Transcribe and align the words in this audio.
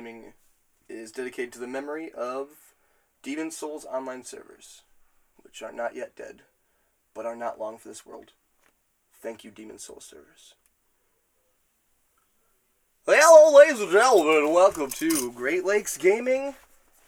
Gaming 0.00 0.32
is 0.88 1.12
dedicated 1.12 1.52
to 1.52 1.58
the 1.58 1.66
memory 1.66 2.10
of 2.10 2.48
Demon 3.22 3.50
Souls 3.50 3.84
online 3.84 4.24
servers, 4.24 4.80
which 5.42 5.60
are 5.60 5.72
not 5.72 5.94
yet 5.94 6.16
dead, 6.16 6.40
but 7.12 7.26
are 7.26 7.36
not 7.36 7.60
long 7.60 7.76
for 7.76 7.88
this 7.88 8.06
world. 8.06 8.32
Thank 9.20 9.44
you, 9.44 9.50
Demon 9.50 9.78
Souls 9.78 10.06
servers. 10.06 10.54
Hello, 13.06 13.54
ladies 13.54 13.78
and 13.82 13.92
gentlemen, 13.92 14.54
welcome 14.54 14.88
to 14.92 15.30
Great 15.32 15.66
Lakes 15.66 15.98
Gaming, 15.98 16.54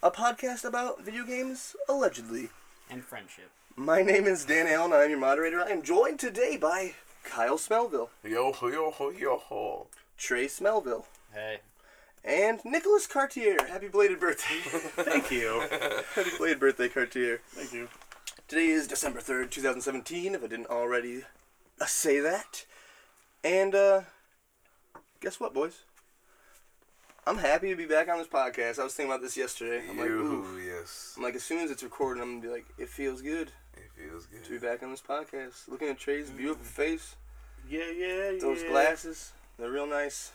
a 0.02 0.10
podcast 0.10 0.62
about 0.66 1.02
video 1.02 1.24
games, 1.24 1.74
allegedly. 1.88 2.50
and 2.90 3.02
friendship. 3.02 3.50
My 3.74 4.02
name 4.02 4.26
is 4.26 4.44
Dan 4.44 4.66
Allen, 4.66 4.92
I'm 4.92 5.08
your 5.08 5.18
moderator. 5.18 5.62
I 5.62 5.70
am 5.70 5.80
joined 5.80 6.20
today 6.20 6.58
by 6.58 6.92
Kyle 7.24 7.56
Smellville, 7.56 8.10
Yo 8.22 8.52
ho 8.52 8.66
yo 8.68 8.90
ho 8.90 9.08
yo 9.08 9.38
ho. 9.38 9.86
Trey 10.18 10.44
Smellville, 10.44 11.06
Hey, 11.32 11.60
and 12.24 12.60
Nicholas 12.64 13.06
Cartier. 13.06 13.56
Happy 13.68 13.88
belated 13.88 14.20
birthday. 14.20 14.56
Thank 15.02 15.30
you. 15.30 15.62
Happy 16.14 16.30
belated 16.36 16.60
birthday, 16.60 16.88
Cartier. 16.88 17.40
Thank 17.48 17.72
you. 17.72 17.88
Today 18.48 18.66
is 18.66 18.86
December 18.86 19.20
3rd, 19.20 19.50
2017, 19.50 20.34
if 20.34 20.44
I 20.44 20.46
didn't 20.46 20.66
already 20.66 21.22
uh, 21.80 21.86
say 21.86 22.20
that. 22.20 22.66
And, 23.42 23.74
uh, 23.74 24.02
guess 25.20 25.40
what, 25.40 25.54
boys? 25.54 25.80
I'm 27.26 27.38
happy 27.38 27.70
to 27.70 27.76
be 27.76 27.86
back 27.86 28.08
on 28.08 28.18
this 28.18 28.26
podcast. 28.26 28.78
I 28.78 28.84
was 28.84 28.94
thinking 28.94 29.10
about 29.12 29.22
this 29.22 29.36
yesterday. 29.36 29.82
I'm 29.88 29.96
like, 29.96 30.08
ooh. 30.08 30.60
Yes. 30.64 31.14
I'm 31.16 31.22
like, 31.22 31.36
as 31.36 31.42
soon 31.44 31.58
as 31.60 31.70
it's 31.70 31.82
recorded, 31.82 32.20
I'm 32.20 32.40
gonna 32.40 32.42
be 32.42 32.48
like, 32.48 32.66
it 32.78 32.88
feels 32.88 33.22
good 33.22 33.52
It 33.74 33.90
feels 33.96 34.26
good 34.26 34.44
to 34.44 34.50
be 34.50 34.58
back 34.58 34.82
on 34.82 34.90
this 34.90 35.00
podcast. 35.00 35.68
Looking 35.68 35.88
at 35.88 35.98
Trey's 35.98 36.30
beautiful 36.30 36.64
face, 36.64 37.14
Yeah, 37.68 37.90
yeah, 37.96 38.16
those 38.16 38.34
yeah. 38.34 38.40
Those 38.40 38.62
glasses, 38.64 39.32
they're 39.56 39.70
real 39.70 39.86
nice. 39.86 40.32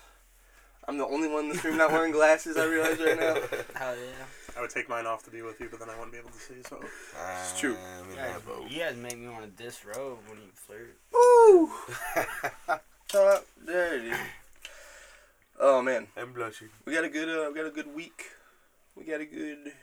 I'm 0.88 0.98
the 0.98 1.06
only 1.06 1.28
one 1.28 1.46
in 1.46 1.50
this 1.50 1.64
room 1.66 1.78
not 1.78 1.92
wearing 1.92 2.14
glasses, 2.14 2.56
I 2.58 2.66
realize 2.66 2.98
right 3.00 3.20
now. 3.20 3.34
hell 3.76 3.96
yeah! 3.96 4.26
I 4.58 4.62
would 4.62 4.70
take 4.70 4.88
mine 4.88 5.06
off 5.06 5.24
to 5.24 5.32
be 5.32 5.42
with 5.42 5.60
you, 5.60 5.68
but 5.70 5.80
then 5.80 5.90
I 5.90 5.96
wouldn't 5.96 6.14
be 6.14 6.18
able 6.18 6.30
to 6.30 6.40
see. 6.40 6.56
So 6.68 6.80
It's 7.42 7.60
true. 7.60 7.76
I'm 8.00 8.06
in 8.06 8.12
You 8.12 8.16
guys, 8.16 8.72
you 8.72 8.80
guys 8.80 8.96
make 8.96 9.18
me 9.20 9.28
want 9.28 9.44
to 9.58 9.64
disrobe 9.64 10.20
when 10.28 10.38
you 10.40 10.50
flirt. 10.54 10.98
Woo! 11.14 11.70
Top 13.10 13.46
dirty. 13.66 14.12
Oh 15.60 15.82
man, 15.82 16.08
I'm 16.16 16.34
blushing. 16.34 16.70
we 16.86 16.94
got 16.94 17.04
a 17.04 17.10
good 17.10 17.30
uh, 17.30 17.50
we 17.50 17.56
got 17.56 17.68
a 17.68 17.72
good 17.72 17.94
week. 17.94 18.26
We 18.96 19.04
got 19.04 19.22
a 19.22 19.26
good 19.26 19.74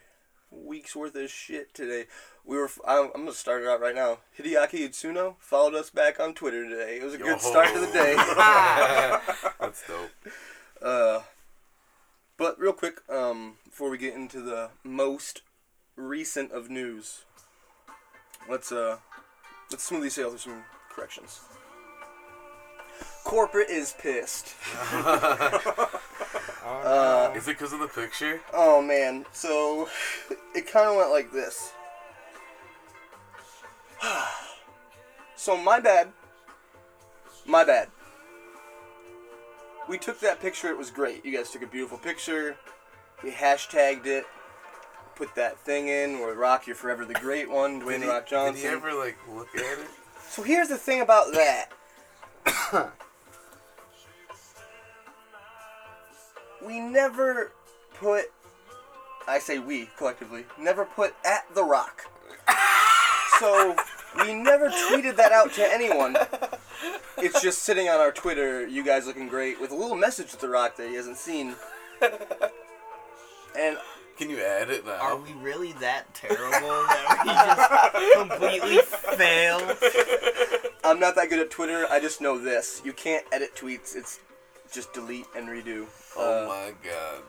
week's 0.50 0.94
worth 0.96 1.14
of 1.16 1.30
shit 1.30 1.74
today. 1.74 2.06
We 2.44 2.56
were 2.56 2.70
I'm, 2.86 3.10
I'm 3.14 3.22
gonna 3.22 3.32
start 3.32 3.62
it 3.62 3.68
out 3.68 3.80
right 3.80 3.94
now. 3.94 4.18
Hideaki 4.38 4.88
Itsuno 4.88 5.34
followed 5.38 5.74
us 5.74 5.90
back 5.90 6.20
on 6.20 6.34
Twitter 6.34 6.68
today. 6.68 6.98
It 6.98 7.04
was 7.04 7.14
a 7.14 7.18
good 7.18 7.40
start 7.40 7.68
to 7.74 7.80
the 7.80 7.86
day. 7.92 8.14
That's 9.60 9.86
dope. 9.86 10.10
Uh, 10.84 11.22
but 12.36 12.60
real 12.60 12.74
quick, 12.74 13.00
um, 13.08 13.54
before 13.64 13.88
we 13.88 13.96
get 13.96 14.14
into 14.14 14.42
the 14.42 14.68
most 14.84 15.40
recent 15.96 16.52
of 16.52 16.68
news, 16.68 17.22
let's 18.50 18.70
uh, 18.70 18.98
let's 19.70 19.82
smoothly 19.82 20.10
sail 20.10 20.28
through 20.28 20.38
some 20.38 20.64
corrections. 20.90 21.40
Corporate 23.24 23.70
is 23.70 23.94
pissed. 23.98 24.54
Oh, 26.66 27.30
Is 27.34 27.46
it 27.46 27.58
because 27.58 27.74
of 27.74 27.80
the 27.80 27.88
picture? 27.88 28.40
Oh 28.52 28.80
man, 28.80 29.26
so 29.32 29.86
it 30.54 30.66
kind 30.66 30.88
of 30.88 30.96
went 30.96 31.10
like 31.10 31.30
this. 31.30 31.72
so 35.36 35.56
my 35.56 35.78
bad. 35.78 36.10
My 37.46 37.64
bad. 37.64 37.88
We 39.88 39.98
took 39.98 40.20
that 40.20 40.40
picture. 40.40 40.68
It 40.68 40.78
was 40.78 40.90
great. 40.90 41.24
You 41.24 41.36
guys 41.36 41.50
took 41.50 41.62
a 41.62 41.66
beautiful 41.66 41.98
picture. 41.98 42.56
We 43.22 43.30
hashtagged 43.30 44.06
it. 44.06 44.24
Put 45.14 45.34
that 45.36 45.58
thing 45.60 45.88
in 45.88 46.18
where 46.18 46.34
Rock, 46.34 46.66
you're 46.66 46.74
forever 46.74 47.04
the 47.04 47.14
great 47.14 47.48
one. 47.48 47.80
Dwayne 47.80 48.00
Did 48.00 48.02
he, 48.02 48.08
Rock 48.08 48.26
Johnson. 48.26 48.54
did 48.54 48.68
he 48.68 48.74
ever 48.74 48.92
like 48.94 49.16
look 49.28 49.54
at 49.54 49.78
it? 49.78 49.88
So 50.28 50.42
here's 50.42 50.68
the 50.68 50.76
thing 50.76 51.00
about 51.02 51.32
that. 51.32 51.68
we 56.66 56.80
never 56.80 57.52
put, 57.94 58.24
I 59.28 59.38
say 59.38 59.58
we 59.60 59.88
collectively, 59.96 60.44
never 60.58 60.84
put 60.84 61.14
at 61.24 61.44
The 61.54 61.62
Rock. 61.64 62.02
So 63.40 63.74
we 64.18 64.34
never 64.34 64.68
tweeted 64.70 65.16
that 65.16 65.32
out 65.32 65.52
to 65.54 65.62
anyone. 65.72 66.16
It's 67.18 67.40
just 67.40 67.62
sitting 67.62 67.88
on 67.88 68.00
our 68.00 68.12
Twitter, 68.12 68.66
you 68.66 68.84
guys 68.84 69.06
looking 69.06 69.28
great, 69.28 69.60
with 69.60 69.70
a 69.70 69.74
little 69.74 69.96
message 69.96 70.30
to 70.32 70.36
The 70.40 70.48
Rock 70.48 70.76
that 70.76 70.88
he 70.88 70.94
hasn't 70.94 71.16
seen. 71.16 71.54
And 73.58 73.78
Can 74.18 74.30
you 74.30 74.40
add 74.40 74.68
it 74.70 74.84
now? 74.84 74.92
are 75.00 75.16
we 75.16 75.32
really 75.34 75.72
that 75.74 76.12
terrible 76.14 76.68
that 76.68 77.92
we 77.94 78.00
just 78.02 78.14
completely 78.28 78.78
fail? 79.16 79.58
I'm 80.84 80.98
not 81.00 81.14
that 81.14 81.28
good 81.30 81.38
at 81.38 81.50
Twitter, 81.50 81.86
I 81.90 82.00
just 82.00 82.20
know 82.20 82.36
this. 82.38 82.82
You 82.84 82.92
can't 82.92 83.24
edit 83.32 83.54
tweets, 83.56 83.94
it's 83.96 84.18
just 84.72 84.92
delete 84.92 85.26
and 85.36 85.48
redo. 85.48 85.86
oh 86.16 86.44
Uh, 86.44 86.48
my 86.48 86.72
god. 86.82 87.22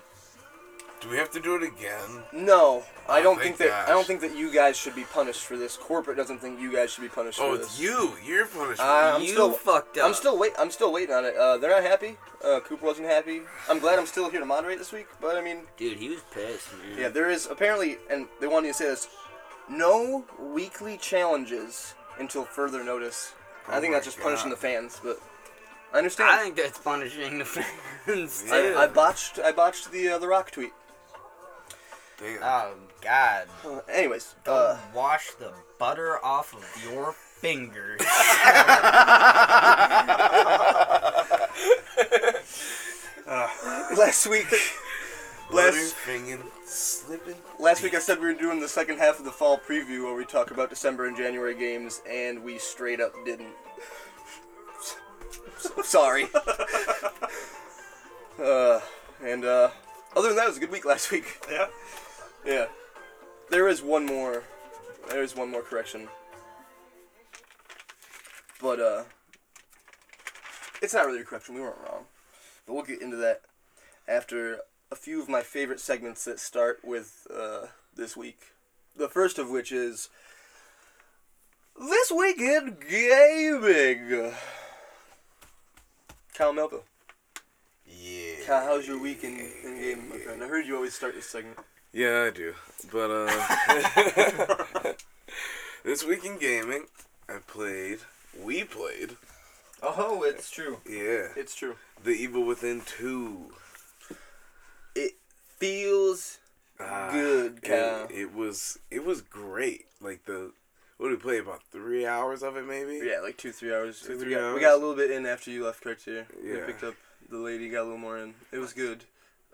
Do 1.05 1.11
we 1.11 1.17
have 1.17 1.29
to 1.31 1.39
do 1.39 1.55
it 1.55 1.61
again? 1.61 2.23
No, 2.33 2.83
I 3.07 3.19
Oh, 3.19 3.23
don't 3.23 3.35
thank 3.35 3.57
think 3.57 3.69
that 3.69 3.87
I 3.87 3.91
don't 3.91 4.07
think 4.07 4.21
that 4.21 4.35
you 4.35 4.51
guys 4.51 4.75
should 4.75 4.95
be 4.95 5.03
punished 5.03 5.41
for 5.41 5.55
this. 5.55 5.77
Corporate 5.77 6.17
doesn't 6.17 6.39
think 6.39 6.59
you 6.59 6.73
guys 6.73 6.91
should 6.91 7.03
be 7.03 7.09
punished 7.09 7.37
for 7.37 7.51
this. 7.51 7.51
Oh, 7.51 7.55
for 7.57 7.61
it's 7.61 7.77
this. 7.77 7.81
you. 7.85 8.13
You're 8.25 8.47
punishment. 8.47 8.79
Uh, 8.79 9.13
I'm 9.15 9.21
you 9.21 9.27
still- 9.33 9.51
fucked 9.51 9.99
up. 9.99 10.07
I'm 10.07 10.15
still 10.15 10.35
wait. 10.39 10.53
I'm 10.57 10.71
still 10.71 10.91
waiting 10.91 11.13
on 11.13 11.23
it. 11.23 11.35
Uh, 11.35 11.57
they're 11.59 11.69
not 11.69 11.83
happy. 11.83 12.17
Uh, 12.43 12.59
Cooper 12.61 12.83
wasn't 12.87 13.07
happy. 13.07 13.41
I'm 13.69 13.77
glad 13.77 13.99
I'm 13.99 14.07
still 14.07 14.31
here 14.31 14.39
to 14.39 14.47
moderate 14.47 14.79
this 14.79 14.91
week. 14.91 15.05
But 15.21 15.35
I 15.37 15.41
mean, 15.41 15.59
dude. 15.77 15.99
He 15.99 16.09
was 16.09 16.21
pissed, 16.33 16.69
man. 16.73 16.97
yeah, 16.97 17.09
there 17.09 17.29
is 17.29 17.45
apparently, 17.45 17.97
and 18.09 18.27
they 18.41 18.47
wanted 18.47 18.63
me 18.63 18.69
to 18.69 18.73
say 18.73 18.85
this: 18.85 19.07
no 19.69 20.25
weekly 20.39 20.97
challenges 20.97 21.93
until 22.17 22.45
further 22.45 22.83
notice. 22.83 23.33
I 23.67 23.77
Oh 23.77 23.81
think 23.81 23.93
that's 23.93 24.05
just 24.05 24.19
punishing 24.19 24.49
the 24.49 24.55
fans, 24.57 24.99
but 25.03 25.19
I 25.93 25.99
understand. 25.99 26.31
I 26.31 26.41
think 26.41 26.55
that's 26.55 26.79
punishing 26.79 27.37
the 27.37 27.45
fans. 28.07 28.43
Yeah. 28.47 28.53
I, 28.77 28.83
I 28.83 28.87
botched. 28.87 29.37
I 29.37 29.51
botched 29.51 29.91
the 29.91 30.09
uh, 30.09 30.17
the 30.17 30.27
Rock 30.27 30.49
tweet. 30.49 30.73
Damn. 32.17 32.39
oh 32.41 32.73
God! 33.01 33.47
Uh, 33.65 33.79
anyways, 33.91 34.35
Don't 34.45 34.55
uh, 34.55 34.77
wash 34.93 35.31
the 35.31 35.51
butter 35.79 36.23
off 36.23 36.53
of 36.53 36.83
your 36.91 37.13
fingers. 37.13 37.99
last 43.97 44.27
week. 44.27 44.47
Last 45.51 45.95
Butterfinging, 45.95 46.41
slipping. 46.65 47.35
Last 47.59 47.83
week 47.83 47.93
I 47.93 47.99
said 47.99 48.19
we 48.19 48.25
were 48.27 48.33
doing 48.33 48.59
the 48.59 48.67
second 48.67 48.97
half 48.97 49.19
of 49.19 49.25
the 49.25 49.31
fall 49.31 49.59
preview 49.59 50.03
where 50.03 50.15
we 50.15 50.25
talk 50.25 50.49
about 50.51 50.69
December 50.71 51.05
and 51.05 51.15
January 51.15 51.53
games, 51.53 52.01
and 52.09 52.43
we 52.43 52.57
straight 52.57 52.99
up 52.99 53.13
didn't. 53.25 53.53
Sorry. 55.83 56.25
uh, 58.41 58.79
and 59.23 59.45
uh, 59.45 59.69
other 60.15 60.29
than 60.29 60.37
that, 60.37 60.45
it 60.45 60.49
was 60.49 60.57
a 60.57 60.61
good 60.61 60.71
week 60.71 60.85
last 60.85 61.11
week. 61.11 61.25
yeah, 61.51 61.67
Yeah. 62.45 62.67
There 63.49 63.67
is 63.67 63.81
one 63.81 64.05
more. 64.05 64.43
There 65.09 65.23
is 65.23 65.35
one 65.35 65.49
more 65.51 65.61
correction. 65.61 66.07
But 68.61 68.79
uh, 68.79 69.03
it's 70.81 70.93
not 70.93 71.05
really 71.05 71.21
a 71.21 71.23
correction. 71.23 71.55
We 71.55 71.61
weren't 71.61 71.77
wrong. 71.87 72.05
But 72.65 72.73
we'll 72.73 72.83
get 72.83 73.01
into 73.01 73.17
that 73.17 73.41
after 74.07 74.59
a 74.91 74.95
few 74.95 75.21
of 75.21 75.29
my 75.29 75.41
favorite 75.41 75.79
segments 75.79 76.25
that 76.25 76.39
start 76.39 76.79
with 76.83 77.27
uh, 77.35 77.67
this 77.95 78.15
week. 78.15 78.39
The 78.95 79.09
first 79.09 79.39
of 79.39 79.49
which 79.49 79.71
is 79.71 80.09
this 81.79 82.11
week 82.11 82.39
in 82.39 82.77
gaming. 82.89 84.33
Kyle 86.33 86.53
Melville. 86.53 86.83
Yeah. 87.87 88.33
Kyle, 88.45 88.65
how's 88.65 88.87
your 88.87 88.99
week 88.99 89.23
in, 89.23 89.39
in 89.63 89.79
gaming, 89.79 90.09
my 90.09 90.17
friend? 90.17 90.43
I 90.43 90.47
heard 90.47 90.65
you 90.65 90.75
always 90.75 90.93
start 90.93 91.15
this 91.15 91.27
segment. 91.27 91.57
Yeah, 91.95 92.23
I 92.27 92.29
do. 92.29 92.53
But 92.91 93.09
uh 93.09 94.93
this 95.85 96.03
week 96.05 96.25
in 96.25 96.37
gaming, 96.37 96.87
I 97.29 97.37
played 97.47 97.99
we 98.43 98.65
played. 98.65 99.15
Oh, 99.81 100.23
it's 100.23 100.49
true. 100.51 100.79
Yeah. 100.85 101.29
It's 101.37 101.55
true. 101.55 101.75
The 102.03 102.11
Evil 102.11 102.43
Within 102.43 102.81
2. 102.85 103.49
It 104.95 105.13
feels 105.57 106.39
Ah, 106.81 107.09
Good, 107.13 107.61
Kyle. 107.63 108.07
It, 108.09 108.19
it 108.19 108.33
was 108.35 108.77
it 108.91 109.05
was 109.05 109.21
great. 109.21 109.85
Like 110.01 110.25
the 110.25 110.51
what 110.97 111.09
did 111.09 111.19
we 111.19 111.21
play 111.21 111.37
about 111.39 111.61
3 111.71 112.05
hours 112.05 112.43
of 112.43 112.57
it 112.57 112.65
maybe? 112.67 112.99
yeah, 113.05 113.21
like 113.23 113.37
two, 113.37 113.53
three 113.53 113.73
hours. 113.73 114.01
Two, 114.01 114.17
we, 114.17 114.23
three 114.25 114.33
got, 114.33 114.53
we 114.53 114.59
got 114.59 114.73
a 114.73 114.77
little 114.77 114.95
bit 114.95 115.11
in 115.11 115.25
after 115.25 115.49
you 115.49 115.63
left 115.63 115.81
Cartier. 115.81 116.27
We 116.43 116.57
Yeah. 116.57 116.65
picked 116.65 116.83
up 116.83 116.95
the 117.29 117.37
lady, 117.37 117.69
got 117.69 117.83
a 117.83 117.83
little 117.83 117.97
more 117.97 118.17
in. 118.17 118.33
It 118.51 118.59
was 118.59 118.73
good. 118.73 119.05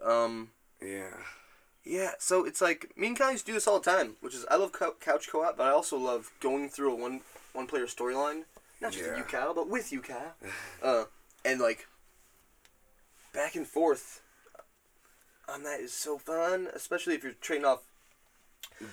Um, 0.04 0.50
Yeah. 0.84 1.14
Yeah, 1.84 2.12
so 2.20 2.46
it's 2.46 2.62
like 2.62 2.92
me 2.98 3.08
and 3.08 3.18
Kyle 3.18 3.32
used 3.32 3.46
to 3.46 3.52
do 3.52 3.56
this 3.56 3.68
all 3.68 3.80
the 3.80 3.90
time, 3.92 4.16
which 4.22 4.36
is 4.36 4.46
I 4.50 4.56
love 4.56 4.72
co- 4.72 4.96
couch 5.00 5.28
co-op, 5.30 5.58
but 5.58 5.68
I 5.68 5.72
also 5.72 5.98
love 5.98 6.32
going 6.40 6.70
through 6.70 6.94
a 6.94 6.96
one 6.96 7.22
one 7.54 7.68
player 7.68 7.86
storyline, 7.86 8.44
not 8.82 8.92
just 8.94 9.04
with 9.04 9.12
Yeah. 9.14 9.18
you, 9.18 9.24
Kyle, 9.24 9.54
but 9.54 9.68
with 9.68 9.92
you, 9.92 10.02
Kyle. 10.02 10.34
uh, 10.84 11.06
and 11.44 11.60
like 11.60 11.88
back 13.34 13.56
and 13.56 13.68
forth. 13.68 14.22
on 15.50 15.64
that 15.64 15.80
is 15.82 15.92
so 15.92 16.18
fun, 16.18 16.68
especially 16.74 17.14
if 17.16 17.24
you're 17.24 17.34
trading 17.34 17.66
off. 17.66 17.80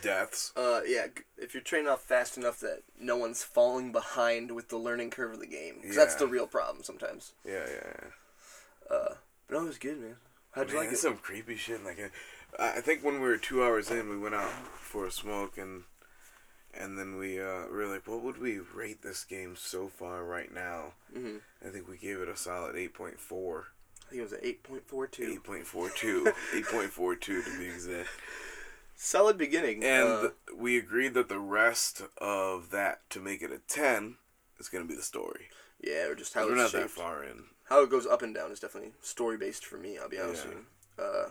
Deaths. 0.02 0.52
Uh, 0.56 0.81
yeah, 0.87 1.06
if 1.38 1.55
you're 1.55 1.62
trading 1.62 1.88
off 1.88 2.02
fast 2.02 2.37
enough 2.37 2.58
that 2.61 2.82
no 2.99 3.17
one's 3.17 3.43
falling 3.43 3.90
behind 3.93 4.50
with 4.55 4.69
the 4.69 4.76
learning 4.76 5.08
curve 5.11 5.32
of 5.32 5.40
the 5.40 5.46
game, 5.46 5.81
'Cause 5.82 5.94
that's 5.94 6.14
Yeah. 6.14 6.19
the 6.20 6.26
real 6.26 6.46
problem 6.46 6.82
sometimes. 6.85 7.32
Yeah, 7.44 7.64
yeah, 7.67 7.93
yeah. 8.02 8.94
Uh, 8.94 9.14
but 9.46 9.55
no, 9.56 9.61
it 9.64 9.69
was 9.69 9.79
good, 9.79 9.99
man. 9.99 10.17
How'd 10.52 10.70
you 10.70 10.76
like 10.76 10.93
it? 10.93 10.99
some 10.99 11.17
creepy 11.19 11.56
shit. 11.56 11.82
Like, 11.85 11.99
uh, 12.00 12.08
I 12.59 12.81
think 12.81 13.03
when 13.05 13.15
we 13.15 13.29
were 13.29 13.37
two 13.37 13.62
hours 13.62 13.91
in, 13.91 14.09
we 14.09 14.19
went 14.19 14.35
out 14.35 14.50
for 14.79 15.06
a 15.06 15.11
smoke 15.11 15.59
and 15.59 15.85
and 16.75 16.99
then 16.99 17.17
we 17.17 17.41
uh, 17.41 17.67
we 17.71 17.77
were 17.77 17.87
like, 17.87 18.06
what 18.06 18.23
would 18.23 18.39
we 18.39 18.59
rate 18.59 19.03
this 19.03 19.25
game 19.25 19.56
so 19.56 19.89
far 19.89 20.25
right 20.25 20.53
now? 20.53 20.93
hmm 21.12 21.39
I 21.65 21.71
think 21.71 21.89
we 21.89 21.97
gave 21.97 22.19
it 22.21 22.29
a 22.29 22.37
solid 22.37 22.77
eight 22.77 22.95
point 22.95 23.19
four. 23.19 23.69
I 24.06 24.11
think 24.11 24.21
it 24.21 24.23
was 24.23 24.33
an 24.33 24.41
eight 24.43 24.62
point 24.62 24.87
four 24.87 25.06
two. 25.06 25.31
Eight 25.33 25.43
point 25.45 25.67
four 25.67 25.91
two. 25.91 26.33
Eight 26.55 26.65
point 26.67 26.91
four 26.91 27.15
two 27.17 27.43
to 27.43 27.59
be 27.59 27.67
exact. 27.67 28.09
Solid 28.97 29.37
beginning. 29.39 29.85
And 29.85 30.09
uh, 30.09 30.29
we 30.56 30.77
agreed 30.79 31.15
that 31.15 31.29
the 31.29 31.39
rest 31.39 32.03
of 32.19 32.71
that 32.71 33.09
to 33.11 33.21
make 33.21 33.43
it 33.43 33.53
a 33.53 33.59
ten 33.59 34.17
is 34.59 34.69
gonna 34.69 34.85
be 34.87 34.95
the 34.97 35.03
story. 35.03 35.49
yeah, 35.83 36.06
or 36.06 36.15
just 36.15 36.35
how 36.35 36.47
We're 36.47 36.56
not 36.56 36.73
that 36.73 36.91
far 36.91 37.23
in. 37.23 37.45
How 37.65 37.83
it 37.83 37.91
goes 37.91 38.06
up 38.06 38.23
and 38.23 38.35
down 38.35 38.50
is 38.50 38.61
definitely 38.61 38.93
story 39.03 39.37
based 39.37 39.65
for 39.65 39.77
me. 39.77 39.99
I'll 39.99 40.09
be 40.09 40.19
honest 40.19 40.45
Yeah. 40.45 40.50
with 40.55 40.59
you. 40.59 41.05
Uh, 41.05 41.29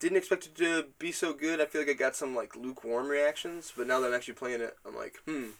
didn't 0.00 0.16
expect 0.16 0.46
it 0.46 0.56
to 0.56 0.86
be 0.98 1.12
so 1.12 1.32
good. 1.32 1.60
I 1.60 1.66
feel 1.66 1.82
like 1.82 1.90
I 1.90 1.92
got 1.92 2.16
some 2.16 2.34
like 2.34 2.56
lukewarm 2.56 3.06
reactions, 3.08 3.72
but 3.76 3.86
now 3.86 4.00
that 4.00 4.08
I'm 4.08 4.14
actually 4.14 4.34
playing 4.34 4.62
it, 4.62 4.76
I'm 4.84 4.96
like, 4.96 5.18
hmm. 5.26 5.50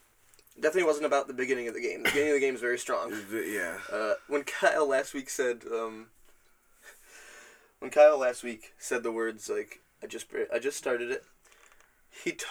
Definitely 0.56 0.88
wasn't 0.88 1.06
about 1.06 1.26
the 1.26 1.32
beginning 1.32 1.69
of 1.69 1.75
the 1.75 1.81
game. 1.81 2.02
The 2.02 2.10
beginning 2.10 2.31
of 2.31 2.34
the 2.34 2.40
game 2.40 2.54
is 2.54 2.60
very 2.60 2.78
strong. 2.78 3.14
Yeah. 3.32 3.78
Uh, 3.90 4.14
when 4.28 4.42
Kyle 4.42 4.87
last 4.87 5.14
week 5.14 5.31
said, 5.31 5.62
um, 5.72 6.08
when 7.78 7.90
Kyle 7.90 8.19
last 8.19 8.42
week 8.42 8.75
said 8.76 9.02
the 9.02 9.12
words 9.12 9.48
like, 9.48 9.81
"I 10.02 10.06
just 10.06 10.26
I 10.52 10.58
just 10.58 10.76
started 10.76 11.10
it," 11.10 11.25
he 12.25 12.32
t- 12.32 12.44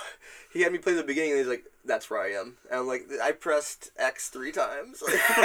he 0.51 0.61
had 0.61 0.71
me 0.71 0.79
play 0.79 0.93
the 0.93 1.03
beginning, 1.03 1.31
and 1.31 1.39
he's 1.39 1.47
like, 1.47 1.65
"That's 1.85 2.09
where 2.09 2.21
I 2.21 2.31
am." 2.31 2.57
And 2.71 2.79
I'm 2.79 2.87
like, 2.87 3.03
I 3.21 3.31
pressed 3.31 3.91
X 3.97 4.29
three 4.29 4.51
times. 4.51 5.03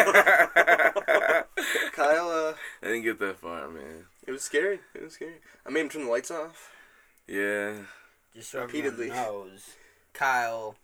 Kyle, 1.92 2.30
uh, 2.30 2.54
I 2.82 2.86
didn't 2.86 3.02
get 3.02 3.18
that 3.18 3.40
far, 3.40 3.68
man. 3.68 4.06
It 4.26 4.30
was 4.32 4.42
scary. 4.42 4.80
It 4.94 5.02
was 5.02 5.14
scary. 5.14 5.34
I 5.66 5.70
made 5.70 5.80
him 5.82 5.88
turn 5.88 6.04
the 6.04 6.10
lights 6.10 6.30
off. 6.30 6.70
Yeah. 7.26 7.74
Just 8.34 8.50
so 8.50 8.62
Repeatedly. 8.62 9.08
knows, 9.08 9.70
Kyle 10.12 10.74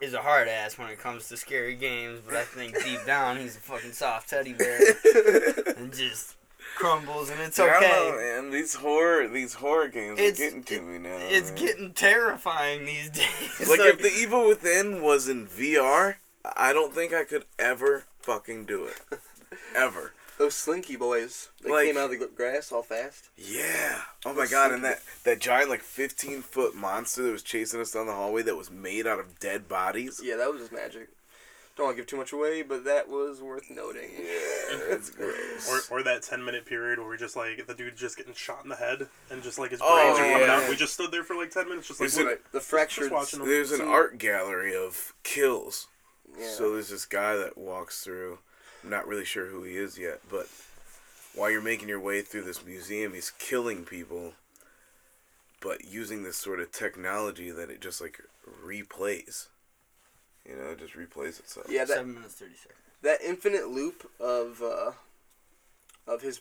is 0.00 0.14
a 0.14 0.22
hard 0.22 0.48
ass 0.48 0.78
when 0.78 0.88
it 0.90 0.98
comes 0.98 1.28
to 1.28 1.36
scary 1.36 1.74
games, 1.74 2.20
but 2.24 2.34
I 2.36 2.42
think 2.44 2.74
deep 2.84 3.04
down 3.06 3.36
he's 3.38 3.56
a 3.56 3.60
fucking 3.60 3.92
soft 3.92 4.30
teddy 4.30 4.52
bear 4.54 4.80
and 5.76 5.92
just 5.92 6.36
crumbles, 6.76 7.28
and 7.30 7.40
it's 7.40 7.58
I 7.58 7.66
don't 7.66 7.80
know, 7.82 8.12
okay. 8.14 8.16
man. 8.42 8.50
These 8.50 8.74
horror, 8.74 9.28
these 9.28 9.54
horror 9.54 9.88
games 9.88 10.18
It's- 10.18 10.38
are 10.40 10.44
getting 10.44 10.62
to 10.64 10.80
me 10.82 10.98
now. 10.98 11.16
It's 11.28 11.50
man. 11.50 11.58
getting 11.60 11.92
terrifying 11.92 12.84
these 12.86 13.10
days. 13.10 13.68
like 13.68 13.80
if 13.80 14.00
the 14.00 14.12
Evil 14.12 14.46
Within 14.48 15.02
was 15.02 15.28
in 15.28 15.46
VR, 15.46 16.16
I 16.56 16.72
don't 16.72 16.94
think 16.94 17.12
I 17.12 17.24
could 17.24 17.44
ever 17.58 18.04
fucking 18.20 18.64
do 18.66 18.84
it. 18.86 19.00
Ever. 19.74 20.12
Those 20.40 20.54
Slinky 20.54 20.96
boys, 20.96 21.50
they 21.60 21.70
Like- 21.70 21.84
came 21.88 21.98
out 21.98 22.10
of 22.10 22.18
the 22.18 22.26
grass 22.26 22.72
all 22.72 22.82
fast. 22.82 23.26
Yeah. 23.36 24.00
Oh 24.24 24.32
my 24.32 24.46
god, 24.46 24.72
and 24.72 24.82
that 24.84 25.02
that 25.24 25.38
giant 25.38 25.68
like 25.68 25.82
15 25.82 26.40
foot 26.40 26.74
monster 26.74 27.22
that 27.24 27.30
was 27.32 27.42
chasing 27.42 27.78
us 27.78 27.90
down 27.90 28.06
the 28.06 28.14
hallway 28.14 28.40
that 28.44 28.56
was 28.56 28.70
made 28.70 29.06
out 29.06 29.18
of 29.20 29.38
dead 29.38 29.68
bodies. 29.68 30.18
Yeah, 30.24 30.36
that 30.36 30.50
was 30.50 30.62
just 30.62 30.72
magic. 30.72 31.10
Don't 31.76 31.84
want 31.88 31.96
to 31.98 32.02
give 32.02 32.06
too 32.08 32.16
much 32.16 32.32
away, 32.32 32.62
but 32.62 32.84
that 32.84 33.10
was 33.10 33.42
worth 33.42 33.68
noting. 33.68 34.10
Yeah, 34.14 34.94
it's 34.94 35.10
gross. 35.16 35.90
Or, 35.90 35.98
or 35.98 36.02
that 36.04 36.22
10 36.22 36.42
minute 36.42 36.64
period 36.64 36.98
where 36.98 37.08
we 37.08 37.18
just 37.18 37.36
like, 37.36 37.66
the 37.66 37.74
dude 37.74 37.96
just 37.98 38.16
getting 38.16 38.32
shot 38.32 38.62
in 38.62 38.70
the 38.70 38.76
head 38.76 39.08
and 39.30 39.42
just 39.42 39.58
like 39.58 39.72
his 39.72 39.80
Oh, 39.82 39.94
brains 39.94 40.18
are 40.18 40.32
coming 40.32 40.48
yeah. 40.48 40.62
out. 40.64 40.70
We 40.70 40.76
just 40.76 40.94
stood 40.94 41.12
there 41.12 41.22
for 41.22 41.36
like 41.36 41.50
10 41.50 41.68
minutes 41.68 41.86
just 41.88 42.00
like, 42.00 42.06
Is 42.08 42.16
what- 42.16 42.40
the 42.52 42.60
fractured. 42.60 43.12
watching 43.12 43.40
them. 43.40 43.48
There's 43.48 43.72
an 43.72 43.82
art 43.82 44.16
gallery 44.16 44.74
of 44.74 45.12
kills. 45.22 45.86
Yeah. 46.38 46.48
So 46.48 46.72
there's 46.72 46.88
this 46.88 47.04
guy 47.04 47.36
that 47.36 47.58
walks 47.58 48.02
through. 48.02 48.38
I'm 48.82 48.90
not 48.90 49.06
really 49.06 49.24
sure 49.24 49.46
who 49.46 49.62
he 49.62 49.76
is 49.76 49.98
yet, 49.98 50.20
but 50.30 50.46
while 51.34 51.50
you're 51.50 51.60
making 51.62 51.88
your 51.88 52.00
way 52.00 52.22
through 52.22 52.42
this 52.44 52.64
museum, 52.64 53.12
he's 53.14 53.30
killing 53.30 53.84
people, 53.84 54.32
but 55.60 55.84
using 55.84 56.22
this 56.22 56.36
sort 56.36 56.60
of 56.60 56.72
technology 56.72 57.50
that 57.50 57.70
it 57.70 57.80
just 57.80 58.00
like 58.00 58.20
replays. 58.64 59.46
You 60.48 60.56
know, 60.56 60.70
it 60.70 60.78
just 60.78 60.94
replays 60.94 61.38
itself. 61.38 61.66
yeah, 61.68 61.84
that 61.84 61.96
Seven 61.98 62.14
minutes 62.14 62.34
thirty 62.34 62.54
seconds. 62.54 62.78
that 63.02 63.20
infinite 63.22 63.68
loop 63.68 64.10
of 64.18 64.62
uh, 64.62 64.92
of 66.10 66.22
his 66.22 66.40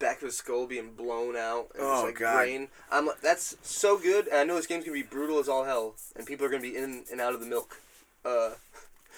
back 0.00 0.16
of 0.16 0.22
his 0.26 0.36
skull 0.38 0.66
being 0.66 0.92
blown 0.92 1.36
out 1.36 1.68
and 1.74 1.82
Oh, 1.84 1.94
his 1.96 2.04
like 2.04 2.18
God. 2.18 2.36
brain. 2.38 2.68
I'm 2.90 3.10
that's 3.22 3.56
so 3.62 3.98
good. 3.98 4.26
And 4.28 4.38
I 4.38 4.44
know 4.44 4.56
this 4.56 4.66
game's 4.66 4.84
gonna 4.84 4.94
be 4.96 5.02
brutal 5.02 5.38
as 5.38 5.48
all 5.48 5.64
hell, 5.64 5.94
and 6.16 6.26
people 6.26 6.46
are 6.46 6.48
gonna 6.48 6.62
be 6.62 6.76
in 6.76 7.04
and 7.12 7.20
out 7.20 7.34
of 7.34 7.40
the 7.40 7.46
milk. 7.46 7.78
Uh, 8.24 8.52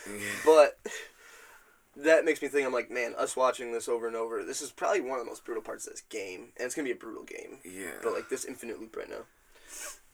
but 0.44 0.78
that 1.96 2.24
makes 2.24 2.42
me 2.42 2.48
think. 2.48 2.66
I'm 2.66 2.72
like, 2.72 2.90
man, 2.90 3.14
us 3.16 3.36
watching 3.36 3.72
this 3.72 3.88
over 3.88 4.06
and 4.06 4.16
over. 4.16 4.44
This 4.44 4.60
is 4.60 4.70
probably 4.70 5.00
one 5.00 5.18
of 5.18 5.24
the 5.24 5.30
most 5.30 5.44
brutal 5.44 5.62
parts 5.62 5.86
of 5.86 5.92
this 5.94 6.02
game, 6.02 6.48
and 6.56 6.66
it's 6.66 6.74
gonna 6.74 6.86
be 6.86 6.92
a 6.92 6.96
brutal 6.96 7.24
game. 7.24 7.58
Yeah. 7.64 7.92
But 8.02 8.12
like 8.12 8.28
this 8.28 8.44
infinite 8.44 8.80
loop 8.80 8.96
right 8.96 9.08
now. 9.08 9.24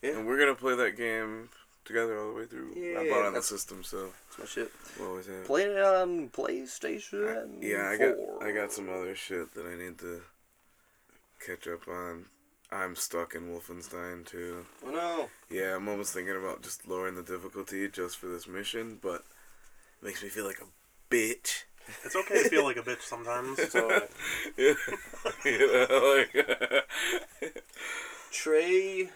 Yeah. 0.02 0.16
and 0.18 0.26
we're 0.26 0.38
gonna 0.38 0.54
play 0.54 0.74
that 0.74 0.96
game 0.96 1.48
together 1.84 2.18
all 2.18 2.28
the 2.28 2.34
way 2.34 2.46
through. 2.46 2.72
Yeah, 2.76 3.00
I 3.00 3.08
bought 3.08 3.24
it 3.24 3.26
on 3.26 3.34
the 3.34 3.42
system, 3.42 3.82
so 3.82 4.10
That's 4.30 4.38
my 4.38 4.44
shit. 4.62 4.72
we'll 4.98 5.08
always 5.10 5.26
have. 5.26 5.44
Played 5.44 5.68
it 5.70 5.84
um, 5.84 6.10
on 6.10 6.28
PlayStation. 6.30 7.58
Yeah, 7.60 7.88
I 7.88 7.96
got 7.96 8.14
I 8.42 8.52
got 8.52 8.72
some 8.72 8.88
other 8.88 9.14
shit 9.14 9.54
that 9.54 9.66
I 9.66 9.76
need 9.76 9.98
to 9.98 10.22
catch 11.44 11.66
up 11.66 11.86
on. 11.88 12.26
I'm 12.70 12.96
stuck 12.96 13.34
in 13.34 13.48
Wolfenstein 13.48 14.24
too. 14.24 14.64
Oh 14.86 14.90
no. 14.90 15.28
Yeah, 15.50 15.76
I'm 15.76 15.88
almost 15.88 16.14
thinking 16.14 16.36
about 16.36 16.62
just 16.62 16.88
lowering 16.88 17.16
the 17.16 17.22
difficulty 17.22 17.86
just 17.88 18.16
for 18.16 18.26
this 18.28 18.48
mission, 18.48 18.98
but 19.02 19.24
it 20.00 20.04
makes 20.06 20.22
me 20.22 20.28
feel 20.30 20.46
like 20.46 20.60
a 20.60 21.14
bitch. 21.14 21.64
It's 22.04 22.16
okay 22.16 22.42
to 22.42 22.48
feel 22.48 22.64
like 22.64 22.76
a 22.76 22.82
bitch 22.82 23.02
sometimes. 23.02 23.58
So 23.70 23.88
you 24.56 24.76
know, 25.88 26.24
like, 26.34 26.86
Trey 28.30 29.10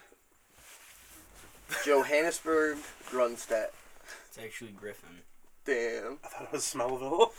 Johannesburg 1.85 2.79
Grunstadt. 3.11 3.69
It's 4.29 4.39
actually 4.39 4.71
Griffin. 4.71 5.21
Damn. 5.65 6.19
I 6.25 6.29
thought 6.29 6.43
it 6.43 6.53
was 6.53 6.63
Smellville. 6.63 7.31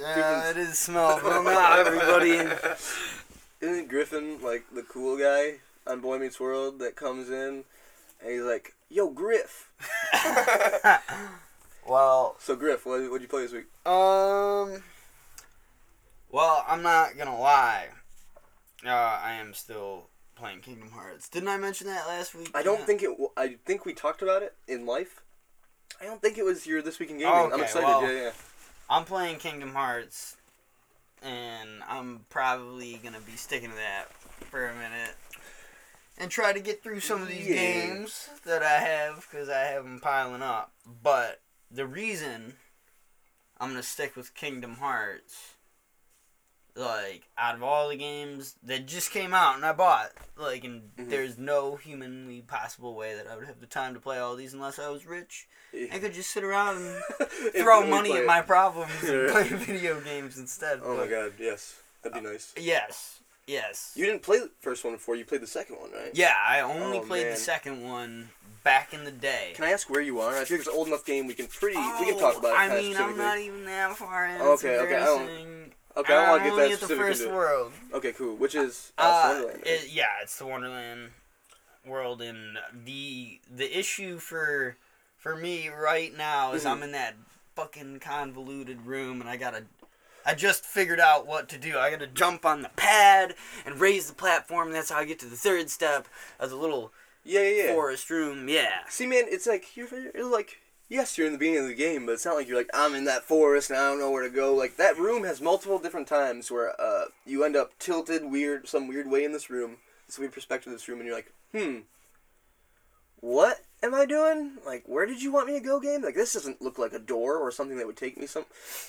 Yeah, 0.00 0.50
it 0.50 0.56
is 0.56 0.70
Smellville 0.70 1.44
now, 1.44 1.78
everybody. 1.78 2.50
Isn't 3.60 3.88
Griffin 3.88 4.40
like 4.42 4.64
the 4.74 4.82
cool 4.82 5.18
guy 5.18 5.58
on 5.86 6.00
Boy 6.00 6.18
Meets 6.18 6.40
World 6.40 6.78
that 6.78 6.96
comes 6.96 7.28
in 7.28 7.64
and 8.22 8.32
he's 8.32 8.42
like, 8.42 8.74
"Yo, 8.88 9.10
Griff." 9.10 9.70
well, 11.86 12.36
So 12.38 12.56
Griff, 12.56 12.86
what 12.86 13.00
what'd 13.02 13.22
you 13.22 13.28
play 13.28 13.42
this 13.42 13.52
week? 13.52 13.66
um, 13.86 14.82
well, 16.30 16.64
I'm 16.68 16.82
not 16.82 17.16
gonna 17.16 17.38
lie. 17.38 17.88
Uh, 18.84 18.90
I 18.90 19.32
am 19.34 19.52
still 19.54 20.08
playing 20.36 20.60
Kingdom 20.60 20.90
Hearts. 20.90 21.28
Didn't 21.28 21.48
I 21.48 21.56
mention 21.58 21.86
that 21.88 22.06
last 22.06 22.34
week? 22.34 22.50
I 22.54 22.62
don't 22.62 22.80
Yeah. 22.80 22.86
think 22.86 23.02
it. 23.02 23.10
w- 23.10 23.30
I 23.36 23.58
think 23.66 23.84
we 23.84 23.92
talked 23.92 24.22
about 24.22 24.42
it 24.42 24.54
in 24.66 24.86
life. 24.86 25.22
I 26.00 26.04
don't 26.04 26.22
think 26.22 26.38
it 26.38 26.44
was 26.44 26.66
your 26.66 26.80
this 26.80 26.98
week 26.98 27.10
in 27.10 27.18
gaming. 27.18 27.52
I'm 27.52 27.60
excited. 27.60 27.84
well- 27.86 28.02
yeah, 28.02 28.22
yeah. 28.22 28.32
I'm 28.88 29.04
playing 29.04 29.38
Kingdom 29.38 29.74
Hearts, 29.74 30.36
and 31.22 31.82
I'm 31.86 32.24
probably 32.30 32.96
gonna 32.96 33.20
be 33.20 33.36
sticking 33.36 33.70
to 33.70 33.76
that 33.76 34.06
for 34.50 34.66
a 34.66 34.74
minute, 34.74 35.14
and 36.16 36.30
try 36.30 36.52
to 36.52 36.60
get 36.60 36.82
through 36.82 37.00
some 37.00 37.20
of 37.22 37.28
these 37.28 37.46
Yeah. 37.46 37.54
games 37.56 38.30
that 38.44 38.62
I 38.62 38.78
have 38.78 39.26
because 39.30 39.48
I 39.50 39.60
have 39.64 39.84
them 39.84 40.00
piling 40.00 40.42
up. 40.42 40.72
But 40.86 41.40
the 41.70 41.86
reason 41.86 42.54
I'm 43.58 43.68
gonna 43.70 43.82
stick 43.82 44.16
with 44.16 44.34
Kingdom 44.34 44.76
Hearts, 44.76 45.54
like 46.76 47.24
out 47.36 47.56
of 47.56 47.62
all 47.62 47.88
the 47.88 47.96
games 47.96 48.54
that 48.62 48.86
just 48.86 49.10
came 49.10 49.34
out 49.34 49.56
and 49.56 49.64
I 49.66 49.72
bought, 49.72 50.12
like, 50.36 50.64
and 50.64 50.90
Mhm. 50.96 51.10
there's 51.10 51.36
no 51.36 51.76
humanly 51.76 52.42
possible 52.42 52.94
way 52.94 53.14
that 53.14 53.26
I 53.26 53.36
would 53.36 53.46
have 53.46 53.60
the 53.60 53.66
time 53.66 53.92
to 53.94 54.00
play 54.00 54.18
all 54.18 54.36
these 54.36 54.54
unless 54.54 54.78
I 54.78 54.88
was 54.88 55.04
rich. 55.04 55.48
I 55.92 55.98
could 55.98 56.14
just 56.14 56.30
sit 56.30 56.42
around 56.42 56.76
and 56.78 57.02
throw 57.54 57.86
money 57.86 58.16
at 58.16 58.24
my 58.24 58.40
problems 58.40 58.92
and 59.04 59.28
play 59.30 59.44
video 59.48 60.00
games 60.00 60.38
instead. 60.38 60.80
Oh 60.82 60.96
my 60.96 61.06
god, 61.06 61.34
yes, 61.38 61.74
that'd 62.02 62.22
be 62.22 62.28
nice. 62.28 62.52
Yes, 62.56 63.20
yes. 63.46 63.92
You 63.94 64.06
didn't 64.06 64.22
play 64.22 64.38
the 64.38 64.50
first 64.60 64.84
one 64.84 64.94
before. 64.94 65.16
You 65.16 65.24
played 65.24 65.42
the 65.42 65.46
second 65.46 65.76
one, 65.80 65.92
right? 65.92 66.10
yeah, 66.14 66.36
I 66.44 66.60
only 66.60 66.98
Oh, 66.98 67.02
played 67.02 67.24
man. 67.24 67.34
the 67.34 67.40
second 67.40 67.82
one 67.88 68.30
back 68.62 68.92
in 68.94 69.04
the 69.04 69.10
day. 69.10 69.52
Can 69.54 69.64
I 69.64 69.70
ask 69.70 69.88
where 69.90 70.00
you 70.00 70.20
are? 70.20 70.36
I 70.36 70.44
feel 70.44 70.56
like 70.58 70.66
it's 70.66 70.68
an 70.68 70.74
old 70.76 70.88
enough 70.88 71.04
game. 71.04 71.26
We 71.26 71.34
can 71.34 71.46
pretty. 71.46 71.76
we 71.78 72.06
can 72.06 72.18
talk 72.18 72.36
about 72.38 72.50
it. 72.50 72.54
Oh, 72.72 72.76
I 72.76 72.80
mean, 72.80 72.96
I'm 72.96 73.16
not 73.16 73.38
even 73.38 73.64
that 73.64 73.96
far 73.96 74.26
in. 74.26 74.40
Okay, 74.40 74.78
okay, 74.78 74.96
I 74.96 75.04
don't- 75.04 75.70
Okay, 75.96 76.14
I 76.14 76.20
don't 76.20 76.28
want 76.30 76.42
to 76.44 76.50
get 76.50 76.56
that 76.78 76.82
at 76.84 76.88
the 76.88 76.94
first 76.96 77.26
world. 77.28 77.72
Okay, 77.92 78.12
cool. 78.12 78.36
Which 78.36 78.54
is 78.54 78.92
Uh, 78.96 79.32
Wonderland. 79.34 79.66
it- 79.66 79.88
yeah, 79.88 80.06
it's 80.22 80.36
the 80.38 80.46
Wonderland 80.46 81.10
world, 81.84 82.22
and 82.22 82.58
the 82.72 83.40
the 83.50 83.76
issue 83.78 84.18
for 84.18 84.76
for 85.18 85.34
me 85.36 85.68
right 85.68 86.16
now 86.16 86.52
is 86.52 86.64
Mhm. 86.64 86.70
I'm 86.70 86.82
in 86.84 86.92
that 86.92 87.14
fucking 87.56 88.00
convoluted 88.00 88.86
room, 88.86 89.20
and 89.20 89.28
I 89.28 89.36
gotta 89.36 89.64
I 90.24 90.34
just 90.34 90.64
figured 90.66 91.00
out 91.00 91.26
what 91.26 91.48
to 91.48 91.58
do. 91.58 91.78
I 91.78 91.90
gotta 91.90 92.06
jump 92.06 92.44
on 92.44 92.60
the 92.62 92.68
pad 92.68 93.34
and 93.64 93.80
raise 93.80 94.06
the 94.06 94.14
platform. 94.14 94.70
That's 94.70 94.90
how 94.90 94.98
I 94.98 95.04
get 95.06 95.18
to 95.20 95.26
the 95.26 95.36
third 95.36 95.70
step 95.70 96.06
of 96.38 96.50
the 96.50 96.56
little 96.56 96.92
Yeah, 97.24 97.42
yeah, 97.42 97.64
yeah. 97.64 97.74
forest 97.74 98.10
room. 98.10 98.48
Yeah. 98.48 98.80
See, 98.88 99.06
man, 99.06 99.24
it's 99.26 99.46
like 99.46 99.76
you're, 99.76 99.88
you're 100.14 100.30
like 100.30 100.58
yes, 100.88 101.16
you're 101.16 101.26
in 101.26 101.32
the 101.32 101.38
beginning 101.38 101.60
of 101.62 101.68
the 101.68 101.74
game, 101.74 102.04
but 102.04 102.12
it's 102.12 102.24
not 102.26 102.34
like 102.34 102.48
you're 102.48 102.56
like 102.58 102.70
I'm 102.74 102.94
in 102.94 103.04
that 103.04 103.24
forest 103.24 103.70
and 103.70 103.78
I 103.78 103.88
don't 103.88 103.98
know 104.00 104.10
where 104.10 104.24
to 104.24 104.34
go. 104.34 104.54
Like 104.54 104.76
that 104.76 104.98
room 104.98 105.24
has 105.24 105.40
multiple 105.40 105.78
different 105.78 106.08
times 106.08 106.50
where 106.50 106.78
uh 106.80 107.06
you 107.24 107.44
end 107.44 107.56
up 107.56 107.78
tilted 107.78 108.24
weird 108.24 108.68
some 108.68 108.88
weird 108.88 109.08
way 109.10 109.24
in 109.24 109.32
this 109.32 109.48
room. 109.48 109.76
This 110.06 110.18
weird 110.18 110.32
perspective 110.32 110.72
of 110.72 110.78
this 110.78 110.88
room, 110.88 110.98
and 110.98 111.06
you're 111.06 111.14
like, 111.16 111.32
hmm, 111.52 111.78
what 113.20 113.60
am 113.82 113.94
I 113.94 114.06
doing? 114.06 114.52
Like, 114.66 114.82
where 114.86 115.06
did 115.06 115.22
you 115.22 115.30
want 115.30 115.46
me 115.46 115.52
to 115.58 115.64
go, 115.64 115.78
game? 115.78 116.02
Like 116.02 116.14
this 116.16 116.32
doesn't 116.32 116.60
look 116.60 116.78
like 116.78 116.92
a 116.92 116.98
door 116.98 117.36
or 117.36 117.52
something 117.52 117.76
that 117.78 117.86
would 117.86 117.96
take 117.96 118.18
me 118.18 118.26
some. 118.26 118.44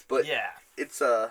But 0.08 0.26
yeah. 0.26 0.48
it's 0.78 1.02
uh, 1.02 1.30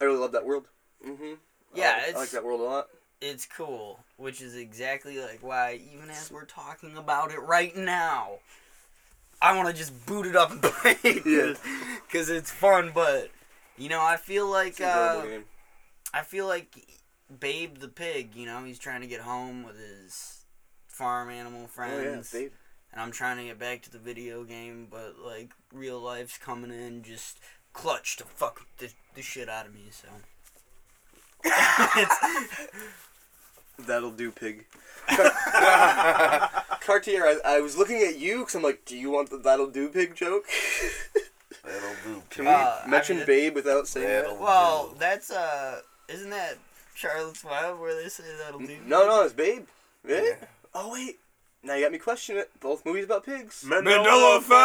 I 0.00 0.04
really 0.04 0.18
love 0.18 0.32
that 0.32 0.46
world. 0.46 0.66
Mm-hmm. 1.06 1.34
Yeah, 1.74 1.94
I, 1.96 2.06
like- 2.06 2.16
I 2.16 2.18
like 2.20 2.30
that 2.30 2.44
world 2.44 2.60
a 2.60 2.64
lot. 2.64 2.88
It's 3.20 3.46
cool, 3.46 4.00
which 4.16 4.40
is 4.40 4.54
exactly 4.56 5.18
like 5.20 5.40
why 5.42 5.80
even 5.94 6.10
as 6.10 6.30
we're 6.30 6.44
talking 6.44 6.96
about 6.96 7.30
it 7.32 7.40
right 7.40 7.76
now, 7.76 8.38
I 9.42 9.56
want 9.56 9.68
to 9.68 9.74
just 9.74 10.06
boot 10.06 10.26
it 10.26 10.36
up 10.36 10.50
and 10.50 10.62
play 10.62 10.96
Yeah. 11.24 11.54
because 12.06 12.30
it's 12.30 12.50
fun. 12.50 12.92
But 12.94 13.30
you 13.76 13.88
know, 13.88 14.00
I 14.02 14.16
feel 14.16 14.46
like 14.50 14.72
It's 14.72 14.80
an 14.80 14.86
enjoyable 14.86 15.36
uh. 15.38 15.40
I 16.12 16.22
feel 16.22 16.46
like 16.46 16.74
Babe 17.38 17.78
the 17.78 17.88
pig. 17.88 18.34
You 18.34 18.46
know, 18.46 18.64
he's 18.64 18.78
trying 18.78 19.02
to 19.02 19.06
get 19.06 19.20
home 19.20 19.64
with 19.64 19.78
his 19.78 20.44
farm 20.86 21.30
animal 21.30 21.60
Oh 21.60 21.62
yeah, 21.62 21.66
friends, 22.20 22.34
and 22.34 22.50
I'm 22.96 23.10
trying 23.12 23.36
to 23.38 23.44
get 23.44 23.58
back 23.58 23.82
to 23.82 23.90
the 23.90 23.98
video 23.98 24.44
game. 24.44 24.88
But 24.90 25.16
like 25.24 25.52
real 25.72 26.00
life's 26.00 26.38
coming 26.38 26.70
in, 26.70 27.02
just 27.02 27.38
clutch 27.72 28.16
to 28.16 28.24
fuck 28.24 28.66
the, 28.78 28.90
the 29.14 29.22
shit 29.22 29.48
out 29.48 29.66
of 29.66 29.74
me. 29.74 29.90
So. 29.90 30.08
It's- 33.80 33.86
That'll 33.86 34.10
do, 34.10 34.30
pig. 34.30 34.66
Cartier, 36.80 37.24
I, 37.24 37.36
I 37.44 37.60
was 37.60 37.76
looking 37.76 38.02
at 38.02 38.18
you 38.18 38.40
because 38.40 38.54
I'm 38.54 38.62
like, 38.62 38.84
do 38.84 38.96
you 38.96 39.10
want 39.10 39.30
the 39.30 39.38
that'll 39.38 39.70
do, 39.70 39.88
pig 39.88 40.14
joke? 40.14 40.44
That'll 41.64 41.94
do. 42.04 42.22
Can 42.30 42.44
we 42.46 42.50
Uh, 42.50 42.78
I 42.84 42.86
mention 42.88 43.16
mean, 43.16 43.22
it- 43.22 43.26
babe 43.26 43.54
without 43.54 43.86
saying 43.88 44.06
That'll- 44.08 44.34
that? 44.36 44.40
Well, 44.40 44.94
that's 44.98 45.30
uh, 45.30 45.80
isn't 46.08 46.30
that 46.30 46.58
Charlotte's 46.94 47.44
Web 47.44 47.78
where 47.80 47.94
they 48.00 48.08
say 48.08 48.24
that'll 48.44 48.60
do? 48.60 48.76
No, 48.86 49.06
no, 49.06 49.22
it's 49.24 49.32
babe. 49.34 49.66
Really? 50.04 50.28
Yeah. 50.30 50.36
Oh 50.74 50.92
wait, 50.92 51.18
now 51.62 51.74
you 51.74 51.82
got 51.84 51.92
me 51.92 51.98
questioning 51.98 52.40
it. 52.42 52.50
Both 52.60 52.86
movies 52.86 53.04
about 53.04 53.24
pigs. 53.26 53.64
Mandela 53.66 54.38
effect. 54.38 54.56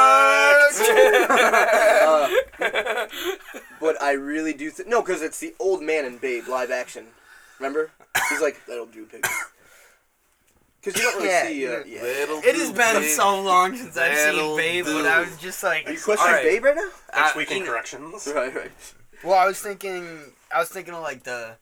Uh, 2.60 3.08
but 3.80 4.02
I 4.02 4.12
really 4.14 4.54
do 4.54 4.70
think 4.70 4.88
no, 4.90 5.02
because 5.02 5.22
it's 5.22 5.40
the 5.40 5.54
old 5.60 5.82
man 5.84 6.06
in 6.06 6.18
Babe 6.18 6.48
live 6.48 6.72
action. 6.72 7.08
Remember? 7.60 7.92
He's 8.30 8.42
like 8.42 8.60
that'll 8.68 8.86
do, 8.88 9.06
pig. 9.06 9.26
Because 10.82 11.02
you 11.02 11.04
don't 11.10 11.16
really 11.18 11.30
Yeah, 11.30 11.48
see. 11.48 11.68
Uh, 11.68 11.84
yeah. 11.86 12.02
That'll 12.02 12.38
It 12.40 12.56
has 12.56 12.72
been 12.72 13.02
pig. 13.02 13.10
so 13.12 13.42
long 13.42 13.76
since 13.76 13.98
I've 13.98 14.16
seen 14.18 14.36
That'll 14.36 14.58
Babe, 14.58 14.86
but. 14.86 15.06
I 15.06 15.20
was 15.22 15.38
just 15.38 15.64
like, 15.64 15.88
Are 15.88 15.92
you 15.94 16.00
questioning 16.00 16.36
alright. 16.36 16.44
Babe 16.44 16.64
right 16.64 16.76
now? 16.76 16.90
Uh, 17.14 17.32
Tweaking 17.34 17.58
you 17.58 17.64
know- 17.66 17.72
corrections. 17.72 18.28
Right, 18.36 18.54
right. 18.56 18.72
Well, 19.24 19.36
I 19.40 19.46
was 19.48 19.60
thinking, 19.60 20.20
I 20.54 20.60
was 20.60 20.70
thinking 20.70 20.94
of 20.94 21.02
like 21.02 21.24
the, 21.24 21.56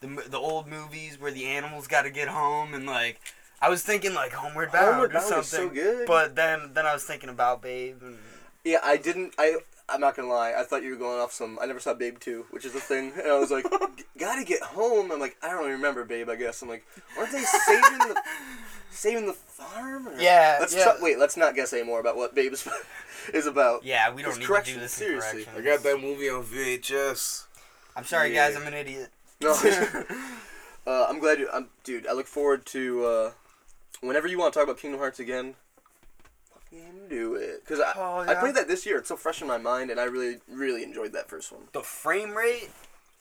the 0.00 0.06
the 0.28 0.38
old 0.38 0.68
movies 0.68 1.18
where 1.20 1.32
the 1.32 1.46
animals 1.46 1.88
got 1.88 2.02
to 2.02 2.10
get 2.10 2.28
home, 2.28 2.74
and 2.74 2.86
like, 2.86 3.18
I 3.60 3.68
was 3.70 3.82
thinking 3.82 4.14
like 4.14 4.32
Homeward 4.32 4.70
Bound 4.70 4.86
Homeward 4.94 5.16
or 5.16 5.20
something. 5.20 5.38
is 5.40 5.46
so 5.48 5.68
good. 5.68 6.06
But 6.06 6.36
then, 6.36 6.70
then 6.74 6.86
I 6.86 6.92
was 6.92 7.02
thinking 7.04 7.28
about 7.30 7.60
Babe, 7.62 7.96
and 8.02 8.18
Yeah, 8.62 8.78
I 8.84 8.98
didn't. 8.98 9.34
I 9.38 9.56
I'm 9.90 10.00
not 10.00 10.16
gonna 10.16 10.28
lie. 10.28 10.52
I 10.56 10.64
thought 10.64 10.82
you 10.82 10.90
were 10.90 10.96
going 10.96 11.18
off 11.20 11.32
some. 11.32 11.58
I 11.62 11.66
never 11.66 11.80
saw 11.80 11.94
Babe 11.94 12.18
two, 12.20 12.44
which 12.50 12.64
is 12.64 12.74
a 12.74 12.80
thing, 12.80 13.12
and 13.16 13.26
I 13.32 13.38
was 13.38 13.50
like, 13.50 13.64
gotta 14.18 14.44
get 14.44 14.60
home. 14.62 15.10
I'm 15.10 15.18
like, 15.20 15.36
I 15.42 15.48
don't 15.48 15.58
really 15.58 15.72
remember 15.72 16.04
Babe. 16.04 16.28
I 16.28 16.36
guess 16.36 16.60
I'm 16.62 16.68
like, 16.68 16.84
aren't 17.18 17.32
they 17.32 17.42
saving 17.42 17.98
the 17.98 18.22
saving 18.90 19.26
the 19.26 19.32
farm? 19.32 20.08
Or? 20.08 20.20
Yeah, 20.20 20.58
Let's 20.60 20.76
yeah. 20.76 20.84
try, 20.84 20.96
wait. 21.00 21.18
Let's 21.18 21.36
not 21.36 21.54
guess 21.54 21.72
anymore 21.72 22.00
about 22.00 22.16
what 22.16 22.34
Babe 22.34 22.52
is, 22.52 22.68
is 23.34 23.46
about. 23.46 23.84
yeah, 23.84 24.12
we 24.12 24.22
don't 24.22 24.38
Just 24.38 24.50
need 24.50 24.64
to 24.64 24.72
do 24.74 24.80
this 24.80 24.92
seriously. 24.92 25.46
I 25.56 25.60
got 25.62 25.82
that 25.82 26.00
movie 26.00 26.28
on 26.28 26.44
VHS. 26.44 27.44
I'm 27.96 28.04
sorry, 28.04 28.34
Yeah. 28.34 28.48
guys, 28.50 28.56
I'm 28.60 28.66
an 28.66 28.74
idiot. 28.74 29.08
No. 29.40 29.52
uh, 30.86 31.06
I'm 31.08 31.18
glad 31.18 31.38
you. 31.38 31.48
I'm, 31.52 31.68
dude. 31.84 32.06
I 32.06 32.12
look 32.12 32.26
forward 32.26 32.66
to 32.66 33.04
uh, 33.04 33.30
whenever 34.00 34.26
you 34.26 34.38
want 34.38 34.52
to 34.52 34.58
talk 34.58 34.68
about 34.68 34.78
Kingdom 34.80 35.00
Hearts 35.00 35.18
again. 35.20 35.54
Do 37.08 37.34
it, 37.36 37.62
because 37.64 37.80
I 37.80 37.92
Oh, 37.96 38.18
I 38.20 38.34
played 38.34 38.54
that 38.56 38.68
this 38.68 38.84
year. 38.84 38.98
It's 38.98 39.08
so 39.08 39.16
fresh 39.16 39.40
in 39.40 39.48
my 39.48 39.56
mind, 39.58 39.90
and 39.90 39.98
I 39.98 40.04
really 40.04 40.38
really 40.48 40.82
enjoyed 40.82 41.12
that 41.14 41.28
first 41.28 41.50
one. 41.52 41.62
the 41.72 41.82
frame 41.82 42.34
rate 42.36 42.70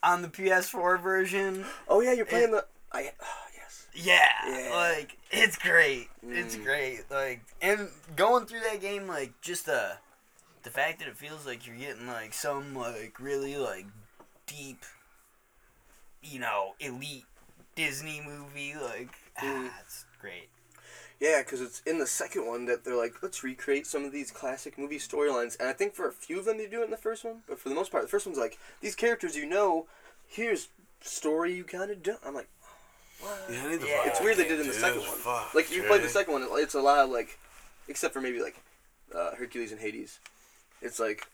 on 0.03 0.21
the 0.21 0.27
PS4 0.27 1.01
version. 1.01 1.65
Oh 1.87 2.01
yeah, 2.01 2.11
you're 2.13 2.25
playing 2.25 2.51
the. 2.51 2.65
I 2.91 3.13
yes. 3.55 3.87
Yeah, 3.93 4.29
Yeah. 4.45 4.69
like 4.75 5.17
it's 5.31 5.57
great. 5.57 6.09
It's 6.23 6.55
Mm. 6.57 6.63
great. 6.63 7.01
Like 7.09 7.41
and 7.61 7.89
going 8.15 8.45
through 8.45 8.59
that 8.61 8.81
game, 8.81 9.07
like 9.07 9.39
just 9.41 9.65
the 9.65 9.97
the 10.63 10.69
fact 10.69 10.99
that 10.99 11.07
it 11.07 11.15
feels 11.17 11.45
like 11.45 11.65
you're 11.65 11.75
getting 11.77 12.07
like 12.07 12.33
some 12.33 12.75
like 12.75 13.17
really 13.19 13.55
like 13.55 13.85
deep, 14.45 14.83
you 16.21 16.39
know, 16.39 16.73
elite 16.79 17.25
Disney 17.75 18.21
movie. 18.25 18.75
Like 18.75 19.11
Mm. 19.41 19.69
ah, 19.69 19.73
it's 19.85 20.05
great. 20.19 20.49
Yeah, 21.19 21.41
because 21.41 21.61
it's 21.61 21.81
in 21.81 21.97
the 21.97 22.05
second 22.05 22.45
one 22.45 22.65
that 22.65 22.83
they're 22.83 22.95
like, 22.95 23.23
let's 23.23 23.43
recreate 23.43 23.87
some 23.87 24.05
of 24.05 24.11
these 24.11 24.29
classic 24.29 24.77
movie 24.77 24.99
storylines. 24.99 25.59
And 25.59 25.67
I 25.67 25.73
think 25.73 25.95
for 25.95 26.07
a 26.07 26.11
few 26.11 26.37
of 26.39 26.45
them 26.45 26.57
they 26.57 26.67
do 26.67 26.81
it 26.81 26.85
in 26.85 26.91
the 26.91 26.97
first 26.97 27.25
one, 27.25 27.37
but 27.47 27.57
for 27.59 27.69
the 27.69 27.75
most 27.75 27.91
part, 27.91 28.03
the 28.03 28.09
first 28.09 28.25
one's 28.27 28.37
like, 28.37 28.59
these 28.81 28.95
characters 28.95 29.35
you 29.35 29.47
know, 29.47 29.87
here's 30.27 30.69
story 31.01 31.53
you 31.53 31.63
kind 31.63 31.89
of 31.89 32.03
don't. 32.03 32.19
I'm 32.25 32.35
like, 32.35 32.47
what? 33.19 33.35
Yeah, 33.51 33.63
I 33.65 33.71
need 33.71 33.81
to 33.81 33.87
Yeah. 33.87 34.01
It's 34.05 34.21
weird 34.21 34.37
they 34.37 34.43
did 34.43 34.59
it 34.59 34.61
in 34.61 34.67
the 34.67 34.73
dude. 34.73 34.81
second 34.81 34.99
one. 34.99 35.17
Fuck, 35.17 35.55
Like, 35.55 35.71
you 35.71 35.83
played 35.83 36.03
the 36.03 36.09
second 36.09 36.33
one, 36.33 36.47
it's 36.51 36.75
a 36.75 36.81
lot 36.81 36.99
of 36.99 37.09
like, 37.09 37.39
except 37.87 38.13
for 38.13 38.21
maybe 38.21 38.39
like 38.41 38.55
uh, 39.15 39.33
Hercules 39.35 39.71
and 39.71 39.81
Hades. 39.81 40.19
It's 40.83 40.99
like, 40.99 41.25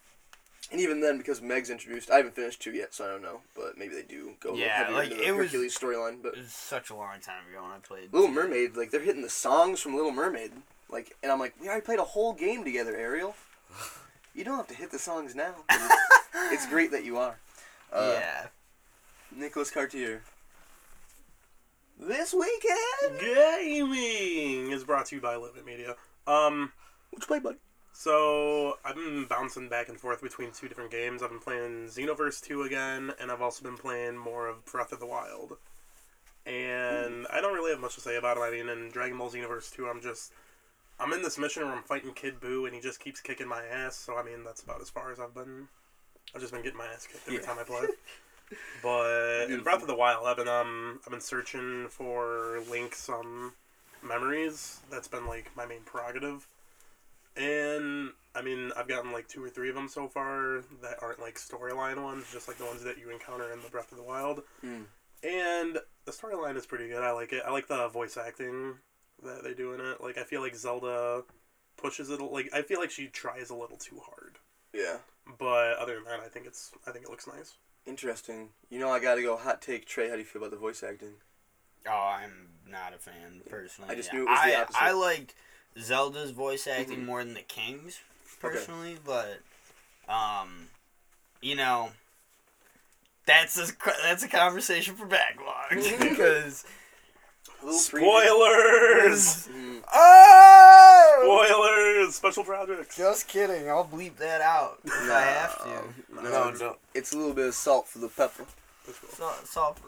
and 0.72 0.80
even 0.82 1.02
then, 1.02 1.18
because 1.18 1.42
Meg's 1.42 1.70
introduced, 1.70 2.10
I 2.10 2.18
haven't 2.18 2.36
finished 2.36 2.62
two 2.62 2.72
yet, 2.72 2.94
so 2.94 3.06
I 3.06 3.08
don't 3.10 3.22
know, 3.22 3.42
but 3.56 3.78
maybe 3.78 3.94
they 3.96 4.02
do 4.04 4.34
go 4.40 4.56
Yeah, 4.56 4.90
like, 4.92 5.12
into 5.12 5.18
the 5.24 5.28
it 5.28 5.32
was- 5.36 5.46
Hercules 5.52 5.78
storyline. 5.78 6.22
But 6.24 6.34
It 6.36 6.40
was 6.42 6.54
such 6.54 6.90
a 6.90 6.96
long 6.96 7.20
time 7.22 7.44
ago 7.50 7.62
when 7.64 7.72
I 7.72 7.80
played 7.80 8.14
Little 8.14 8.30
Mermaid, 8.30 8.76
like 8.76 8.92
they're 8.92 9.02
hitting 9.02 9.22
the 9.22 9.30
songs 9.30 9.80
from 9.82 9.96
Little 9.96 10.12
Mermaid, 10.12 10.52
like, 10.90 11.16
and 11.22 11.32
I'm 11.32 11.40
like, 11.40 11.54
we 11.62 11.68
already 11.68 11.86
played 11.86 12.00
a 12.00 12.04
whole 12.04 12.34
game 12.34 12.64
together, 12.64 12.96
Ariel. 12.96 13.36
You 14.36 14.44
don't 14.44 14.58
have 14.58 14.68
to 14.70 14.74
hit 14.74 14.90
the 14.90 14.98
songs 14.98 15.36
now. 15.36 15.54
It's, 16.52 16.66
great 16.66 16.90
that 16.90 17.06
you 17.06 17.18
are. 17.20 17.38
Uh, 17.92 18.16
yeah. 18.20 18.48
Nicholas 19.36 19.70
Cartier. 19.70 20.24
This 22.00 22.34
weekend. 22.34 23.20
Gaming 23.20 24.72
is 24.72 24.84
brought 24.84 25.06
to 25.08 25.16
you 25.16 25.22
by 25.22 25.36
Limit 25.36 25.66
Media. 25.66 25.96
Um, 26.26 26.74
you 27.12 27.20
play, 27.20 27.38
bud? 27.40 27.58
So 27.94 28.78
I've 28.84 28.96
been 28.96 29.26
bouncing 29.26 29.70
back 29.70 29.90
and 29.90 30.00
forth 30.00 30.22
between 30.22 30.52
two 30.52 30.68
different 30.68 30.92
games. 30.92 31.24
I've 31.24 31.30
been 31.30 31.40
playing 31.40 31.88
Xenoverse 31.88 32.42
2 32.42 32.64
again, 32.64 33.14
and 33.20 33.32
I've 33.32 33.42
also 33.42 33.64
been 33.64 33.78
playing 33.78 34.18
more 34.18 34.48
of 34.48 34.66
Breath 34.66 34.92
of 34.92 35.00
the 35.00 35.06
Wild. 35.06 35.58
And 36.46 37.28
I 37.32 37.42
don't 37.42 37.54
really 37.56 37.72
have 37.72 37.80
much 37.82 37.96
to 37.96 38.02
say 38.02 38.18
about 38.18 38.38
it. 38.38 38.42
I 38.42 38.52
mean, 38.52 38.70
in 38.70 38.90
Dragon 38.92 39.18
Ball 39.18 39.32
Xenoverse 39.32 39.72
2, 39.74 39.88
I'm 39.88 40.02
just. 40.02 40.34
I'm 41.00 41.14
in 41.14 41.24
this 41.24 41.38
mission 41.40 41.64
where 41.66 41.74
I'm 41.76 41.84
fighting 41.84 42.14
Kid 42.14 42.40
Buu, 42.42 42.66
and 42.66 42.76
he 42.76 42.82
just 42.82 43.00
keeps 43.00 43.22
kicking 43.22 43.48
my 43.48 43.64
ass. 43.66 43.96
So, 43.98 44.18
I 44.18 44.24
mean, 44.24 44.44
that's 44.46 44.62
about 44.64 44.82
as 44.82 44.90
far 44.90 45.12
as 45.12 45.20
I've 45.20 45.34
been. 45.36 45.68
I've 46.36 46.42
just 46.42 46.54
been 46.54 46.64
getting 46.64 46.78
my 46.80 46.88
ass 46.88 47.08
kicked 47.08 47.28
every 47.28 47.42
Yeah. 47.42 47.48
time 47.48 47.60
I 47.60 47.64
play. 47.64 47.88
But 48.82 49.50
in 49.52 49.64
Breath 49.64 49.82
of 49.82 49.88
the 49.88 49.96
Wild, 49.96 50.28
I've 50.28 50.38
been 50.38 50.48
um 50.48 51.00
I've 51.06 51.12
been 51.12 51.22
searching 51.22 51.88
for 51.90 52.60
Link's 52.70 53.10
um 53.10 53.54
memories. 54.04 54.82
That's 54.92 55.08
been 55.08 55.26
like 55.28 55.52
my 55.56 55.66
main 55.66 55.82
prerogative. 55.86 56.48
And 57.36 58.12
I 58.36 58.42
mean, 58.42 58.72
I've 58.78 58.88
gotten 58.88 59.12
like 59.12 59.28
two 59.28 59.44
or 59.44 59.50
three 59.50 59.70
of 59.70 59.76
them 59.76 59.88
so 59.88 60.08
far 60.08 60.64
that 60.82 60.98
aren't 61.02 61.20
like 61.20 61.36
storyline 61.36 62.02
ones, 62.02 62.26
just 62.32 62.48
like 62.48 62.58
the 62.58 62.66
ones 62.66 62.84
that 62.84 62.98
you 62.98 63.10
encounter 63.10 63.52
in 63.52 63.62
the 63.62 63.70
Breath 63.70 63.92
of 63.92 63.98
the 63.98 64.04
Wild. 64.04 64.44
Hmm. 64.62 64.84
And 65.24 65.80
the 66.06 66.12
storyline 66.12 66.58
is 66.58 66.66
pretty 66.66 66.90
good. 66.90 67.04
I 67.04 67.12
like 67.12 67.34
it. 67.34 67.44
I 67.46 67.52
like 67.52 67.68
the 67.68 67.88
voice 67.88 68.18
acting 68.18 68.76
that 69.24 69.44
they 69.44 69.54
do 69.54 69.74
in 69.74 69.82
it. 69.82 70.02
Like 70.02 70.18
I 70.18 70.24
feel 70.24 70.42
like 70.42 70.56
Zelda 70.56 71.24
pushes 71.78 72.10
it. 72.10 72.20
Like 72.20 72.50
I 72.54 72.62
feel 72.62 72.80
like 72.80 72.92
she 72.92 73.08
tries 73.08 73.50
a 73.50 73.56
little 73.56 73.78
too 73.78 74.02
hard. 74.06 74.38
Yeah. 74.74 74.98
But 75.40 75.78
other 75.78 75.96
than 75.96 76.04
that, 76.06 76.20
I 76.20 76.28
think 76.28 76.46
it's 76.46 76.72
I 76.86 76.92
think 76.92 77.06
it 77.06 77.10
looks 77.10 77.28
nice. 77.28 77.58
Interesting. 77.86 78.50
You 78.70 78.80
know, 78.80 78.90
I 78.90 79.00
gotta 79.00 79.22
go 79.22 79.38
hot 79.38 79.62
take. 79.62 79.86
Trey, 79.86 80.08
how 80.08 80.14
do 80.14 80.20
you 80.20 80.26
feel 80.26 80.42
about 80.42 80.52
the 80.52 80.58
voice 80.58 80.84
acting? 80.84 81.14
Oh, 81.88 82.16
I'm 82.22 82.50
not 82.70 82.94
a 82.94 82.98
fan 82.98 83.42
personally. 83.50 83.92
I 83.92 83.96
just 83.96 84.14
knew 84.14 84.22
it 84.22 84.30
was 84.30 84.40
the 84.44 84.62
opposite. 84.62 84.82
I 84.82 84.92
liked 84.92 85.36
Zelda's 85.80 86.32
voice 86.32 86.68
acting 86.68 87.00
Mhm. 87.02 87.06
more 87.06 87.24
than 87.24 87.34
the 87.34 87.42
King's 87.42 88.00
personally, 88.40 88.98
but 89.06 89.40
um, 90.08 90.68
you 91.42 91.56
know, 91.56 91.92
that's 93.26 93.58
a 93.58 93.72
that's 94.04 94.24
a 94.24 94.28
conversation 94.28 94.96
for 94.96 95.06
backlog 95.06 95.70
because 96.00 96.66
A 97.62 97.66
little 97.66 97.80
preview. 97.80 98.00
Spoilers. 98.02 99.48
Mm. 99.48 99.82
oh 99.94 101.22
Spoilers! 101.24 102.16
Special 102.16 102.44
projects. 102.44 102.98
Just 102.98 103.28
kidding. 103.28 103.70
I'll 103.70 103.86
bleep 103.86 104.18
that 104.18 104.42
out 104.42 104.80
if 104.84 104.92
I 105.10 105.22
have 105.22 105.64
to. 105.64 105.84
No, 106.16 106.22
No, 106.22 106.48
it's, 106.50 106.60
no. 106.60 106.76
it's 106.94 107.14
a 107.14 107.18
little 107.18 107.34
bit 107.34 107.48
of 107.48 107.56
salt 107.56 107.88
for 107.88 108.00
the 108.00 108.10
pepper. 108.10 108.46
Cool. 108.86 108.94
Salt, 109.16 109.48
salt. 109.48 109.78
A 109.80 109.82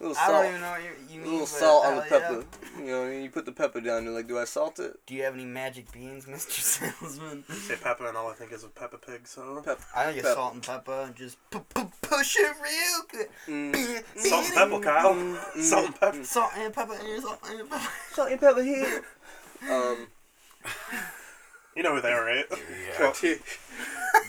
little 0.00 0.16
I 0.18 0.28
don't 0.28 0.46
even 0.48 0.60
know 0.60 0.70
what 0.70 0.82
you, 0.82 0.90
you 1.16 1.22
a 1.22 1.26
little 1.30 1.46
salt 1.46 1.84
on 1.86 1.96
the 1.96 2.02
hell 2.02 2.20
yeah. 2.20 2.28
pepper. 2.28 2.44
You 2.78 2.86
know, 2.86 3.08
you 3.10 3.30
put 3.30 3.44
the 3.44 3.52
pepper 3.52 3.80
down. 3.80 4.04
You're 4.04 4.14
like, 4.14 4.26
do 4.28 4.38
I 4.38 4.44
salt 4.44 4.78
it? 4.80 4.98
Do 5.06 5.14
you 5.14 5.22
have 5.24 5.34
any 5.34 5.44
magic 5.44 5.92
beans, 5.92 6.24
Mr. 6.26 6.50
Salesman? 6.52 7.44
Say 7.48 7.76
pepper, 7.76 8.06
and 8.08 8.16
all 8.16 8.30
I 8.30 8.34
think 8.34 8.52
is 8.52 8.64
a 8.64 8.68
Peppa 8.68 8.98
Pig. 8.98 9.26
So 9.26 9.62
Pepper. 9.64 9.84
I 9.94 10.04
think 10.06 10.18
it's 10.18 10.26
Pep- 10.28 10.36
salt 10.36 10.54
and 10.54 10.62
pepper 10.62 11.02
and 11.06 11.14
just 11.14 11.36
pu- 11.50 11.60
pu- 11.74 11.90
push 12.02 12.36
it 12.36 12.52
real 12.62 13.02
good. 13.12 13.28
Mm, 13.46 14.02
salt 14.16 14.44
and 14.46 14.54
pepper, 14.54 14.80
Kyle. 14.82 15.14
mm, 15.14 15.62
Salt 15.62 15.86
and 15.86 16.00
pepper. 16.00 16.24
Salt 16.24 16.50
and 16.56 16.72
pepper 16.74 16.94
and 16.94 17.22
salt 17.22 17.38
and 17.50 17.70
pepper. 17.70 17.88
salt 18.12 18.30
and 18.30 18.40
pepper 18.40 18.62
here. 18.62 19.04
um, 19.70 20.06
You 21.76 21.82
know 21.82 21.94
who 21.94 22.00
they 22.00 22.12
are, 22.12 22.24
right? 22.24 22.44
Yeah. 22.50 22.96
Cartier. 22.96 23.38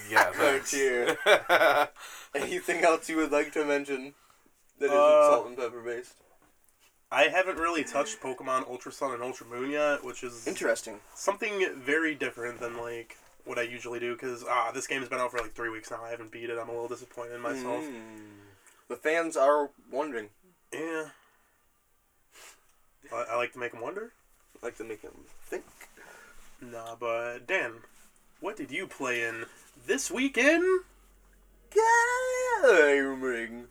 Yeah. 0.10 0.32
Cartier. 0.32 1.18
Anything 2.36 2.84
else 2.84 3.10
you 3.10 3.18
would 3.18 3.32
like 3.32 3.52
to 3.54 3.66
mention 3.66 4.14
that 4.82 4.88
isn't 4.88 4.98
Uh, 4.98 5.30
salt 5.30 5.48
and 5.48 5.58
pepper 5.58 5.82
based? 5.82 6.16
I 7.12 7.24
haven't 7.24 7.58
really 7.58 7.84
touched 7.84 8.22
Pokemon 8.22 8.70
Ultra 8.70 8.92
Sun 8.92 9.14
and 9.14 9.22
Ultra 9.22 9.46
Moon 9.46 9.72
yet, 9.72 10.04
which 10.04 10.24
is 10.24 10.48
Interesting. 10.48 11.02
something 11.14 11.74
very 11.76 12.16
different 12.16 12.60
than 12.60 12.78
like 12.78 13.18
what 13.44 13.60
I 13.60 13.64
usually 13.64 14.00
do. 14.00 14.14
Because 14.14 14.46
ah, 14.48 14.72
this 14.74 14.88
game's 14.88 15.10
been 15.10 15.20
out 15.20 15.32
for 15.32 15.40
like 15.40 15.54
three 15.54 15.70
weeks 15.70 15.92
now. 15.92 16.04
I 16.04 16.10
haven't 16.10 16.32
beat 16.32 16.50
it. 16.50 16.58
I'm 16.58 16.70
a 16.70 16.72
little 16.72 16.88
disappointed 16.88 17.36
in 17.36 17.42
myself. 17.42 17.84
Mm. 17.84 18.48
The 18.88 18.96
fans 18.96 19.36
are 19.36 19.70
wondering. 19.92 20.30
Yeah. 20.74 21.10
I, 23.14 23.26
I 23.32 23.36
like 23.36 23.52
to 23.54 23.60
make 23.60 23.74
them 23.74 23.82
wonder. 23.82 24.12
I 24.62 24.66
like 24.66 24.78
to 24.78 24.84
make 24.86 25.02
them 25.02 25.26
think. 25.44 25.66
Nah, 26.62 26.96
but 26.96 27.46
Dan, 27.48 27.74
what 28.40 28.56
did 28.56 28.72
you 28.72 28.88
play 28.88 29.24
in 29.24 29.46
this 29.86 30.10
weekend? 30.12 30.64
Gaming. 32.62 33.68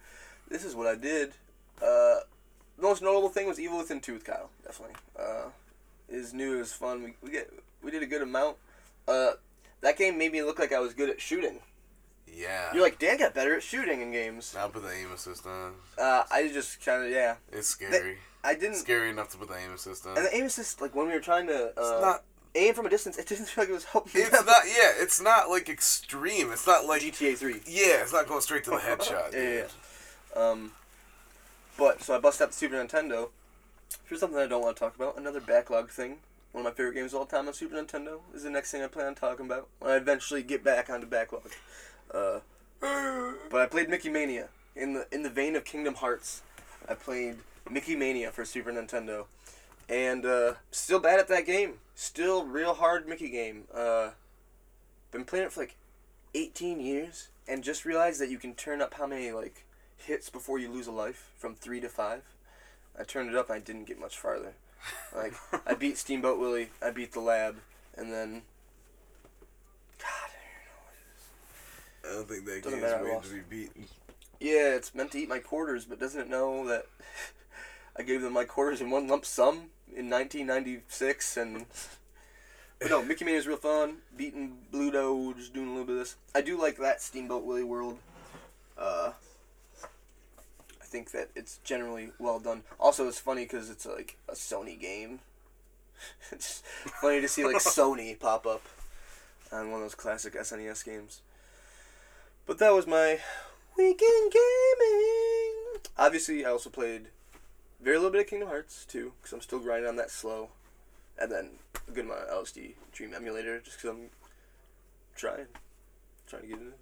This 0.50 0.64
is 0.64 0.75
what 0.75 0.87
I 0.87 0.97
did. 0.97 1.30
Uh, 1.80 2.21
the 2.76 2.83
most 2.83 3.02
notable 3.02 3.30
thing 3.30 3.47
was 3.47 3.59
Evil 3.59 3.78
Within 3.78 4.00
2, 4.00 4.19
Kyle. 4.19 4.50
Definitely. 4.64 4.97
Uh, 5.19 5.49
is 6.11 6.35
new. 6.35 6.57
It 6.57 6.59
was 6.59 6.73
fun. 6.73 7.02
We 7.02 7.14
we 7.23 7.30
get 7.30 7.50
we 7.83 7.90
did 7.90 8.02
a 8.02 8.07
good 8.07 8.23
amount. 8.23 8.57
Uh, 9.07 9.33
that 9.80 9.97
game 9.97 10.19
made 10.19 10.33
me 10.33 10.42
look 10.42 10.59
like 10.59 10.73
I 10.73 10.80
was 10.80 10.92
good 10.92 11.09
at 11.09 11.21
shooting. 11.21 11.61
Yeah. 12.26 12.73
You're 12.73 12.83
like 12.83 12.99
Dan 12.99 13.19
got 13.19 13.35
better 13.35 13.57
at 13.57 13.62
shooting 13.62 14.00
in 14.02 14.12
games. 14.12 14.52
Now 14.54 14.69
put 14.69 14.83
the 14.83 14.92
aim 14.92 15.12
assist 15.12 15.47
on. 15.47 15.73
Uh, 15.99 16.25
I 16.30 16.49
just 16.52 16.85
kind 16.85 17.04
of 17.04 17.11
yeah. 17.11 17.37
It's 17.52 17.69
scary. 17.69 18.19
I 18.42 18.54
didn't. 18.54 18.76
scary 18.76 19.11
enough 19.11 19.30
to 19.30 19.38
put 19.38 19.49
the 19.49 19.57
aim 19.57 19.73
assist 19.73 20.07
on. 20.07 20.16
And 20.16 20.26
the 20.26 20.35
aim 20.35 20.47
assist, 20.47 20.80
like 20.80 20.95
when 20.95 21.07
we 21.07 21.12
were 21.12 21.21
trying 21.21 21.47
to 21.49 21.66
uh, 21.66 21.73
it's 21.76 22.02
not. 22.02 22.25
aim 22.54 22.75
from 22.75 22.87
a 22.87 22.90
distance, 22.90 23.19
it 23.19 23.26
didn't 23.26 23.47
feel 23.49 23.62
like 23.62 23.71
it 23.71 23.75
was 23.75 23.85
helping. 23.85 24.23
It's 24.23 24.33
not. 24.33 24.64
Yeah. 24.66 24.92
It's 24.97 25.21
not 25.21 25.49
like 25.49 25.69
extreme. 25.69 26.50
It's 26.52 26.66
not 26.66 26.87
like. 26.87 27.02
GTA 27.02 27.37
Three. 27.37 27.61
Yeah. 27.66 28.02
It's 28.02 28.12
not 28.12 28.26
going 28.26 28.40
straight 28.40 28.64
to 28.64 28.71
the 28.71 28.76
headshot. 28.76 29.33
Yeah. 29.33 29.66
Um, 30.37 30.73
but 31.79 32.03
so 32.03 32.15
I 32.15 32.19
bust 32.19 32.41
out 32.41 32.49
the 32.49 32.55
Super 32.55 32.77
Nintendo. 32.77 33.31
Here's 34.07 34.21
something 34.21 34.39
I 34.39 34.47
don't 34.47 34.63
want 34.63 34.77
to 34.77 34.81
talk 34.81 34.95
about. 34.97 35.19
Another 35.19 35.41
backlog 35.41 35.91
thing. 35.91 36.19
One 36.53 36.67
of 36.67 36.73
my 36.73 36.77
favorite 36.77 36.95
games 36.95 37.13
of 37.13 37.21
all 37.21 37.27
time 37.27 37.47
on 37.47 37.55
Super 37.55 37.77
Nintendo 37.77 38.21
is 38.35 38.43
the 38.43 38.51
next 38.51 38.73
thing 38.73 38.83
I 38.83 38.89
plan 38.89 39.07
on 39.07 39.15
talking 39.15 39.47
about 39.47 39.69
when 39.79 39.93
I 39.93 39.97
eventually 39.97 40.43
get 40.43 40.65
back 40.65 40.91
onto 40.91 41.07
backlog. 41.07 41.51
Uh, 42.13 42.41
but 42.81 43.61
I 43.61 43.66
played 43.66 43.88
Mickey 43.88 44.09
Mania 44.09 44.49
in 44.75 44.95
the 44.95 45.07
in 45.12 45.23
the 45.23 45.31
vein 45.31 45.55
of 45.55 45.64
Kingdom 45.64 45.95
Hearts. 45.95 46.43
I 46.88 46.95
played 46.95 47.37
Mickey 47.71 47.95
Mania 47.95 48.31
for 48.33 48.45
Super 48.45 48.73
Nintendo, 48.73 49.27
and 49.88 50.25
uh, 50.27 50.55
still 50.71 50.99
bad 50.99 51.21
at 51.21 51.29
that 51.29 51.47
game. 51.47 51.75
Still 51.95 52.45
real 52.45 52.75
hard 52.75 53.07
Mickey 53.07 53.31
game. 53.31 53.64
Uh, 53.73 54.11
been 55.12 55.25
playing 55.25 55.47
it 55.47 55.53
for 55.53 55.61
like 55.61 55.77
18 56.35 56.81
years, 56.81 57.29
and 57.47 57.62
just 57.62 57.85
realized 57.85 58.21
that 58.21 58.31
you 58.31 58.38
can 58.38 58.55
turn 58.55 58.81
up 58.81 58.95
how 58.95 59.07
many 59.07 59.31
like 59.31 59.64
hits 60.07 60.31
before 60.31 60.59
you 60.59 60.71
lose 60.71 60.87
a 60.87 60.93
life 60.93 61.31
from 61.37 61.55
three 61.55 61.81
to 61.81 61.89
five. 61.89 62.23
I 62.99 63.05
turned 63.05 63.31
it 63.31 63.37
up 63.37 63.49
and 63.51 63.57
I 63.57 63.61
didn't 63.61 63.85
get 63.87 64.01
much 64.01 64.17
farther. 64.19 64.55
Like 65.15 65.35
I 65.67 65.75
beat 65.75 65.99
Steamboat 65.99 66.39
Willie, 66.39 66.71
I 66.83 66.91
beat 66.91 67.13
the 67.13 67.21
lab, 67.21 67.57
and 67.97 68.13
then 68.13 68.43
God, 69.99 70.31
I 72.09 72.15
don't 72.15 72.29
think 72.29 72.47
that 72.47 72.63
Doesn't 72.63 72.81
game's 72.81 72.93
I 72.93 73.03
made 73.03 73.23
to 73.23 73.29
be 73.35 73.41
beaten. 73.41 73.85
yeah, 74.41 74.75
it's 74.75 74.95
meant 74.95 75.13
to 75.13 75.19
eat 75.19 75.29
my 75.29 75.39
quarters, 75.39 75.85
but 75.85 76.01
doesn't 76.01 76.21
it 76.21 76.31
know 76.31 76.67
that 76.67 76.87
I 77.97 78.03
gave 78.03 78.23
them 78.23 78.33
my 78.33 78.45
quarters 78.45 78.81
in 78.81 78.89
one 78.91 79.07
lump 79.07 79.27
sum 79.27 79.71
in 79.95 80.09
1996 80.09 81.37
and. 81.37 81.67
But 82.79 82.89
no, 82.89 83.03
Mickey 83.03 83.27
Mania 83.27 83.39
is 83.41 83.47
real 83.47 83.59
fun. 83.59 83.97
Beating 84.17 84.57
Bluto, 84.73 85.37
just 85.37 85.53
doing 85.53 85.67
a 85.67 85.71
little 85.71 85.85
bit 85.85 85.93
of 85.97 85.99
this. 85.99 86.17
I 86.35 86.41
do 86.41 86.59
like 86.59 86.79
that 86.79 87.03
Steamboat 87.03 87.45
Willie 87.45 87.63
world. 87.63 87.99
Uh, 88.79 89.11
I 89.13 89.13
think 90.90 91.12
that 91.12 91.31
it's 91.35 91.59
generally 91.64 92.11
well 92.18 92.40
done. 92.40 92.62
Also, 92.79 93.07
it's 93.07 93.20
funny 93.20 93.44
because 93.44 93.70
it's 93.70 93.87
like 93.87 94.16
a 94.29 94.33
Sony 94.33 94.79
game. 94.79 95.20
it's 96.33 96.62
funny 97.00 97.20
to 97.20 97.29
see 97.29 97.44
like 97.44 97.57
Sony 97.59 98.18
pop 98.18 98.46
up 98.46 98.62
on 99.53 99.70
one 99.70 99.81
of 99.81 99.85
those 99.85 99.94
classic 99.94 100.35
SNES 100.35 100.85
games. 100.85 101.20
But 102.46 102.59
that 102.59 102.74
was 102.74 102.87
my 102.87 103.20
weekend 103.76 104.33
gaming. 104.33 105.83
Obviously, 105.96 106.44
I 106.44 106.50
also 106.50 106.70
played 106.70 107.07
very 107.81 107.96
little 107.96 108.11
bit 108.11 108.22
of 108.22 108.26
Kingdom 108.26 108.48
Hearts 108.48 108.85
2, 108.88 109.12
because 109.20 109.33
I'm 109.33 109.40
still 109.40 109.59
grinding 109.61 109.88
on 109.88 109.96
that 109.96 110.11
slow, 110.11 110.50
and 111.18 111.31
then 111.31 111.50
a 111.88 111.90
good 111.92 112.05
amount 112.05 112.20
of 112.20 112.44
LSD 112.44 112.72
Dream 112.92 113.14
Emulator, 113.14 113.61
just 113.61 113.79
because 113.79 113.96
I'm 113.96 114.11
trying, 115.16 115.46
trying 116.26 116.42
to 116.42 116.48
get 116.48 116.59
it 116.59 116.62
in. 116.62 116.72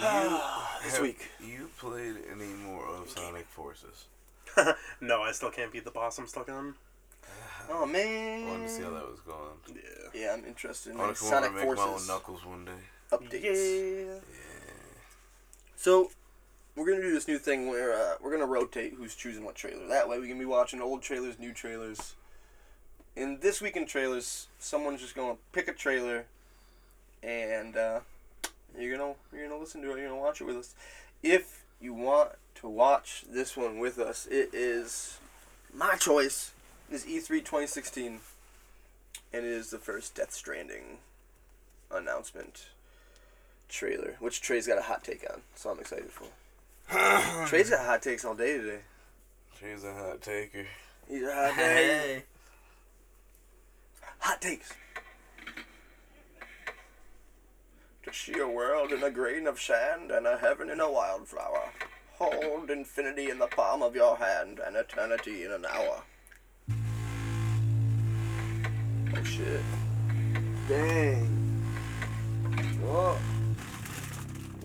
Do 0.00 0.06
you, 0.06 0.40
This 0.82 0.94
have 0.94 1.02
week. 1.02 1.28
you 1.46 1.68
played 1.78 2.16
any 2.32 2.46
more 2.46 2.86
of 2.86 3.10
Sonic 3.10 3.46
Forces? 3.46 4.06
no, 5.00 5.22
I 5.22 5.32
still 5.32 5.50
can't 5.50 5.70
beat 5.70 5.84
the 5.84 5.90
boss 5.90 6.18
I'm 6.18 6.26
stuck 6.26 6.48
on. 6.48 6.74
Oh 7.72 7.86
man. 7.86 8.48
I 8.48 8.50
wanted 8.50 8.66
to 8.66 8.68
see 8.72 8.82
how 8.82 8.90
that 8.90 9.08
was 9.08 9.20
going. 9.20 9.36
Yeah. 9.68 10.20
Yeah, 10.22 10.34
I'm 10.34 10.44
interested 10.44 10.90
I 10.90 10.92
in 10.92 10.98
want 10.98 11.10
like, 11.10 11.18
to 11.18 11.24
Sonic 11.24 11.50
and 11.50 11.56
make 11.56 11.76
my 11.76 11.82
own 11.84 12.06
Knuckles 12.06 12.44
one 12.44 12.64
day. 12.64 12.72
updates. 13.12 13.44
Yeah. 13.44 14.14
yeah. 14.14 14.20
So, 15.76 16.10
we're 16.74 16.90
gonna 16.90 17.02
do 17.02 17.12
this 17.12 17.28
new 17.28 17.38
thing 17.38 17.68
where 17.68 17.92
uh, 17.94 18.14
we're 18.20 18.32
gonna 18.32 18.46
rotate 18.46 18.94
who's 18.94 19.14
choosing 19.14 19.44
what 19.44 19.54
trailer. 19.54 19.86
That 19.86 20.08
way, 20.08 20.18
we 20.18 20.26
can 20.26 20.38
be 20.38 20.44
watching 20.46 20.80
old 20.80 21.02
trailers, 21.02 21.38
new 21.38 21.52
trailers. 21.52 22.14
In 23.14 23.38
this 23.40 23.60
week 23.60 23.76
in 23.76 23.86
trailers, 23.86 24.48
someone's 24.58 25.00
just 25.00 25.14
gonna 25.14 25.36
pick 25.52 25.68
a 25.68 25.72
trailer, 25.72 26.24
and 27.22 27.76
uh, 27.76 28.00
you're 28.78 28.96
gonna 28.96 29.14
you're 29.32 29.48
gonna 29.48 29.60
listen 29.60 29.82
to 29.82 29.92
it. 29.92 29.98
You're 29.98 30.08
gonna 30.08 30.20
watch 30.20 30.40
it 30.40 30.44
with 30.44 30.56
us. 30.56 30.74
If 31.22 31.64
you 31.80 31.94
want 31.94 32.30
to 32.56 32.68
watch 32.68 33.24
this 33.28 33.56
one 33.56 33.78
with 33.78 33.98
us, 33.98 34.26
it 34.26 34.50
is 34.52 35.18
my 35.74 35.96
choice. 35.96 36.52
It 36.90 36.94
is 36.94 37.04
E3 37.04 37.38
2016, 37.38 38.20
and 39.32 39.44
it 39.44 39.50
is 39.50 39.70
the 39.70 39.78
first 39.78 40.14
Death 40.14 40.32
Stranding 40.32 40.98
announcement 41.90 42.66
trailer, 43.68 44.16
which 44.20 44.40
Trey's 44.40 44.66
got 44.66 44.78
a 44.78 44.82
hot 44.82 45.04
take 45.04 45.24
on, 45.30 45.42
so 45.54 45.70
I'm 45.70 45.78
excited 45.78 46.10
for. 46.10 46.26
Trey's 47.46 47.70
got 47.70 47.84
hot 47.86 48.02
takes 48.02 48.24
all 48.24 48.34
day 48.34 48.58
today. 48.58 48.80
Trey's 49.58 49.84
a 49.84 49.94
hot 49.94 50.20
taker. 50.20 50.66
He's 51.08 51.22
a 51.22 51.34
hot 51.34 51.48
take. 51.54 51.56
Hey. 51.56 52.24
Hot 54.18 54.40
takes. 54.40 54.72
To 58.10 58.16
see 58.16 58.38
a 58.40 58.48
world 58.48 58.90
in 58.92 59.02
a 59.04 59.10
grain 59.10 59.46
of 59.46 59.60
sand 59.60 60.10
and 60.10 60.26
a 60.26 60.36
heaven 60.36 60.68
in 60.68 60.80
a 60.80 60.90
wildflower. 60.90 61.70
Hold 62.18 62.68
infinity 62.68 63.30
in 63.30 63.38
the 63.38 63.46
palm 63.46 63.82
of 63.82 63.94
your 63.94 64.16
hand 64.16 64.60
and 64.66 64.74
eternity 64.74 65.44
in 65.44 65.52
an 65.52 65.64
hour. 65.64 66.02
Oh 69.16 69.22
shit. 69.22 69.60
Dang. 70.68 71.24
Whoa. 72.82 73.16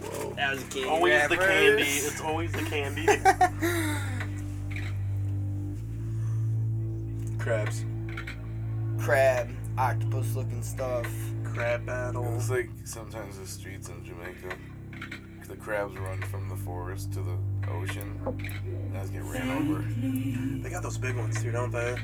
Whoa. 0.02 0.34
That 0.36 0.54
was 0.54 0.64
a 0.64 0.66
candy 0.66 0.90
Always 0.90 1.28
the 1.30 1.38
wrappers. 1.38 1.48
candy. 1.48 1.84
It's 1.84 2.22
always 2.22 2.52
the 2.52 2.64
candy. 2.64 3.06
Crabs. 7.38 7.86
Crab, 9.00 9.50
octopus 9.78 10.36
looking 10.36 10.64
stuff. 10.64 11.06
Crab 11.56 11.86
battle. 11.86 12.36
It's 12.36 12.50
like 12.50 12.70
sometimes 12.84 13.40
the 13.40 13.48
streets 13.48 13.88
in 13.88 14.04
Jamaica, 14.04 14.58
the 15.48 15.56
crabs 15.56 15.96
run 15.98 16.22
from 16.24 16.50
the 16.50 16.56
forest 16.58 17.14
to 17.14 17.22
the 17.22 17.38
ocean. 17.72 18.20
Guys 18.94 19.10
get 19.10 19.24
ran 19.24 19.50
over. 19.50 19.86
They 20.62 20.70
got 20.70 20.84
those 20.84 20.98
big 20.98 21.16
ones 21.16 21.42
too, 21.42 21.54
don't 21.54 21.72
they? 21.72 21.96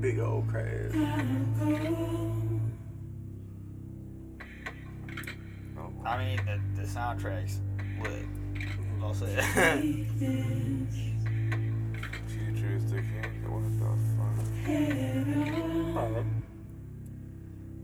Big 0.00 0.18
old 0.18 0.48
crabs. 0.48 0.94
Oh, 5.76 5.92
I 6.06 6.16
mean, 6.24 6.40
the, 6.46 6.58
the 6.80 6.88
soundtrack's 6.88 7.60
lit. 8.02 8.24
I'll 9.02 9.12
say 9.12 9.36
futuristic. 12.28 13.04
What 13.46 13.62
the 13.78 13.90
fuck? 15.94 16.24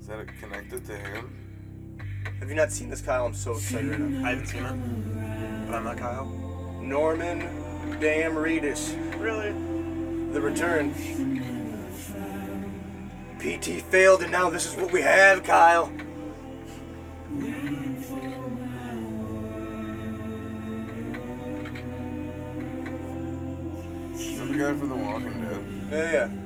Is 0.06 0.10
that 0.10 0.28
connected 0.40 0.86
to 0.86 0.96
him? 0.96 1.98
Have 2.38 2.48
you 2.48 2.54
not 2.54 2.70
seen 2.70 2.88
this, 2.88 3.00
Kyle? 3.00 3.26
I'm 3.26 3.34
so 3.34 3.54
excited 3.54 3.90
right 3.90 3.98
now. 3.98 4.24
I 4.24 4.30
haven't 4.30 4.46
seen 4.46 4.64
it, 4.64 5.66
but 5.66 5.74
I'm 5.74 5.82
not 5.82 5.98
Kyle. 5.98 6.26
Norman 6.80 7.40
Damn 7.98 8.36
Reedus. 8.36 8.94
Really? 9.20 9.50
The 10.32 10.40
return. 10.40 10.94
PT 13.40 13.82
failed, 13.82 14.22
and 14.22 14.30
now 14.30 14.48
this 14.48 14.66
is 14.66 14.76
what 14.76 14.92
we 14.92 15.02
have, 15.02 15.42
Kyle. 15.42 15.90
Is 24.14 24.38
the 24.38 24.54
guy 24.56 24.72
from 24.72 24.88
The 24.88 24.94
Walking 24.94 25.42
Dead? 25.42 25.64
Yeah, 25.90 26.12
yeah. 26.12 26.45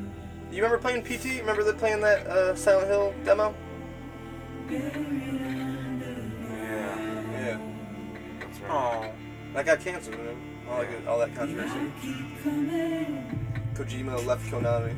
You 0.50 0.56
remember 0.56 0.78
playing 0.78 1.02
PT? 1.04 1.40
Remember 1.40 1.62
the, 1.62 1.72
playing 1.74 2.00
that 2.00 2.26
uh, 2.26 2.54
Silent 2.56 2.88
Hill 2.88 3.14
demo? 3.24 3.54
Yeah, 4.68 4.78
Yeah. 7.32 7.58
that's 8.40 8.60
right. 8.60 8.70
Oh. 8.70 9.12
That 9.54 9.66
got 9.66 9.80
canceled, 9.80 10.16
man. 10.18 10.36
All, 10.68 10.78
that, 10.78 11.06
all 11.08 11.18
that 11.18 11.34
controversy. 11.34 11.92
Kojima 13.74 14.24
left 14.26 14.48
Konami. 14.50 14.94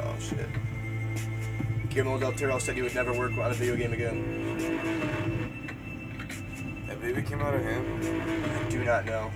Oh 0.00 0.14
shit. 0.18 0.48
Guillermo 1.88 2.18
del 2.18 2.32
Toro 2.32 2.58
said 2.58 2.74
he 2.74 2.82
would 2.82 2.94
never 2.94 3.12
work 3.16 3.32
on 3.32 3.50
a 3.50 3.54
video 3.54 3.76
game 3.76 3.92
again. 3.92 5.66
That 6.88 7.00
baby 7.00 7.22
came 7.22 7.40
out 7.40 7.54
of 7.54 7.62
him. 7.62 8.00
I 8.66 8.68
do 8.70 8.84
not 8.84 9.04
know. 9.06 9.30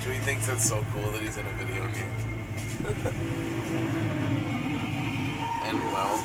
Which 0.00 0.16
he 0.16 0.22
thinks 0.22 0.48
it's 0.48 0.66
so 0.66 0.82
cool 0.94 1.10
that 1.10 1.20
he's 1.20 1.36
in 1.36 1.44
a 1.44 1.52
video 1.52 1.86
game. 1.88 2.14
and 5.64 5.78
well, 5.92 6.24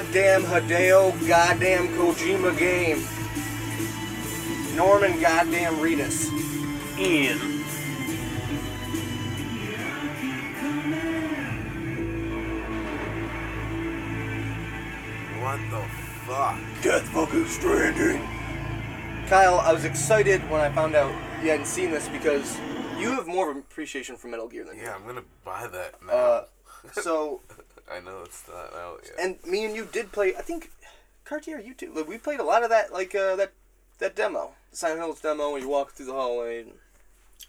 goddamn 0.00 0.42
Hideo 0.44 1.28
goddamn 1.28 1.88
Kojima 1.88 2.56
game. 2.56 3.04
Norman 4.74 5.20
goddamn 5.20 5.74
Reedus. 5.74 6.26
Ian. 6.98 7.38
What 15.42 15.60
the 15.70 15.82
fuck? 16.26 16.58
Death 16.82 17.06
fucking 17.10 17.46
stranding. 17.46 18.26
Kyle, 19.28 19.58
I 19.60 19.72
was 19.72 19.84
excited 19.84 20.40
when 20.48 20.62
I 20.62 20.72
found 20.72 20.94
out 20.94 21.12
you 21.42 21.50
hadn't 21.50 21.66
seen 21.66 21.90
this 21.90 22.08
because 22.08 22.58
you 22.98 23.10
have 23.10 23.26
more 23.26 23.50
of 23.50 23.56
an 23.56 23.62
appreciation 23.62 24.16
for 24.16 24.28
Metal 24.28 24.48
Gear 24.48 24.64
than 24.64 24.76
me. 24.78 24.82
Yeah, 24.82 24.94
I'm 24.94 25.04
gonna 25.04 25.24
buy 25.44 25.66
that 25.66 26.02
now. 26.06 26.12
Uh, 26.12 26.44
so, 26.92 27.42
I 27.90 28.00
know 28.00 28.22
it's 28.24 28.46
not 28.48 28.74
out 28.74 29.00
yet. 29.04 29.14
and 29.20 29.38
me 29.44 29.64
and 29.64 29.74
you 29.74 29.84
did 29.90 30.12
play. 30.12 30.34
I 30.36 30.42
think 30.42 30.70
Cartier, 31.24 31.58
you 31.60 31.74
too. 31.74 31.92
Like, 31.94 32.08
we 32.08 32.18
played 32.18 32.40
a 32.40 32.44
lot 32.44 32.62
of 32.62 32.70
that, 32.70 32.92
like 32.92 33.14
uh, 33.14 33.36
that 33.36 33.52
that 33.98 34.16
demo, 34.16 34.52
the 34.70 34.76
Silent 34.76 35.00
Hills 35.00 35.20
demo, 35.20 35.52
when 35.52 35.62
you 35.62 35.68
walk 35.68 35.92
through 35.92 36.06
the 36.06 36.12
hallway, 36.12 36.60
and 36.62 36.72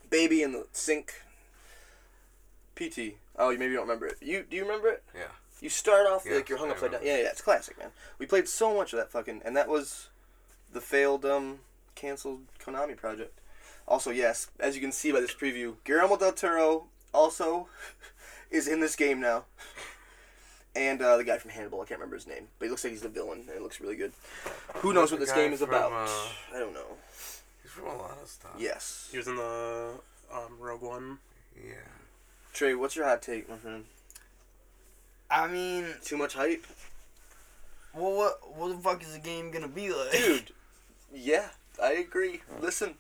baby 0.10 0.42
in 0.44 0.52
the 0.52 0.68
sink. 0.72 1.14
PT. 2.76 3.16
Oh, 3.38 3.50
you 3.50 3.60
maybe 3.60 3.74
don't 3.74 3.84
remember 3.84 4.08
it. 4.08 4.18
You 4.22 4.46
do 4.50 4.56
you 4.56 4.64
remember 4.64 4.88
it? 4.90 5.04
yeah. 5.14 5.28
You 5.62 5.70
start 5.70 6.08
off 6.08 6.24
Yeah, 6.26 6.38
like 6.38 6.50
you're 6.50 6.58
hung 6.58 6.72
upside 6.72 6.92
down. 6.94 7.02
Yeah, 7.04 7.18
yeah, 7.18 7.28
it's 7.30 7.42
classic, 7.42 7.78
man. 7.78 7.90
We 8.18 8.26
played 8.26 8.48
so 8.48 8.74
much 8.76 8.94
of 8.94 8.98
that 8.98 9.12
fucking, 9.12 9.44
and 9.46 9.56
that 9.56 9.68
was 9.68 10.10
the 10.74 10.82
failed, 10.82 11.24
um, 11.24 11.60
canceled 11.94 12.42
Konami 12.60 12.98
project. 12.98 13.38
Also, 13.88 14.10
yes, 14.10 14.48
as 14.60 14.74
you 14.76 14.82
can 14.82 14.92
see 14.92 15.12
by 15.12 15.20
this 15.20 15.36
preview, 15.36 15.76
Guillermo 15.84 16.18
del 16.18 16.32
Toro 16.32 16.86
also 17.14 17.68
is 18.50 18.68
in 18.68 18.80
this 18.80 18.96
game 18.96 19.20
now. 19.20 19.46
And 20.76 21.02
uh, 21.02 21.18
the 21.18 21.24
guy 21.26 21.38
from 21.38 21.52
Hannibal, 21.52 21.82
I 21.82 21.86
can't 21.86 22.00
remember 22.00 22.16
his 22.16 22.28
name, 22.28 22.48
but 22.58 22.66
he 22.66 22.70
looks 22.70 22.84
like 22.84 22.92
he's 22.92 23.02
the 23.02 23.10
villain, 23.10 23.40
and 23.48 23.50
it 23.50 23.62
looks 23.62 23.82
really 23.82 23.98
good. 23.98 24.14
Who 24.76 24.94
knows 24.94 25.12
what 25.12 25.20
this 25.20 25.30
guy 25.32 25.44
game 25.44 25.54
is 25.54 25.60
from, 25.60 25.70
about? 25.70 25.92
uh, 25.92 26.08
I 26.56 26.60
don't 26.60 26.74
know. 26.74 26.96
He's 27.62 27.72
from 27.72 27.88
a 27.88 27.98
lot 27.98 28.18
of 28.22 28.28
stuff. 28.30 28.52
Yes. 28.58 29.10
He 29.12 29.18
was 29.18 29.28
in 29.28 29.36
the 29.36 29.92
um, 30.34 30.58
Rogue 30.60 30.82
One. 30.82 31.18
Yeah. 31.58 31.74
Trey, 32.54 32.74
what's 32.74 32.96
your 32.96 33.06
hot 33.06 33.22
take, 33.22 33.50
my 33.50 33.58
friend? 33.58 33.84
I 35.30 35.48
mean, 35.48 35.86
Too 36.04 36.18
much 36.18 36.34
hype? 36.36 36.66
well, 37.94 38.16
what 38.16 38.58
what 38.58 38.68
the 38.70 38.82
fuck 38.82 39.04
is 39.04 39.14
the 39.14 39.20
game 39.20 39.52
gonna 39.52 39.68
be 39.68 39.92
like? 39.94 40.12
Dude, 40.12 40.52
yeah, 41.14 41.48
I 41.82 41.94
agree. 41.94 42.42
Listen, 42.62 42.96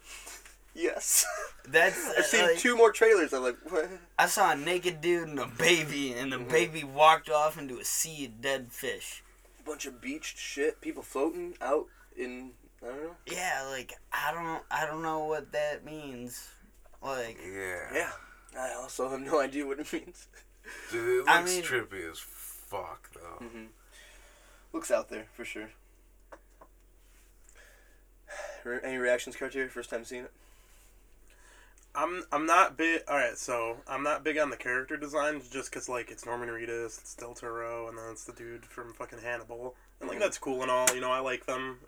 yes. 0.74 1.26
that's 1.68 2.10
I've 2.18 2.26
seen 2.26 2.46
like, 2.46 2.58
two 2.58 2.76
more 2.78 2.92
trailers. 2.92 3.34
I'm 3.34 3.44
like, 3.44 3.58
what? 3.70 3.90
I 4.18 4.28
saw 4.28 4.52
a 4.52 4.56
naked 4.56 5.02
dude 5.02 5.28
and 5.28 5.40
a 5.40 5.48
baby, 5.48 6.14
and 6.14 6.32
the 6.32 6.38
Mhm. 6.38 6.50
baby 6.50 6.84
walked 6.84 7.30
off 7.30 7.58
into 7.58 7.80
a 7.80 7.86
sea 7.86 8.26
of 8.26 8.42
dead 8.42 8.72
fish. 8.72 9.24
A 9.60 9.64
bunch 9.64 9.86
of 9.86 10.02
beached 10.02 10.38
shit, 10.38 10.82
people 10.82 11.04
floating 11.04 11.56
out 11.62 11.88
in 12.18 12.52
I 12.84 12.88
don't 12.88 13.04
know. 13.04 13.16
Yeah, 13.28 13.68
like 13.70 13.94
I 14.12 14.32
don't, 14.34 14.64
I 14.72 14.86
don't 14.88 15.04
know 15.04 15.26
what 15.26 15.52
that 15.52 15.86
means. 15.86 16.50
Like, 17.02 17.38
Yeah. 17.44 17.94
Yeah, 17.94 18.12
I 18.58 18.74
also 18.74 19.08
have 19.10 19.22
no 19.22 19.40
idea 19.40 19.66
what 19.68 19.80
it 19.80 19.92
means. 19.94 20.28
Dude, 20.92 21.22
it 21.22 21.28
I 21.30 21.40
looks 21.42 21.54
mean- 21.56 21.64
trippy 21.64 22.10
as 22.12 22.18
fuck, 22.20 23.12
though. 23.14 23.46
hmm 23.46 23.66
Looks 24.74 24.90
out 24.90 25.10
there 25.10 25.26
for 25.34 25.44
sure. 25.46 25.70
Re- 28.64 28.80
Any 28.84 28.98
reactions, 28.98 29.36
Cartier? 29.36 29.68
First 29.70 29.90
time 29.90 30.06
seeing 30.06 30.24
it? 30.24 30.32
I'm 31.93 32.23
I'm 32.32 32.45
not 32.45 32.77
big. 32.77 33.01
All 33.08 33.17
right, 33.17 33.38
so 33.38 33.77
I'm 33.88 34.04
not 34.04 34.23
big 34.23 34.38
on 34.38 34.49
the 34.49 34.58
character 34.58 34.95
designs 34.97 35.49
just 35.49 35.69
because 35.71 35.89
like 35.89 36.10
it's 36.12 36.25
Norman 36.25 36.49
Reedus, 36.49 36.99
it's 36.99 37.15
Del 37.15 37.34
Toro, 37.34 37.88
and 37.88 37.97
then 37.97 38.06
it's 38.12 38.23
the 38.23 38.32
dude 38.34 38.65
from 38.65 38.93
fucking 38.93 39.19
Hannibal, 39.19 39.75
and 39.99 40.08
like 40.10 40.17
Mhm. 40.17 40.21
that's 40.21 40.38
cool 40.38 40.62
and 40.62 40.71
all. 40.71 40.88
You 40.93 41.01
know, 41.01 41.12
I 41.12 41.19
like 41.19 41.45
them. 41.45 41.80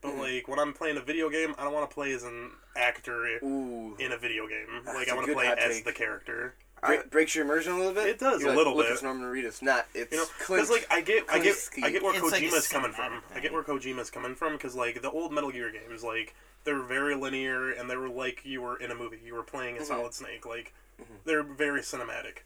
But 0.00 0.12
Mhm. 0.14 0.18
like 0.18 0.48
when 0.48 0.58
I'm 0.58 0.72
playing 0.72 0.96
a 0.96 1.00
video 1.02 1.28
game, 1.28 1.54
I 1.58 1.64
don't 1.64 1.72
want 1.72 1.90
to 1.90 1.94
play 1.94 2.12
as 2.12 2.22
an 2.22 2.52
actor 2.76 3.26
Ooh, 3.42 3.96
in 3.98 4.12
a 4.12 4.16
video 4.18 4.46
game. 4.46 4.82
That's 4.84 4.96
like 4.96 5.08
I 5.08 5.14
want 5.14 5.26
to 5.26 5.32
play 5.34 5.48
as 5.48 5.74
take. 5.76 5.84
the 5.84 5.92
character. 5.92 6.54
Break, 6.80 7.00
I, 7.00 7.02
breaks 7.08 7.34
your 7.34 7.44
immersion 7.44 7.72
a 7.72 7.76
little 7.76 7.92
bit. 7.92 8.06
It 8.06 8.18
does, 8.20 8.40
You're 8.40 8.50
a 8.50 8.52
like, 8.52 8.58
little 8.58 8.76
Look, 8.76 8.86
bit. 8.86 8.92
it's 8.92 9.02
Norman 9.02 9.24
Reedus. 9.32 9.60
Not 9.62 9.88
it's 9.94 10.12
You 10.12 10.18
know, 10.18 10.26
because 10.38 10.70
like 10.70 10.86
I 10.90 11.00
get 11.00 11.24
I 11.28 11.40
get. 11.40 11.56
I 11.82 11.90
get 11.90 12.02
where 12.04 12.14
It's 12.14 12.30
like 12.30 12.40
Kojima's 12.40 12.68
coming 12.68 12.92
from. 12.92 13.20
I 13.34 13.40
get 13.40 13.52
where 13.52 13.64
Kojima's 13.64 14.10
coming 14.10 14.36
from 14.36 14.52
because 14.52 14.76
like 14.76 15.02
the 15.02 15.10
old 15.10 15.32
Metal 15.32 15.50
Gear 15.50 15.72
games, 15.72 16.04
like 16.04 16.34
they're 16.64 16.82
very 16.82 17.14
linear 17.14 17.70
and 17.70 17.88
they 17.88 17.96
were 17.96 18.08
like 18.08 18.44
you 18.44 18.60
were 18.62 18.76
in 18.78 18.90
a 18.90 18.94
movie. 18.94 19.20
You 19.24 19.34
were 19.34 19.42
playing 19.42 19.76
a 19.78 19.80
Mhm. 19.80 19.86
Solid 19.86 20.14
Snake. 20.14 20.44
Like 20.46 20.74
Mhm. 21.00 21.24
they're 21.24 21.42
very 21.42 21.80
cinematic. 21.80 22.38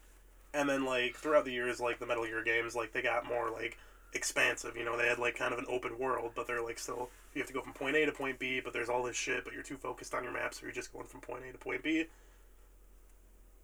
And 0.53 0.69
then 0.69 0.85
like 0.85 1.15
throughout 1.17 1.45
the 1.45 1.51
years, 1.51 1.79
like 1.79 1.99
the 1.99 2.05
Metal 2.05 2.25
Gear 2.25 2.43
games, 2.43 2.75
like 2.75 2.93
they 2.93 3.01
got 3.01 3.25
more 3.25 3.49
like 3.49 3.77
expansive. 4.13 4.77
You 4.77 4.85
know, 4.85 4.95
they 4.97 5.07
had 5.07 5.19
like 5.19 5.35
kind 5.35 5.51
of 5.53 5.59
an 5.59 5.65
open 5.67 5.97
world, 5.97 6.33
but 6.35 6.47
they're 6.47 6.61
like 6.61 6.79
still 6.79 7.09
you 7.33 7.41
have 7.41 7.47
to 7.47 7.53
go 7.53 7.61
from 7.61 7.73
point 7.73 7.95
A 7.95 8.05
to 8.05 8.11
point 8.11 8.37
B. 8.39 8.59
But 8.59 8.73
there's 8.73 8.89
all 8.89 9.03
this 9.03 9.15
shit, 9.17 9.43
but 9.43 9.53
you're 9.53 9.63
too 9.63 9.77
focused 9.77 10.13
on 10.13 10.23
your 10.23 10.31
map, 10.33 10.53
so 10.53 10.61
you're 10.63 10.71
just 10.71 10.93
going 10.93 11.07
from 11.07 11.21
point 11.21 11.43
A 11.47 11.51
to 11.51 11.57
point 11.57 11.81
B. 11.83 12.05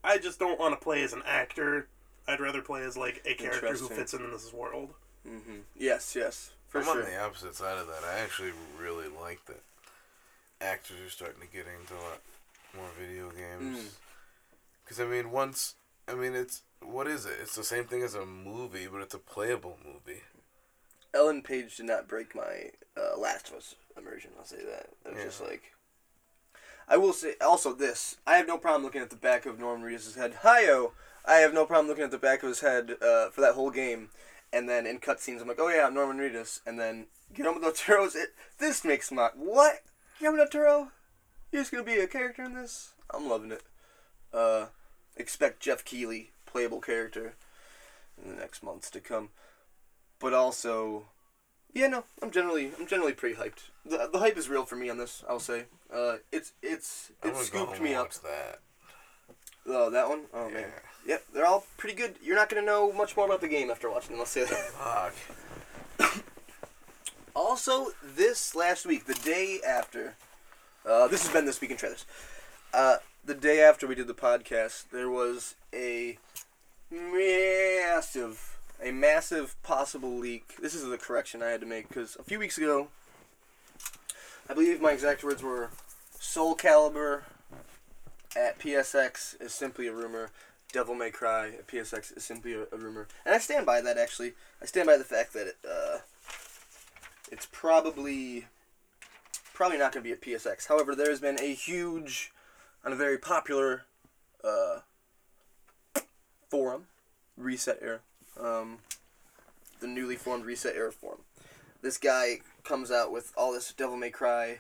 I 0.04 0.18
just 0.18 0.40
don't 0.40 0.60
want 0.60 0.74
to 0.80 0.84
play 0.84 1.04
as 1.04 1.14
an 1.14 1.24
actor. 1.26 1.88
I'd 2.28 2.40
rather 2.40 2.62
play 2.62 2.84
as 2.84 2.96
like 2.98 3.22
a 3.26 3.34
character 3.34 3.74
who 3.76 3.88
fits 3.90 4.14
in 4.14 4.30
this 4.32 4.52
world. 4.54 4.94
Mm-hmm. 5.28 5.60
Yes, 5.76 6.16
yes, 6.16 6.52
for 6.70 6.80
I'm 6.80 6.86
sure. 6.86 7.04
on 7.04 7.10
the 7.10 7.20
opposite 7.20 7.56
side 7.56 7.78
of 7.78 7.88
that. 7.88 8.04
I 8.04 8.20
actually 8.20 8.54
really 8.80 9.08
liked 9.08 9.48
that 9.48 9.62
actors 10.62 10.98
are 11.06 11.10
starting 11.10 11.42
to 11.42 11.48
get 11.48 11.66
into 11.68 11.94
a 11.94 12.04
lot 12.04 12.22
more 12.76 12.90
video 13.00 13.30
games. 13.30 13.78
Mm. 13.80 13.88
Because, 14.84 15.00
I 15.00 15.06
mean, 15.06 15.32
once. 15.32 15.76
I 16.08 16.16
mean, 16.16 16.34
it's. 16.36 16.64
What 16.82 17.08
is 17.08 17.26
it? 17.26 17.34
It's 17.42 17.56
the 17.56 17.64
same 17.64 17.84
thing 17.86 18.04
as 18.04 18.16
a 18.16 18.26
movie, 18.26 18.88
but 18.92 19.02
it's 19.02 19.14
a 19.14 19.20
playable 19.20 19.78
movie. 19.86 20.22
Ellen 21.14 21.42
Page 21.42 21.76
did 21.78 21.88
not 21.88 22.08
break 22.08 22.34
my 22.34 22.72
uh, 22.96 23.18
Last 23.20 23.50
of 23.50 23.56
Us 23.56 23.76
immersion. 23.98 24.32
I'll 24.38 24.46
say 24.46 24.64
that. 24.64 24.88
It 25.06 25.10
was 25.14 25.18
Yeah. 25.18 25.26
just 25.26 25.42
like. 25.42 25.64
I 26.88 26.98
will 26.98 27.14
say 27.14 27.34
also 27.42 27.74
this. 27.74 28.18
I 28.26 28.38
have 28.38 28.48
no 28.48 28.58
problem 28.58 28.84
looking 28.84 29.02
at 29.02 29.10
the 29.10 29.16
back 29.16 29.46
of 29.46 29.60
Norman 29.60 29.88
Reedus' 29.88 30.16
head. 30.16 30.38
Hiyo. 30.44 30.92
I 31.26 31.36
have 31.36 31.54
no 31.54 31.66
problem 31.66 31.88
looking 31.88 32.06
at 32.06 32.12
the 32.12 32.18
back 32.18 32.42
of 32.42 32.50
his 32.50 32.62
head 32.62 32.96
uh, 33.02 33.30
for 33.30 33.42
that 33.42 33.54
whole 33.54 33.70
game, 33.70 34.10
and 34.54 34.68
then 34.68 34.88
in 34.88 35.00
cutscenes 35.00 35.42
I'm 35.42 35.48
like, 35.48 35.60
oh 35.60 35.68
yeah, 35.68 35.86
I'm 35.86 35.94
Norman 35.94 36.18
Reedus, 36.18 36.62
and 36.66 36.80
then 36.80 37.06
get 37.34 37.44
Guillermo 37.44 37.60
del 37.60 37.72
Toro's 37.74 38.16
it. 38.16 38.30
This 38.58 38.84
makes 38.84 39.12
my 39.12 39.30
what? 39.36 39.82
Del 40.22 40.48
Toro, 40.48 40.92
he's 41.52 41.70
gonna 41.70 41.84
be 41.84 41.96
a 41.96 42.08
character 42.08 42.44
in 42.44 42.54
this. 42.54 42.94
I'm 43.14 43.30
loving 43.30 43.52
it. 43.52 43.64
Uh, 44.34 44.68
expect 45.16 45.62
Jeff 45.62 45.84
Keighley, 45.86 46.32
playable 46.46 46.82
character, 46.82 47.36
in 48.22 48.30
the 48.30 48.36
next 48.36 48.62
months 48.62 48.90
to 48.92 49.00
come. 49.00 49.30
But 50.20 50.34
also, 50.34 51.06
yeah, 51.74 51.88
no, 51.88 52.04
I'm 52.22 52.32
generally 52.32 52.72
I'm 52.80 52.88
generally 52.88 53.14
pretty 53.14 53.36
hyped. 53.36 53.70
The, 53.86 54.10
the 54.12 54.20
hype 54.20 54.38
is 54.38 54.50
real 54.50 54.66
for 54.66 54.76
me 54.76 54.90
on 54.90 54.98
this. 54.98 55.24
I'll 55.28 55.40
say. 55.40 55.66
Uh, 55.94 56.18
it's 56.32 56.54
it's 56.62 57.12
it 57.24 57.36
scooped 57.38 57.82
me 57.82 57.94
up. 57.94 58.12
that. 58.14 58.60
Oh, 59.66 59.90
that 59.90 60.10
one. 60.10 60.24
Oh 60.34 60.50
man. 60.50 60.70
Yep, 61.08 61.24
they're 61.34 61.46
all 61.46 61.66
pretty 61.78 61.96
good. 61.96 62.16
You're 62.22 62.36
not 62.36 62.50
gonna 62.50 62.62
know 62.62 62.92
much 62.92 63.16
more 63.16 63.26
about 63.26 63.42
the 63.42 63.48
game 63.48 63.72
after 63.72 63.90
watching 63.90 64.12
them. 64.12 64.20
I'll 64.20 64.26
say 64.26 64.44
that. 64.44 64.52
Fuck. 64.52 65.14
Also, 67.40 67.92
this 68.04 68.54
last 68.54 68.86
week, 68.86 69.06
the 69.06 69.14
day 69.14 69.62
after, 69.66 70.16
uh, 70.86 71.08
this 71.08 71.24
has 71.24 71.32
been 71.32 71.46
this 71.46 71.62
week 71.62 71.72
in 71.72 71.78
trailers. 71.78 72.06
Uh, 72.74 72.98
the 73.24 73.34
day 73.34 73.62
after 73.62 73.88
we 73.88 73.96
did 73.96 74.08
the 74.08 74.14
podcast, 74.14 74.90
there 74.92 75.10
was 75.10 75.56
a 75.74 76.18
massive, 76.92 78.58
a 78.84 78.92
massive 78.92 79.56
possible 79.64 80.18
leak. 80.18 80.58
This 80.62 80.76
is 80.76 80.84
the 80.84 80.98
correction 80.98 81.42
I 81.42 81.48
had 81.48 81.62
to 81.62 81.66
make 81.66 81.88
because 81.88 82.18
a 82.20 82.24
few 82.24 82.40
weeks 82.40 82.58
ago, 82.58 82.90
I 84.50 84.54
believe 84.54 84.82
my 84.82 84.92
exact 84.92 85.24
words 85.24 85.42
were, 85.42 85.70
"Soul 86.20 86.58
Calibur 86.58 87.22
at 88.36 88.60
PSX 88.60 89.40
is 89.40 89.54
simply 89.54 89.88
a 89.88 89.94
rumor." 89.94 90.32
Devil 90.74 90.94
May 90.94 91.10
Cry 91.10 91.48
at 91.48 91.68
PSX 91.68 92.16
is 92.18 92.24
simply 92.26 92.54
a, 92.54 92.64
a 92.72 92.78
rumor, 92.78 93.08
and 93.26 93.34
I 93.34 93.40
stand 93.40 93.66
by 93.66 93.80
that. 93.80 93.98
Actually, 93.98 94.34
I 94.62 94.66
stand 94.66 94.88
by 94.88 94.98
the 94.98 95.06
fact 95.06 95.32
that 95.34 95.48
it, 95.48 95.58
uh, 95.66 96.00
it's 97.32 97.48
probably 97.52 98.46
probably 99.54 99.78
not 99.78 99.92
going 99.92 100.04
to 100.04 100.08
be 100.08 100.14
at 100.14 100.22
PSX. 100.22 100.68
However, 100.68 100.96
there 100.96 101.10
has 101.10 101.20
been 101.20 101.38
a 101.40 101.54
huge, 101.54 102.32
on 102.86 102.94
a 102.94 102.96
very 102.96 103.18
popular 103.18 103.84
uh, 104.42 104.80
forum, 106.50 106.86
Reset 107.36 107.78
Era, 107.82 108.00
um, 108.40 108.78
the 109.82 109.88
newly 109.88 110.16
formed 110.16 110.46
Reset 110.46 110.76
Era 110.76 110.94
forum. 110.94 111.20
This 111.82 111.98
guy 111.98 112.38
comes 112.64 112.90
out 112.90 113.12
with 113.12 113.34
all 113.36 113.52
this 113.52 113.74
Devil 113.74 113.98
May 113.98 114.12
Cry, 114.12 114.60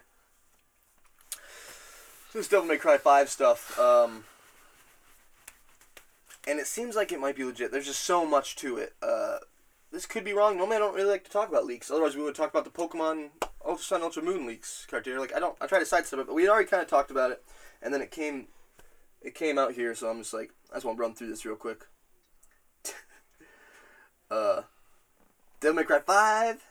this 2.33 2.49
Devil 2.49 2.67
May 2.67 2.77
Cry 2.77 2.97
Five 2.97 3.29
stuff. 3.29 3.79
Um, 3.79 4.25
and 6.45 6.59
it 6.59 6.67
seems 6.67 6.95
like 6.95 7.11
it 7.11 7.19
might 7.21 7.35
be 7.35 7.43
legit. 7.43 7.71
There's 7.71 7.85
just 7.85 8.03
so 8.03 8.25
much 8.25 8.55
to 8.57 8.77
it. 8.77 8.93
Uh, 9.01 9.37
this 9.91 10.05
could 10.05 10.23
be 10.23 10.33
wrong. 10.33 10.57
Normally, 10.57 10.77
I 10.77 10.79
don't 10.79 10.95
really 10.95 11.09
like 11.09 11.23
to 11.23 11.31
talk 11.31 11.49
about 11.49 11.65
leaks. 11.65 11.89
Otherwise, 11.89 12.15
we 12.15 12.23
would 12.23 12.35
talk 12.35 12.49
about 12.49 12.65
the 12.65 12.69
Pokemon 12.69 13.29
Ultra 13.65 13.83
Sun, 13.83 14.01
Ultra 14.01 14.23
Moon 14.23 14.45
leaks 14.45 14.85
cartier. 14.89 15.19
Like 15.19 15.35
I 15.35 15.39
don't, 15.39 15.57
I 15.59 15.67
try 15.67 15.79
to 15.79 15.85
sidestep 15.85 16.19
it, 16.19 16.27
but 16.27 16.35
we 16.35 16.47
already 16.47 16.67
kind 16.67 16.81
of 16.81 16.89
talked 16.89 17.11
about 17.11 17.31
it, 17.31 17.43
and 17.81 17.93
then 17.93 18.01
it 18.01 18.11
came, 18.11 18.47
it 19.21 19.35
came 19.35 19.57
out 19.57 19.73
here. 19.73 19.95
So 19.95 20.09
I'm 20.09 20.19
just 20.19 20.33
like, 20.33 20.51
I 20.71 20.75
just 20.75 20.85
want 20.85 20.97
to 20.97 21.01
run 21.01 21.13
through 21.13 21.29
this 21.29 21.45
real 21.45 21.55
quick. 21.55 21.87
uh, 24.31 24.61
Devil 25.59 25.75
May 25.75 25.83
Cry 25.83 25.99
Five 25.99 26.65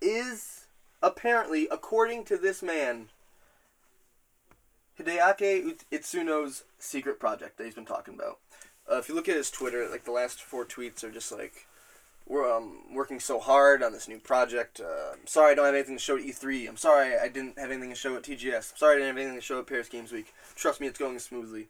is 0.00 0.66
apparently, 1.02 1.68
according 1.70 2.24
to 2.24 2.36
this 2.36 2.62
man, 2.62 3.08
Hideaki 4.98 5.80
Itsuno's 5.90 6.64
secret 6.78 7.18
project 7.18 7.56
that 7.56 7.64
he's 7.64 7.74
been 7.74 7.84
talking 7.84 8.14
about. 8.14 8.38
Uh, 8.90 8.98
if 8.98 9.08
you 9.08 9.14
look 9.14 9.28
at 9.28 9.36
his 9.36 9.50
Twitter, 9.50 9.88
like 9.88 10.04
the 10.04 10.10
last 10.10 10.40
four 10.40 10.64
tweets 10.64 11.04
are 11.04 11.10
just 11.10 11.30
like, 11.32 11.66
"We're 12.26 12.50
um, 12.50 12.94
working 12.94 13.20
so 13.20 13.38
hard 13.38 13.82
on 13.82 13.92
this 13.92 14.08
new 14.08 14.18
project. 14.18 14.80
Uh, 14.80 15.12
I'm 15.12 15.26
sorry 15.26 15.52
I 15.52 15.54
don't 15.54 15.66
have 15.66 15.74
anything 15.74 15.96
to 15.96 16.02
show 16.02 16.16
at 16.16 16.22
E3. 16.22 16.68
I'm 16.68 16.76
sorry 16.76 17.16
I 17.16 17.28
didn't 17.28 17.58
have 17.58 17.70
anything 17.70 17.90
to 17.90 17.96
show 17.96 18.16
at 18.16 18.22
TGS. 18.22 18.72
I'm 18.72 18.76
sorry 18.76 18.94
I 18.94 18.98
didn't 18.98 19.16
have 19.16 19.18
anything 19.18 19.38
to 19.38 19.44
show 19.44 19.58
at 19.60 19.66
Paris 19.66 19.88
Games 19.88 20.12
Week. 20.12 20.32
Trust 20.54 20.80
me, 20.80 20.86
it's 20.86 20.98
going 20.98 21.18
smoothly." 21.18 21.68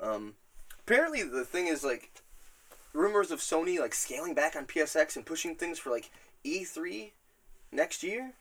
Um, 0.00 0.34
apparently, 0.80 1.22
the 1.22 1.44
thing 1.44 1.66
is 1.66 1.82
like, 1.82 2.10
rumors 2.92 3.30
of 3.30 3.40
Sony 3.40 3.78
like 3.78 3.94
scaling 3.94 4.34
back 4.34 4.56
on 4.56 4.66
PSX 4.66 5.16
and 5.16 5.26
pushing 5.26 5.54
things 5.54 5.78
for 5.78 5.90
like 5.90 6.10
E3 6.44 7.10
next 7.72 8.02
year. 8.02 8.32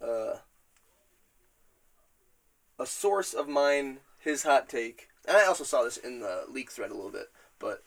Uh, 0.00 0.36
a 2.78 2.86
source 2.86 3.34
of 3.34 3.48
mine, 3.48 3.98
his 4.18 4.44
hot 4.44 4.68
take, 4.68 5.08
and 5.28 5.36
I 5.36 5.44
also 5.44 5.64
saw 5.64 5.82
this 5.82 5.98
in 5.98 6.20
the 6.20 6.44
leak 6.48 6.70
thread 6.70 6.90
a 6.90 6.94
little 6.94 7.10
bit, 7.10 7.30
but 7.58 7.82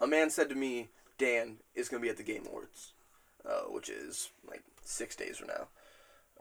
a 0.00 0.06
man 0.06 0.30
said 0.30 0.48
to 0.48 0.56
me, 0.56 0.88
Dan 1.20 1.56
is 1.74 1.88
going 1.88 2.00
to 2.02 2.04
be 2.04 2.10
at 2.10 2.16
the 2.16 2.22
Game 2.22 2.46
Awards, 2.48 2.92
uh, 3.46 3.68
which 3.68 3.88
is 3.88 4.30
like 4.48 4.62
six 4.82 5.14
days 5.14 5.36
from 5.36 5.48
now, 5.48 5.68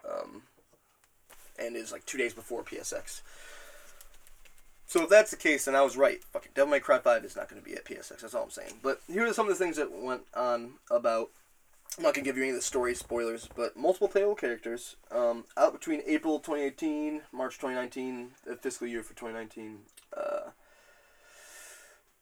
um, 0.10 0.44
and 1.60 1.76
is 1.76 1.92
like 1.92 2.06
two 2.06 2.18
days 2.18 2.34
before 2.34 2.64
PSX. 2.64 3.22
So 4.88 5.04
if 5.04 5.10
that's 5.10 5.32
the 5.32 5.38
case, 5.38 5.66
then 5.66 5.76
I 5.76 5.82
was 5.82 5.98
right. 5.98 6.24
Fucking 6.24 6.54
Devil 6.56 6.72
May 6.72 6.80
Cry 6.80 6.98
5 6.98 7.24
is 7.24 7.36
not 7.36 7.48
going 7.50 7.62
to 7.62 7.68
be 7.68 7.76
at 7.76 7.86
PSX, 7.86 8.22
that's 8.22 8.34
all 8.34 8.46
I'm 8.46 8.50
saying. 8.50 8.74
But 8.82 9.02
here 9.08 9.28
are 9.28 9.34
some 9.34 9.48
of 9.48 9.56
the 9.56 9.64
things 9.64 9.76
that 9.76 9.92
went 9.92 10.24
on 10.34 10.74
about 10.90 11.30
I'm 11.98 12.04
not 12.04 12.14
gonna 12.14 12.24
give 12.24 12.38
you 12.38 12.44
any 12.44 12.52
of 12.52 12.56
the 12.56 12.62
story 12.62 12.96
spoilers, 12.96 13.50
but 13.56 13.76
multiple 13.76 14.08
playable 14.08 14.36
characters. 14.36 14.96
Um, 15.12 15.46
out 15.58 15.74
between 15.74 16.02
April 16.06 16.40
2018, 16.40 17.24
March 17.34 17.56
2019, 17.56 18.32
the 18.46 18.56
fiscal 18.56 18.88
year 18.88 19.04
for 19.04 19.14
2019. 19.16 19.80
Uh, 20.16 20.52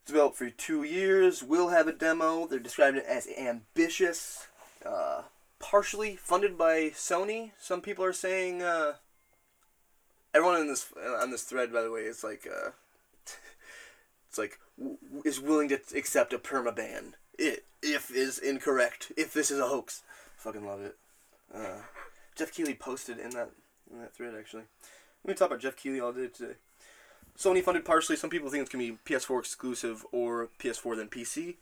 developed 0.07 0.37
for 0.37 0.49
two 0.49 0.83
years. 0.83 1.43
Will 1.43 1.69
have 1.69 1.87
a 1.87 1.93
demo. 1.93 2.47
They're 2.47 2.59
describing 2.59 3.01
it 3.01 3.05
as 3.05 3.27
ambitious. 3.37 4.47
Uh, 4.85 5.23
partially 5.59 6.15
funded 6.15 6.57
by 6.57 6.91
Sony. 6.95 7.51
Some 7.59 7.81
people 7.81 8.03
are 8.03 8.13
saying. 8.13 8.61
Uh, 8.63 8.93
everyone 10.33 10.61
in 10.61 10.67
this 10.67 10.91
on 11.21 11.31
this 11.31 11.43
thread, 11.43 11.71
by 11.71 11.81
the 11.81 11.91
way, 11.91 12.01
is 12.01 12.23
like. 12.23 12.47
Uh, 12.47 12.71
it's 14.29 14.37
like 14.37 14.59
w- 14.77 14.97
is 15.23 15.39
willing 15.39 15.69
to 15.69 15.79
accept 15.95 16.33
a 16.33 16.39
perma 16.39 16.75
ban. 16.75 17.15
It 17.37 17.65
if 17.83 18.09
is 18.09 18.39
incorrect. 18.39 19.11
If 19.15 19.33
this 19.33 19.51
is 19.51 19.59
a 19.59 19.67
hoax, 19.67 20.03
fucking 20.37 20.65
love 20.65 20.81
it. 20.81 20.95
Uh, 21.53 21.81
Jeff 22.35 22.53
Keighley 22.53 22.73
posted 22.73 23.19
in 23.19 23.31
that 23.31 23.51
in 23.91 23.99
that 23.99 24.15
thread 24.15 24.33
actually. 24.37 24.63
Let 25.23 25.33
me 25.33 25.37
talk 25.37 25.47
about 25.47 25.59
Jeff 25.59 25.75
Keighley 25.75 25.99
all 25.99 26.13
day 26.13 26.27
today. 26.27 26.53
Sony 27.37 27.63
funded 27.63 27.85
partially. 27.85 28.15
Some 28.15 28.29
people 28.29 28.49
think 28.49 28.61
it's 28.61 28.71
gonna 28.71 28.83
be 28.83 28.97
PS4 29.05 29.39
exclusive 29.39 30.05
or 30.11 30.49
PS4 30.59 30.97
then 30.97 31.07
PC. 31.07 31.55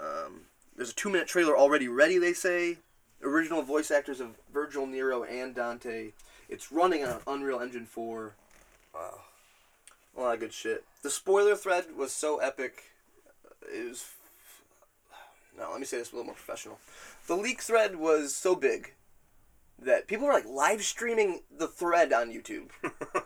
Um, 0.00 0.42
there's 0.76 0.90
a 0.90 0.94
two-minute 0.94 1.28
trailer 1.28 1.56
already 1.56 1.88
ready. 1.88 2.18
They 2.18 2.32
say 2.32 2.78
original 3.22 3.62
voice 3.62 3.90
actors 3.90 4.20
of 4.20 4.36
Virgil, 4.52 4.86
Nero, 4.86 5.22
and 5.22 5.54
Dante. 5.54 6.12
It's 6.48 6.72
running 6.72 7.04
on 7.04 7.20
Unreal 7.26 7.60
Engine 7.60 7.86
4. 7.86 8.34
Wow. 8.94 9.20
A 10.16 10.20
lot 10.20 10.34
of 10.34 10.40
good 10.40 10.52
shit. 10.52 10.84
The 11.02 11.10
spoiler 11.10 11.56
thread 11.56 11.84
was 11.96 12.12
so 12.12 12.38
epic. 12.38 12.84
It 13.62 13.88
was. 13.88 14.04
No, 15.56 15.70
let 15.70 15.80
me 15.80 15.86
say 15.86 15.98
this 15.98 16.12
a 16.12 16.16
little 16.16 16.26
more 16.26 16.34
professional. 16.34 16.78
The 17.26 17.36
leak 17.36 17.62
thread 17.62 17.96
was 17.96 18.34
so 18.34 18.54
big 18.54 18.92
that 19.78 20.06
people 20.06 20.26
were 20.26 20.32
like 20.32 20.46
live 20.46 20.82
streaming 20.82 21.40
the 21.56 21.68
thread 21.68 22.12
on 22.12 22.32
YouTube. 22.32 22.70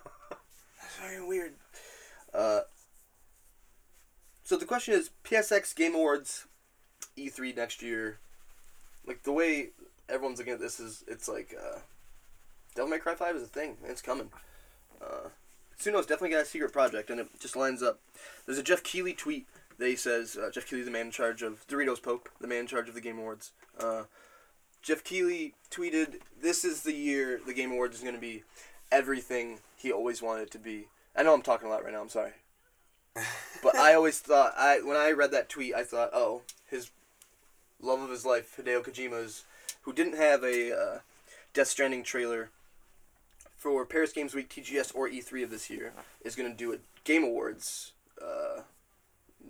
That's 0.88 1.10
very 1.10 1.26
weird. 1.26 1.52
Uh, 2.32 2.60
so 4.42 4.56
the 4.56 4.64
question 4.64 4.94
is 4.94 5.10
PSX 5.22 5.76
Game 5.76 5.94
Awards 5.94 6.46
E3 7.16 7.54
next 7.54 7.82
year. 7.82 8.20
Like 9.06 9.22
the 9.24 9.32
way 9.32 9.70
everyone's 10.08 10.38
looking 10.38 10.54
at 10.54 10.60
this 10.60 10.80
is 10.80 11.04
it's 11.06 11.28
like 11.28 11.54
uh, 11.58 11.80
Devil 12.74 12.88
May 12.90 12.98
Cry 12.98 13.14
5 13.14 13.36
is 13.36 13.42
a 13.42 13.46
thing. 13.46 13.76
It's 13.84 14.00
coming. 14.00 14.30
Uh, 15.02 15.28
Suno's 15.78 16.06
definitely 16.06 16.30
got 16.30 16.42
a 16.42 16.46
secret 16.46 16.72
project, 16.72 17.10
and 17.10 17.20
it 17.20 17.28
just 17.38 17.54
lines 17.54 17.82
up. 17.82 18.00
There's 18.46 18.58
a 18.58 18.62
Jeff 18.62 18.82
Keighley 18.82 19.12
tweet 19.12 19.46
that 19.78 19.88
he 19.88 19.96
says 19.96 20.36
uh, 20.36 20.50
Jeff 20.50 20.66
Keighley's 20.66 20.86
the 20.86 20.90
man 20.90 21.06
in 21.06 21.12
charge 21.12 21.42
of 21.42 21.66
Doritos 21.68 22.02
Pope, 22.02 22.30
the 22.40 22.48
man 22.48 22.60
in 22.60 22.66
charge 22.66 22.88
of 22.88 22.94
the 22.94 23.00
Game 23.02 23.18
Awards. 23.18 23.52
Uh, 23.78 24.04
Jeff 24.80 25.04
Keighley 25.04 25.54
tweeted, 25.70 26.20
"This 26.40 26.64
is 26.64 26.82
the 26.82 26.94
year 26.94 27.40
the 27.46 27.52
Game 27.52 27.72
Awards 27.72 27.96
is 27.96 28.02
going 28.02 28.14
to 28.14 28.20
be 28.20 28.42
everything 28.90 29.58
he 29.76 29.92
always 29.92 30.22
wanted 30.22 30.50
to 30.52 30.58
be." 30.58 30.88
I 31.16 31.22
know 31.22 31.34
I'm 31.34 31.42
talking 31.42 31.68
a 31.68 31.70
lot 31.70 31.84
right 31.84 31.92
now. 31.92 32.00
I'm 32.00 32.08
sorry, 32.08 32.32
but 33.62 33.76
I 33.76 33.94
always 33.94 34.18
thought 34.20 34.54
I 34.56 34.80
when 34.80 34.96
I 34.96 35.10
read 35.10 35.30
that 35.32 35.48
tweet, 35.48 35.74
I 35.74 35.84
thought, 35.84 36.10
"Oh, 36.12 36.42
his 36.70 36.90
love 37.80 38.00
of 38.00 38.10
his 38.10 38.24
life, 38.24 38.56
Hideo 38.56 38.84
Kojima's, 38.84 39.44
who 39.82 39.92
didn't 39.92 40.16
have 40.16 40.42
a 40.42 40.76
uh, 40.76 40.98
Death 41.52 41.68
Stranding 41.68 42.02
trailer." 42.02 42.50
for 43.58 43.84
Paris 43.84 44.12
Games 44.12 44.34
Week, 44.34 44.48
TGS, 44.48 44.94
or 44.94 45.08
E3 45.08 45.42
of 45.42 45.50
this 45.50 45.68
year 45.68 45.92
is 46.22 46.36
going 46.36 46.50
to 46.50 46.56
do 46.56 46.72
a 46.72 46.78
Game 47.02 47.24
Awards, 47.24 47.92
uh, 48.22 48.62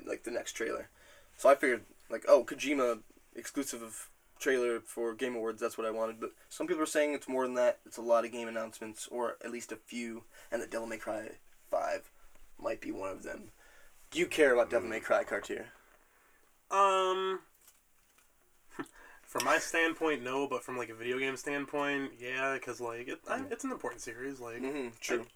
like 0.07 0.25
the 0.25 0.31
next 0.31 0.53
trailer. 0.53 0.89
So 1.37 1.49
I 1.49 1.55
figured, 1.55 1.83
like, 2.11 2.25
oh, 2.27 2.43
Kojima 2.43 3.01
exclusive 3.37 3.83
of 3.83 4.08
trailer 4.39 4.81
for 4.81 5.15
Game 5.15 5.35
Awards. 5.35 5.61
That's 5.61 5.77
what 5.79 5.87
I 5.87 5.91
wanted. 5.91 6.21
But 6.21 6.33
some 6.49 6.67
people 6.67 6.83
are 6.83 6.87
saying 6.87 7.15
it's 7.15 7.29
more 7.29 7.45
than 7.45 7.55
that. 7.55 7.79
It's 7.87 7.97
a 7.97 8.03
lot 8.03 8.25
of 8.25 8.33
game 8.33 8.49
announcements, 8.49 9.09
or 9.11 9.37
at 9.45 9.51
least 9.51 9.73
a 9.73 9.77
few, 9.77 10.25
and 10.51 10.61
that 10.63 10.71
Devil 10.71 10.87
May 10.87 10.99
Cry 10.99 11.31
Five 11.71 12.11
might 12.61 12.81
be 12.81 12.93
one 12.93 13.11
of 13.11 13.23
them. 13.23 13.51
Do 14.11 14.19
you 14.19 14.27
care 14.27 14.55
about 14.55 14.71
Devil 14.71 14.89
May 14.89 15.01
Cry, 15.01 15.25
Cartier? 15.25 15.67
Um, 16.71 17.41
From 19.23 19.45
my 19.45 19.59
standpoint, 19.59 20.23
no, 20.23 20.47
but 20.49 20.65
from 20.65 20.79
like 20.79 20.89
a 20.89 20.95
video 20.95 21.19
game 21.19 21.37
standpoint, 21.37 22.13
yeah, 22.19 22.55
because 22.55 22.81
like 22.81 23.09
it, 23.09 23.21
I, 23.29 23.43
it's 23.51 23.65
an 23.65 23.73
important 23.73 24.01
series. 24.01 24.41
Like 24.41 24.63
Mm-hmm. 24.63 24.89
True. 25.01 25.27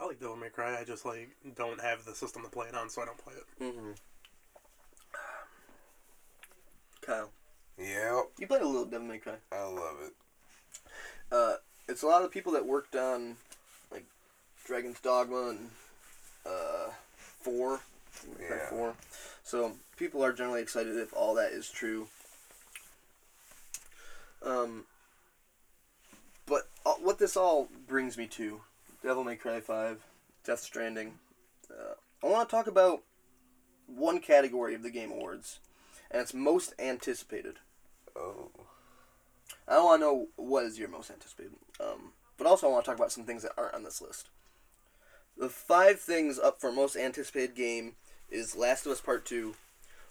I 0.00 0.06
like 0.06 0.18
Devil 0.18 0.36
May 0.36 0.48
Cry, 0.48 0.80
I 0.80 0.84
just 0.84 1.04
like 1.04 1.28
don't 1.56 1.80
have 1.80 2.06
the 2.06 2.14
system 2.14 2.42
to 2.42 2.48
play 2.48 2.68
it 2.68 2.74
on, 2.74 2.88
so 2.88 3.02
I 3.02 3.04
don't 3.04 3.18
play 3.18 3.34
it. 3.34 3.62
Mm-hmm. 3.62 3.90
Kyle, 7.02 7.30
Yep, 7.80 8.24
you 8.38 8.46
played 8.46 8.62
a 8.62 8.66
little 8.66 8.84
Devil 8.84 9.06
May 9.08 9.18
Cry. 9.18 9.34
I 9.52 9.62
love 9.64 9.96
it. 10.04 10.12
Uh, 11.32 11.54
it's 11.88 12.02
a 12.02 12.06
lot 12.06 12.22
of 12.24 12.30
people 12.30 12.52
that 12.52 12.66
worked 12.66 12.94
on 12.94 13.36
like 13.90 14.04
Dragon's 14.64 15.00
Dogma 15.00 15.50
and 15.50 15.70
uh, 16.46 16.90
four, 17.16 17.80
Devil 18.22 18.38
May 18.40 18.46
Cry 18.46 18.56
Yeah. 18.58 18.68
four. 18.68 18.94
So 19.44 19.72
people 19.96 20.22
are 20.24 20.32
generally 20.32 20.60
excited 20.62 20.96
if 20.96 21.12
all 21.14 21.34
that 21.36 21.52
is 21.52 21.70
true. 21.70 22.08
Um, 24.44 24.84
but 26.46 26.68
uh, 26.84 26.94
what 26.94 27.18
this 27.18 27.36
all 27.36 27.68
brings 27.88 28.16
me 28.18 28.26
to, 28.28 28.60
Devil 29.02 29.24
May 29.24 29.36
Cry 29.36 29.60
five, 29.60 30.02
Death 30.44 30.60
Stranding. 30.60 31.14
Uh, 31.70 31.94
I 32.22 32.30
want 32.30 32.48
to 32.48 32.54
talk 32.54 32.66
about 32.66 33.02
one 33.86 34.18
category 34.20 34.74
of 34.74 34.82
the 34.82 34.90
Game 34.90 35.10
Awards, 35.12 35.60
and 36.10 36.20
it's 36.20 36.34
most 36.34 36.74
anticipated. 36.78 37.56
Oh, 38.16 38.50
I 39.68 39.78
want 39.82 40.00
to 40.00 40.06
know 40.06 40.26
what 40.36 40.64
is 40.64 40.78
your 40.78 40.88
most 40.88 41.10
anticipated. 41.10 41.52
Um, 41.80 42.12
but 42.36 42.46
also, 42.46 42.66
I 42.66 42.70
want 42.70 42.84
to 42.84 42.90
talk 42.90 42.98
about 42.98 43.12
some 43.12 43.24
things 43.24 43.42
that 43.42 43.52
aren't 43.56 43.74
on 43.74 43.84
this 43.84 44.00
list. 44.00 44.28
The 45.36 45.48
five 45.48 46.00
things 46.00 46.38
up 46.38 46.60
for 46.60 46.72
most 46.72 46.96
anticipated 46.96 47.54
game 47.54 47.94
is 48.30 48.56
Last 48.56 48.84
of 48.86 48.92
Us 48.92 49.00
Part 49.00 49.24
2, 49.24 49.54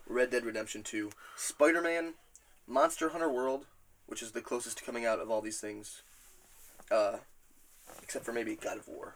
Red 0.08 0.32
Dead 0.32 0.46
Redemption 0.46 0.82
2, 0.84 1.12
Spider 1.36 1.82
Man, 1.82 2.14
Monster 2.68 3.10
Hunter 3.10 3.30
World, 3.32 3.66
which 4.08 4.22
is 4.22 4.32
the 4.32 4.42
closest 4.42 4.78
to 4.80 4.84
coming 4.84 5.06
out 5.06 5.20
of 5.20 5.30
all 5.30 5.42
these 5.42 5.60
things, 5.60 6.02
uh, 6.92 7.18
except 8.02 8.26
for 8.26 8.34
maybe 8.34 8.56
God 8.56 8.78
of 8.78 8.88
War. 8.88 9.16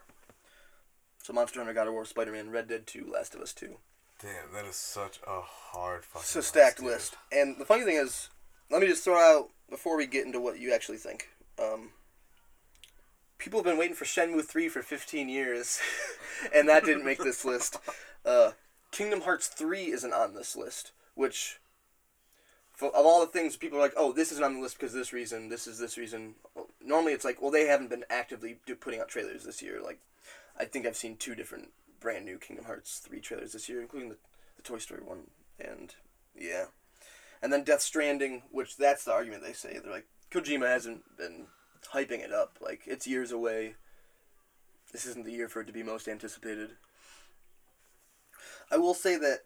So, 1.23 1.33
Monster 1.33 1.59
Hunter, 1.59 1.73
God 1.73 1.87
of 1.87 1.93
War, 1.93 2.05
Spider 2.05 2.31
Man, 2.33 2.49
Red 2.51 2.67
Dead 2.67 2.85
2, 2.85 3.09
Last 3.11 3.33
of 3.33 3.41
Us 3.41 3.53
2. 3.53 3.77
damn, 4.21 4.53
that 4.53 4.65
is 4.65 4.75
such 4.75 5.19
a 5.27 5.41
hard 5.41 6.03
fucking. 6.05 6.21
It's 6.23 6.35
a 6.35 6.43
stacked 6.43 6.77
dude. 6.77 6.87
list. 6.87 7.15
And 7.31 7.57
the 7.57 7.65
funny 7.65 7.83
thing 7.85 7.95
is, 7.95 8.29
let 8.73 8.81
me 8.81 8.87
just 8.87 9.03
throw 9.03 9.19
out 9.19 9.49
before 9.69 9.95
we 9.95 10.07
get 10.07 10.25
into 10.25 10.39
what 10.39 10.59
you 10.59 10.73
actually 10.73 10.97
think. 10.97 11.29
Um, 11.61 11.91
people 13.37 13.59
have 13.59 13.65
been 13.65 13.77
waiting 13.77 13.95
for 13.95 14.05
Shenmue 14.05 14.43
3 14.43 14.67
for 14.67 14.81
15 14.81 15.29
years, 15.29 15.79
and 16.55 16.67
that 16.67 16.83
didn't 16.83 17.05
make 17.05 17.19
this 17.19 17.45
list. 17.45 17.77
Uh, 18.25 18.51
Kingdom 18.91 19.21
Hearts 19.21 19.47
3 19.47 19.91
isn't 19.91 20.13
on 20.13 20.33
this 20.33 20.55
list, 20.55 20.91
which, 21.13 21.59
for, 22.71 22.87
of 22.87 23.05
all 23.05 23.19
the 23.19 23.31
things, 23.31 23.55
people 23.55 23.77
are 23.77 23.81
like, 23.81 23.93
oh, 23.95 24.11
this 24.11 24.31
isn't 24.31 24.43
on 24.43 24.55
the 24.55 24.59
list 24.59 24.79
because 24.79 24.91
this 24.91 25.13
reason, 25.13 25.49
this 25.49 25.67
is 25.67 25.77
this 25.77 25.95
reason. 25.95 26.33
Normally 26.83 27.13
it's 27.13 27.25
like, 27.25 27.43
well, 27.43 27.51
they 27.51 27.67
haven't 27.67 27.91
been 27.91 28.05
actively 28.09 28.57
do, 28.65 28.75
putting 28.75 28.99
out 28.99 29.07
trailers 29.07 29.43
this 29.43 29.61
year. 29.61 29.81
Like, 29.83 29.99
I 30.59 30.65
think 30.65 30.87
I've 30.87 30.95
seen 30.95 31.15
two 31.15 31.35
different 31.35 31.69
brand 31.99 32.25
new 32.25 32.39
Kingdom 32.39 32.65
Hearts 32.65 32.97
3 33.05 33.19
trailers 33.19 33.53
this 33.53 33.69
year, 33.69 33.81
including 33.81 34.09
the, 34.09 34.17
the 34.55 34.63
Toy 34.63 34.79
Story 34.79 35.01
one. 35.03 35.27
And, 35.59 35.93
yeah. 36.35 36.65
And 37.43 37.51
then 37.51 37.63
Death 37.63 37.81
Stranding, 37.81 38.43
which 38.51 38.77
that's 38.77 39.03
the 39.03 39.11
argument 39.11 39.43
they 39.43 39.51
say. 39.51 39.77
They're 39.77 39.91
like, 39.91 40.07
Kojima 40.31 40.65
hasn't 40.65 41.17
been 41.17 41.47
hyping 41.93 42.23
it 42.23 42.31
up. 42.31 42.57
Like, 42.61 42.83
it's 42.85 43.05
years 43.05 43.33
away. 43.33 43.75
This 44.93 45.05
isn't 45.05 45.25
the 45.25 45.33
year 45.33 45.49
for 45.49 45.59
it 45.59 45.67
to 45.67 45.73
be 45.73 45.83
most 45.83 46.07
anticipated. 46.07 46.71
I 48.71 48.77
will 48.77 48.93
say 48.93 49.17
that 49.17 49.39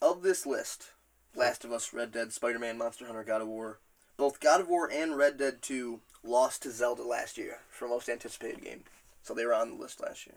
of 0.00 0.22
this 0.22 0.46
list, 0.46 0.92
Last 1.36 1.62
of 1.62 1.72
Us, 1.72 1.92
Red 1.92 2.10
Dead, 2.10 2.32
Spider 2.32 2.58
Man, 2.58 2.78
Monster 2.78 3.04
Hunter, 3.04 3.22
God 3.22 3.42
of 3.42 3.48
War, 3.48 3.80
both 4.16 4.40
God 4.40 4.62
of 4.62 4.68
War 4.68 4.90
and 4.90 5.16
Red 5.16 5.36
Dead 5.36 5.60
2 5.60 6.00
lost 6.24 6.62
to 6.62 6.70
Zelda 6.70 7.02
last 7.02 7.36
year 7.36 7.58
for 7.68 7.86
most 7.86 8.08
anticipated 8.08 8.64
game. 8.64 8.84
So 9.22 9.34
they 9.34 9.44
were 9.44 9.54
on 9.54 9.70
the 9.70 9.76
list 9.76 10.00
last 10.00 10.26
year. 10.26 10.36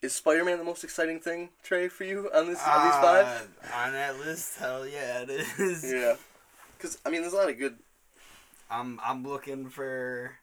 Is 0.00 0.14
Spider 0.14 0.44
Man 0.44 0.58
the 0.58 0.64
most 0.64 0.84
exciting 0.84 1.18
thing, 1.20 1.48
Trey, 1.62 1.88
for 1.88 2.04
you 2.04 2.30
on 2.32 2.46
this 2.46 2.62
on 2.64 2.84
these 2.86 2.94
five? 2.94 3.26
Uh, 3.26 3.76
on 3.76 3.92
that 3.92 4.18
list, 4.20 4.58
hell 4.58 4.86
yeah, 4.86 5.22
it 5.22 5.30
is. 5.30 5.84
Yeah. 5.92 6.14
Because, 6.76 6.98
I 7.04 7.10
mean, 7.10 7.22
there's 7.22 7.32
a 7.32 7.36
lot 7.36 7.50
of 7.50 7.58
good. 7.58 7.76
I'm 8.70 9.00
I'm 9.04 9.26
looking 9.26 9.68
for 9.68 10.36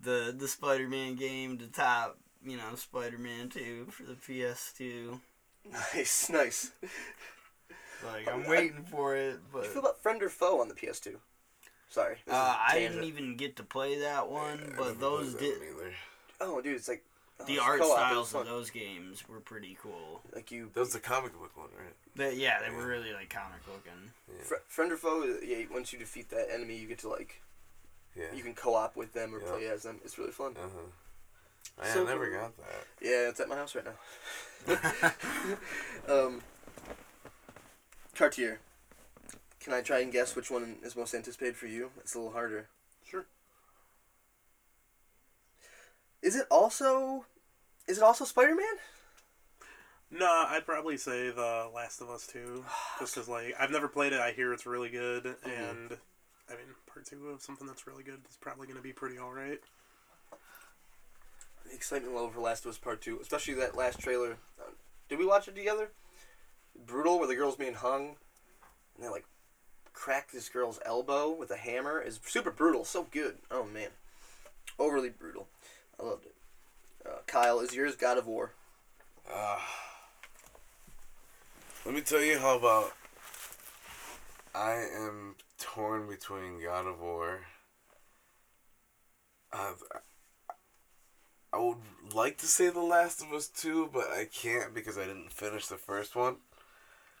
the 0.00 0.34
the 0.36 0.46
Spider-Man 0.48 1.14
game 1.14 1.56
to 1.58 1.66
top, 1.66 2.18
you 2.44 2.56
know, 2.58 2.74
Spider-Man 2.74 3.48
2 3.48 3.86
for 3.90 4.02
the 4.02 4.14
PS2. 4.14 5.18
Nice, 5.94 6.30
nice. 6.30 6.70
Like 8.04 8.28
I'm 8.28 8.46
waiting 8.46 8.84
for 8.90 9.16
it, 9.16 9.38
What 9.50 9.52
but 9.52 9.62
do 9.62 9.66
you 9.68 9.72
feel 9.74 9.82
about 9.82 10.02
Friend 10.02 10.22
or 10.22 10.28
Foe 10.28 10.60
on 10.60 10.68
the 10.68 10.74
PS2? 10.74 11.16
Sorry. 11.90 12.16
this 12.26 12.32
is 12.32 12.38
uh, 12.38 12.54
a 12.56 12.58
I 12.66 12.72
tangent. 12.74 12.92
didn't 12.94 13.08
even 13.08 13.36
get 13.36 13.56
to 13.56 13.62
play 13.62 13.98
that 14.00 14.28
one, 14.30 14.58
Yeah, 14.60 14.74
but 14.76 15.00
those 15.00 15.34
did 15.34 15.54
that 15.54 15.60
one 15.60 15.68
either. 15.86 15.92
Oh, 16.40 16.60
dude, 16.60 16.76
it's 16.76 16.88
like. 16.88 17.04
The 17.46 17.58
art 17.58 17.80
co-op, 17.80 17.96
styles 17.96 18.34
of 18.34 18.46
those 18.46 18.70
games 18.70 19.26
were 19.28 19.40
pretty 19.40 19.76
cool. 19.80 20.22
Like, 20.34 20.50
you. 20.50 20.70
That 20.74 20.80
was 20.80 20.92
the 20.92 21.00
comic 21.00 21.32
book 21.38 21.56
one, 21.56 21.68
right? 21.76 21.94
They, 22.16 22.34
yeah, 22.36 22.58
they 22.60 22.66
Yeah. 22.66 22.76
were 22.76 22.86
really 22.86 23.12
like 23.12 23.30
comic 23.30 23.60
looking. 23.66 24.10
Yeah. 24.28 24.42
Fr- 24.44 24.54
friend 24.66 24.92
or 24.92 24.96
Foe, 24.96 25.38
yeah, 25.44 25.64
once 25.72 25.92
you 25.92 25.98
defeat 25.98 26.30
that 26.30 26.52
enemy, 26.52 26.76
you 26.76 26.88
get 26.88 26.98
to, 27.00 27.08
like. 27.08 27.40
yeah. 28.16 28.26
You 28.34 28.42
can 28.42 28.54
co 28.54 28.74
op 28.74 28.96
with 28.96 29.12
them 29.12 29.34
or 29.34 29.40
Yeah. 29.40 29.50
play 29.50 29.66
as 29.68 29.84
them. 29.84 30.00
It's 30.04 30.18
really 30.18 30.32
fun. 30.32 30.56
Uh 30.56 30.68
huh. 30.68 31.82
I 31.82 31.88
So 31.94 32.04
never 32.04 32.28
got 32.30 32.56
that. 32.56 32.86
Yeah, 33.00 33.28
it's 33.28 33.38
at 33.40 33.48
my 33.48 33.54
house 33.56 33.74
right 33.76 33.84
now. 33.84 35.12
um, 36.26 36.40
Cartier. 38.16 38.58
Can 39.60 39.72
I 39.72 39.82
try 39.82 40.00
and 40.00 40.10
guess 40.12 40.34
which 40.34 40.50
one 40.50 40.78
is 40.82 40.96
most 40.96 41.14
anticipated 41.14 41.56
for 41.56 41.66
you? 41.66 41.90
It's 42.00 42.14
a 42.14 42.18
little 42.18 42.32
harder. 42.32 42.68
Sure. 43.08 43.26
Is 46.22 46.36
it 46.36 46.46
also? 46.50 47.24
Is 47.86 47.98
it 47.98 48.04
also 48.04 48.24
Spider 48.24 48.54
Man? 48.54 48.66
No, 50.10 50.46
I'd 50.48 50.64
probably 50.64 50.96
say 50.96 51.30
The 51.30 51.68
Last 51.74 52.00
of 52.00 52.08
Us 52.08 52.26
2. 52.26 52.64
Just 52.98 53.14
because, 53.14 53.28
like, 53.28 53.54
I've 53.58 53.70
never 53.70 53.88
played 53.88 54.12
it. 54.12 54.20
I 54.20 54.32
hear 54.32 54.52
it's 54.52 54.66
really 54.66 54.88
good. 54.88 55.26
And, 55.44 55.98
I 56.48 56.54
mean, 56.54 56.74
part 56.86 57.04
two 57.04 57.28
of 57.28 57.42
something 57.42 57.66
that's 57.66 57.86
really 57.86 58.02
good 58.02 58.20
is 58.28 58.36
probably 58.40 58.66
going 58.66 58.78
to 58.78 58.82
be 58.82 58.92
pretty 58.92 59.18
alright. 59.18 59.60
The 61.66 61.74
excitement 61.74 62.14
level 62.14 62.30
for 62.30 62.40
Last 62.40 62.64
of 62.64 62.70
Us 62.70 62.78
Part 62.78 63.02
Two, 63.02 63.18
especially 63.20 63.54
that 63.54 63.76
last 63.76 64.00
trailer. 64.00 64.38
Uh, 64.58 64.70
did 65.08 65.18
we 65.18 65.26
watch 65.26 65.48
it 65.48 65.54
together? 65.54 65.90
Brutal, 66.86 67.18
where 67.18 67.28
the 67.28 67.34
girl's 67.34 67.56
being 67.56 67.74
hung, 67.74 68.16
and 68.94 69.04
they 69.04 69.08
like 69.08 69.26
crack 69.92 70.30
this 70.30 70.48
girl's 70.48 70.78
elbow 70.86 71.30
with 71.30 71.50
a 71.50 71.56
hammer. 71.56 72.00
is 72.00 72.18
super 72.24 72.50
brutal. 72.50 72.84
So 72.84 73.06
good. 73.10 73.36
Oh 73.50 73.64
man, 73.64 73.90
overly 74.78 75.10
brutal. 75.10 75.48
I 76.00 76.04
loved 76.04 76.26
it. 76.26 76.34
Uh, 77.06 77.18
Kyle, 77.26 77.60
is 77.60 77.74
yours 77.74 77.96
God 77.96 78.18
of 78.18 78.26
War? 78.26 78.52
Uh, 79.32 79.58
let 81.84 81.94
me 81.94 82.00
tell 82.00 82.22
you 82.22 82.38
how 82.38 82.56
about 82.56 82.92
I 84.54 84.72
am 84.74 85.36
torn 85.58 86.08
between 86.08 86.62
God 86.62 86.86
of 86.86 87.00
War. 87.00 87.40
Uh, 89.52 89.72
I 91.52 91.58
would 91.58 91.78
like 92.14 92.36
to 92.38 92.46
say 92.46 92.68
The 92.68 92.80
Last 92.80 93.22
of 93.22 93.32
Us 93.32 93.48
2, 93.48 93.90
but 93.92 94.10
I 94.10 94.26
can't 94.26 94.74
because 94.74 94.98
I 94.98 95.06
didn't 95.06 95.32
finish 95.32 95.66
the 95.66 95.76
first 95.76 96.14
one. 96.14 96.36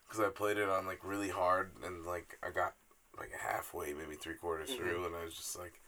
Because 0.06 0.24
I 0.24 0.30
played 0.30 0.56
it 0.56 0.68
on 0.68 0.86
like 0.86 1.00
really 1.02 1.28
hard 1.28 1.72
and 1.84 2.04
like 2.06 2.38
I 2.42 2.50
got 2.50 2.74
like 3.18 3.30
halfway, 3.38 3.92
maybe 3.92 4.14
three 4.14 4.34
quarters 4.34 4.70
Mhm. 4.70 4.76
through, 4.76 5.06
and 5.06 5.16
I 5.16 5.24
was 5.24 5.34
just 5.34 5.58
like 5.58 5.80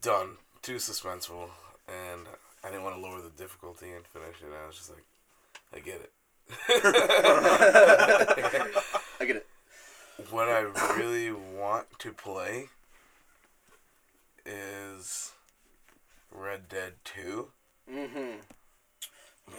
done. 0.00 0.38
Too 0.62 0.76
suspenseful, 0.76 1.50
and 1.88 2.26
I 2.62 2.68
didn't 2.70 2.84
want 2.84 2.94
to 2.96 3.02
lower 3.02 3.20
the 3.20 3.30
difficulty 3.30 3.90
and 3.90 4.06
finish 4.06 4.36
it. 4.40 4.46
I 4.62 4.66
was 4.66 4.76
just 4.76 4.90
like, 4.90 5.04
I 5.74 5.80
get 5.80 6.00
it. 6.00 6.12
I 9.20 9.24
get 9.24 9.36
it. 9.36 9.46
what 10.30 10.48
I 10.48 10.60
really 10.96 11.32
want 11.32 11.86
to 11.98 12.12
play 12.12 12.68
is 14.46 15.32
Red 16.30 16.68
Dead 16.68 16.92
2, 17.04 17.48
Mm-hmm. 17.92 18.36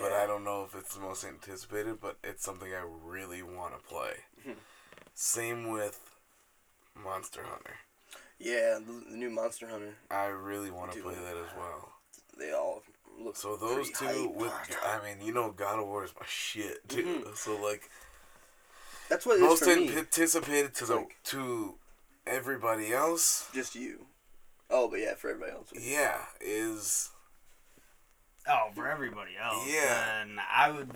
but 0.02 0.14
I 0.14 0.26
don't 0.26 0.46
know 0.46 0.64
if 0.64 0.74
it's 0.80 0.96
the 0.96 1.02
most 1.02 1.26
anticipated, 1.26 2.00
but 2.02 2.16
it's 2.24 2.44
something 2.46 2.70
I 2.74 2.84
really 3.06 3.44
want 3.44 3.74
to 3.74 3.80
play. 3.86 4.14
Mhm. 4.48 4.56
Same 5.14 5.68
with 5.70 6.00
Monster 6.96 7.44
Hunter. 7.44 7.76
Yeah, 8.44 8.78
the, 8.86 9.12
the 9.12 9.16
new 9.18 9.30
Monster 9.30 9.68
Hunter. 9.68 9.94
I 10.12 10.26
really 10.26 10.70
want 10.70 10.92
to 10.92 11.02
play 11.02 11.16
that 11.16 11.38
as 11.38 11.56
well. 11.58 11.90
They 12.38 12.52
all 12.52 12.84
look. 13.18 13.38
So 13.38 13.56
those 13.56 13.90
two, 13.92 14.06
hype. 14.06 14.36
with 14.36 14.52
I 14.86 15.00
mean, 15.04 15.26
you 15.26 15.34
know, 15.34 15.52
God 15.52 15.80
of 15.80 15.88
War 15.88 16.04
is 16.04 16.12
my 16.20 16.26
shit 16.28 16.88
too. 16.90 17.24
Mhm. 17.26 17.38
So 17.38 17.56
like, 17.62 17.90
That's 19.08 19.26
what 19.26 19.38
it 19.38 19.44
is 19.44 19.50
most 19.50 19.64
for 19.64 19.76
me. 19.76 19.96
anticipated 19.98 20.74
to 20.76 20.86
the 20.86 20.96
Like- 20.98 21.18
to 21.26 21.76
everybody 22.28 22.92
else. 22.94 23.50
Just 23.54 23.76
you. 23.76 24.08
Oh, 24.70 24.90
but 24.90 25.00
yeah, 25.00 25.14
for 25.16 25.30
everybody 25.30 25.54
else. 25.54 25.70
Yeah, 25.80 26.26
is 26.42 27.12
Oh, 28.46 28.72
for 28.76 28.90
everybody 28.90 29.38
else. 29.42 29.66
Yeah. 29.70 30.22
And 30.22 30.38
I 30.52 30.70
would. 30.70 30.90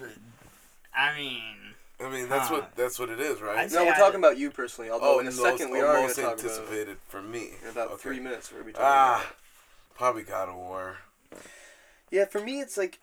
I 0.93 1.15
mean, 1.15 1.66
I 1.99 2.09
mean, 2.09 2.29
that's 2.29 2.49
Huh. 2.49 2.55
what 2.55 2.75
that's 2.75 2.99
what 2.99 3.09
it 3.09 3.19
is, 3.19 3.41
right? 3.41 3.71
No, 3.71 3.83
we're 3.85 3.93
I- 3.93 3.97
talking 3.97 4.19
about 4.19 4.37
you 4.37 4.51
personally. 4.51 4.89
Although 4.91 5.15
oh, 5.15 5.19
in 5.19 5.27
a 5.27 5.31
most, 5.31 5.41
second 5.41 5.71
we 5.71 5.79
oh, 5.81 5.85
are 5.87 5.93
going 5.93 6.03
most 6.03 6.15
to 6.15 6.21
talk 6.21 6.33
about 6.39 6.43
anticipated 6.45 6.97
for 7.07 7.21
me. 7.21 7.51
in 7.63 7.69
about 7.69 7.87
Okay. 7.91 8.01
three 8.03 8.19
minutes. 8.19 8.51
We're 8.51 8.59
gonna 8.59 8.67
be 8.67 8.73
talking 8.73 8.85
Ah, 8.87 9.15
about. 9.21 9.35
probably 9.95 10.23
God 10.23 10.49
of 10.49 10.55
War. 10.55 10.97
Yeah, 12.11 12.25
for 12.25 12.39
me, 12.39 12.61
it's 12.61 12.77
like 12.77 12.99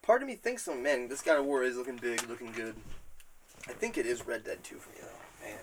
part 0.00 0.22
of 0.22 0.28
me 0.28 0.34
thinks, 0.34 0.66
oh 0.66 0.74
man, 0.74 1.08
this 1.08 1.20
God 1.20 1.38
of 1.38 1.44
War 1.44 1.62
is 1.62 1.76
looking 1.76 1.96
big, 1.96 2.28
looking 2.28 2.52
good. 2.52 2.76
I 3.68 3.72
think 3.72 3.96
it 3.98 4.06
is 4.06 4.26
Red 4.26 4.44
Dead 4.44 4.64
2 4.64 4.76
for 4.76 4.90
me 4.90 4.96
though, 5.00 5.46
man. 5.46 5.58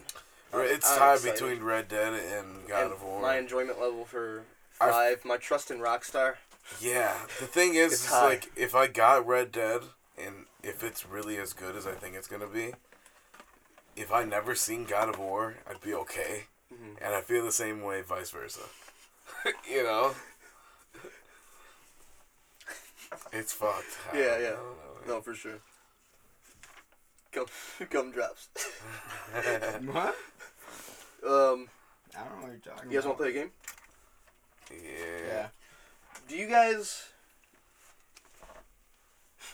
Or 0.54 0.64
It's 0.64 0.90
I'm 0.92 0.98
tied 1.00 1.14
excited. 1.16 1.34
between 1.34 1.64
Red 1.64 1.88
Dead 1.90 2.14
and 2.14 2.68
God 2.68 2.84
And 2.84 2.94
of 2.94 3.04
War. 3.04 3.22
My 3.22 3.38
enjoyment 3.38 3.80
level 3.82 4.06
for 4.06 4.44
I've- 4.80 4.92
five, 4.92 5.26
my 5.26 5.38
trust 5.38 5.70
in 5.72 5.80
Rockstar. 5.80 6.36
Yeah, 6.80 7.26
the 7.40 7.48
thing 7.48 7.74
is, 7.74 7.94
It's 7.94 8.06
is 8.06 8.12
like 8.12 8.52
if 8.56 8.76
I 8.76 8.86
got 8.88 9.26
Red 9.26 9.52
Dead 9.52 9.82
and 10.18 10.46
if 10.64 10.84
it's 10.84 11.06
really 11.06 11.38
as 11.38 11.54
good 11.54 11.76
as 11.76 11.86
I 11.88 11.94
think 11.94 12.16
it's 12.16 12.28
gonna 12.28 12.48
be, 12.48 12.74
if 13.96 14.12
I 14.12 14.24
never 14.24 14.56
seen 14.56 14.86
God 14.86 15.10
of 15.10 15.18
War, 15.20 15.56
I'd 15.70 15.82
be 15.82 15.94
okay, 15.94 16.46
Mhm. 16.74 16.98
and 17.02 17.16
I 17.16 17.22
feel 17.22 17.44
the 17.44 17.52
same 17.52 17.82
way, 17.82 18.02
vice 18.02 18.30
versa. 18.32 18.62
you 19.70 19.84
know, 19.84 20.16
it's 23.32 23.54
fucked. 23.54 23.98
I 24.12 24.18
Yeah, 24.18 24.26
don't- 24.28 24.42
yeah. 24.42 24.50
Know, 24.52 24.76
No, 25.08 25.22
for 25.22 25.34
sure. 25.34 25.60
Gum, 27.32 27.46
gum 27.90 28.12
drops. 28.12 28.50
What? 29.34 30.16
Um, 31.26 31.70
I 32.18 32.24
don't 32.24 32.36
know 32.40 32.42
what 32.42 32.52
you're 32.52 32.60
talking 32.76 32.92
you 32.92 32.98
guys 32.98 33.06
want 33.06 33.18
to 33.18 33.24
play 33.24 33.30
a 33.30 33.34
game? 33.34 33.52
yeah. 34.72 35.28
Yeah. 35.28 35.48
Do 36.28 36.36
you 36.38 36.48
guys 36.48 37.10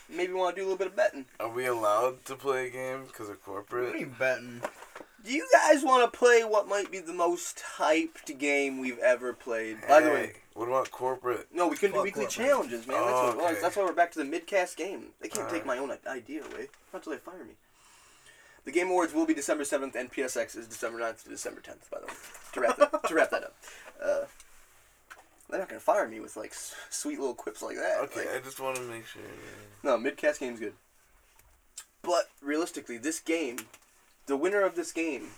maybe 0.08 0.32
want 0.32 0.54
to 0.56 0.60
do 0.62 0.66
a 0.66 0.68
little 0.68 0.78
bit 0.78 0.88
of 0.88 0.96
betting? 0.96 1.26
Are 1.40 1.48
we 1.48 1.66
allowed 1.66 2.24
to 2.26 2.34
play 2.36 2.66
a 2.66 2.70
game 2.70 3.04
because 3.06 3.28
of 3.28 3.36
What 3.46 3.56
are 3.58 3.62
corporate? 3.62 3.98
you 4.00 4.12
betting? 4.18 4.60
Do 5.24 5.32
you 5.32 5.46
guys 5.52 5.82
want 5.82 6.10
to 6.10 6.16
play 6.16 6.42
what 6.44 6.68
might 6.68 6.92
be 6.92 7.00
the 7.00 7.12
most 7.12 7.60
hyped 7.78 8.38
game 8.38 8.78
we've 8.78 8.98
ever 9.00 9.32
played? 9.32 9.78
By 9.88 10.00
the 10.00 10.10
way, 10.10 10.32
what 10.54 10.68
about 10.68 10.90
corporate? 10.92 11.48
no, 11.52 11.66
we 11.66 11.76
couldn't 11.76 11.96
do 11.96 12.02
weekly 12.02 12.26
corporate. 12.26 12.46
challenges, 12.48 12.86
man. 12.86 12.96
That's, 13.00 13.10
Oh, 13.12 13.36
what 13.36 13.50
okay. 13.52 13.60
That's 13.60 13.76
why 13.76 13.84
we're 13.84 13.92
back 13.92 14.12
to 14.12 14.18
the 14.22 14.24
midcast 14.24 14.76
game. 14.76 15.06
They 15.20 15.28
can't 15.28 15.48
take 15.50 15.66
Alright. 15.66 15.66
my 15.66 15.78
own 15.78 15.98
idea 16.08 16.42
away. 16.44 16.68
Not 16.92 17.00
until 17.00 17.12
they 17.12 17.18
fire 17.18 17.44
me. 17.44 17.54
The 18.64 18.72
Game 18.72 18.88
Awards 18.88 19.12
will 19.14 19.26
be 19.26 19.34
December 19.34 19.62
7th, 19.64 19.94
and 19.94 20.12
PSX 20.12 20.56
is 20.56 20.66
December 20.66 20.98
9th 21.00 21.22
to 21.24 21.28
December 21.28 21.60
10th, 21.60 21.88
by 21.90 22.00
the 22.00 22.06
way. 22.06 22.12
To 22.54 22.60
wrap 22.60 22.76
that, 22.78 23.04
to 23.08 23.14
wrap 23.14 23.30
that 23.30 23.44
up. 23.44 23.54
Uh, 24.04 24.24
they're 25.48 25.58
not 25.60 25.68
going 25.68 25.78
to 25.78 25.84
fire 25.84 26.08
me 26.08 26.20
with, 26.20 26.36
like, 26.36 26.50
s- 26.52 26.74
sweet 26.90 27.18
little 27.18 27.34
quips 27.34 27.62
like 27.62 27.76
that. 27.76 27.98
Okay, 28.04 28.26
Like, 28.26 28.36
I 28.36 28.40
just 28.44 28.60
want 28.60 28.76
to 28.76 28.82
make 28.82 29.06
sure. 29.06 29.22
No, 29.82 29.96
midcast 29.96 30.40
game's 30.40 30.60
good. 30.60 30.74
But 32.02 32.30
realistically, 32.42 32.98
this 32.98 33.20
game, 33.20 33.58
the 34.26 34.36
winner 34.36 34.62
of 34.62 34.74
this 34.76 34.92
game, 34.92 35.28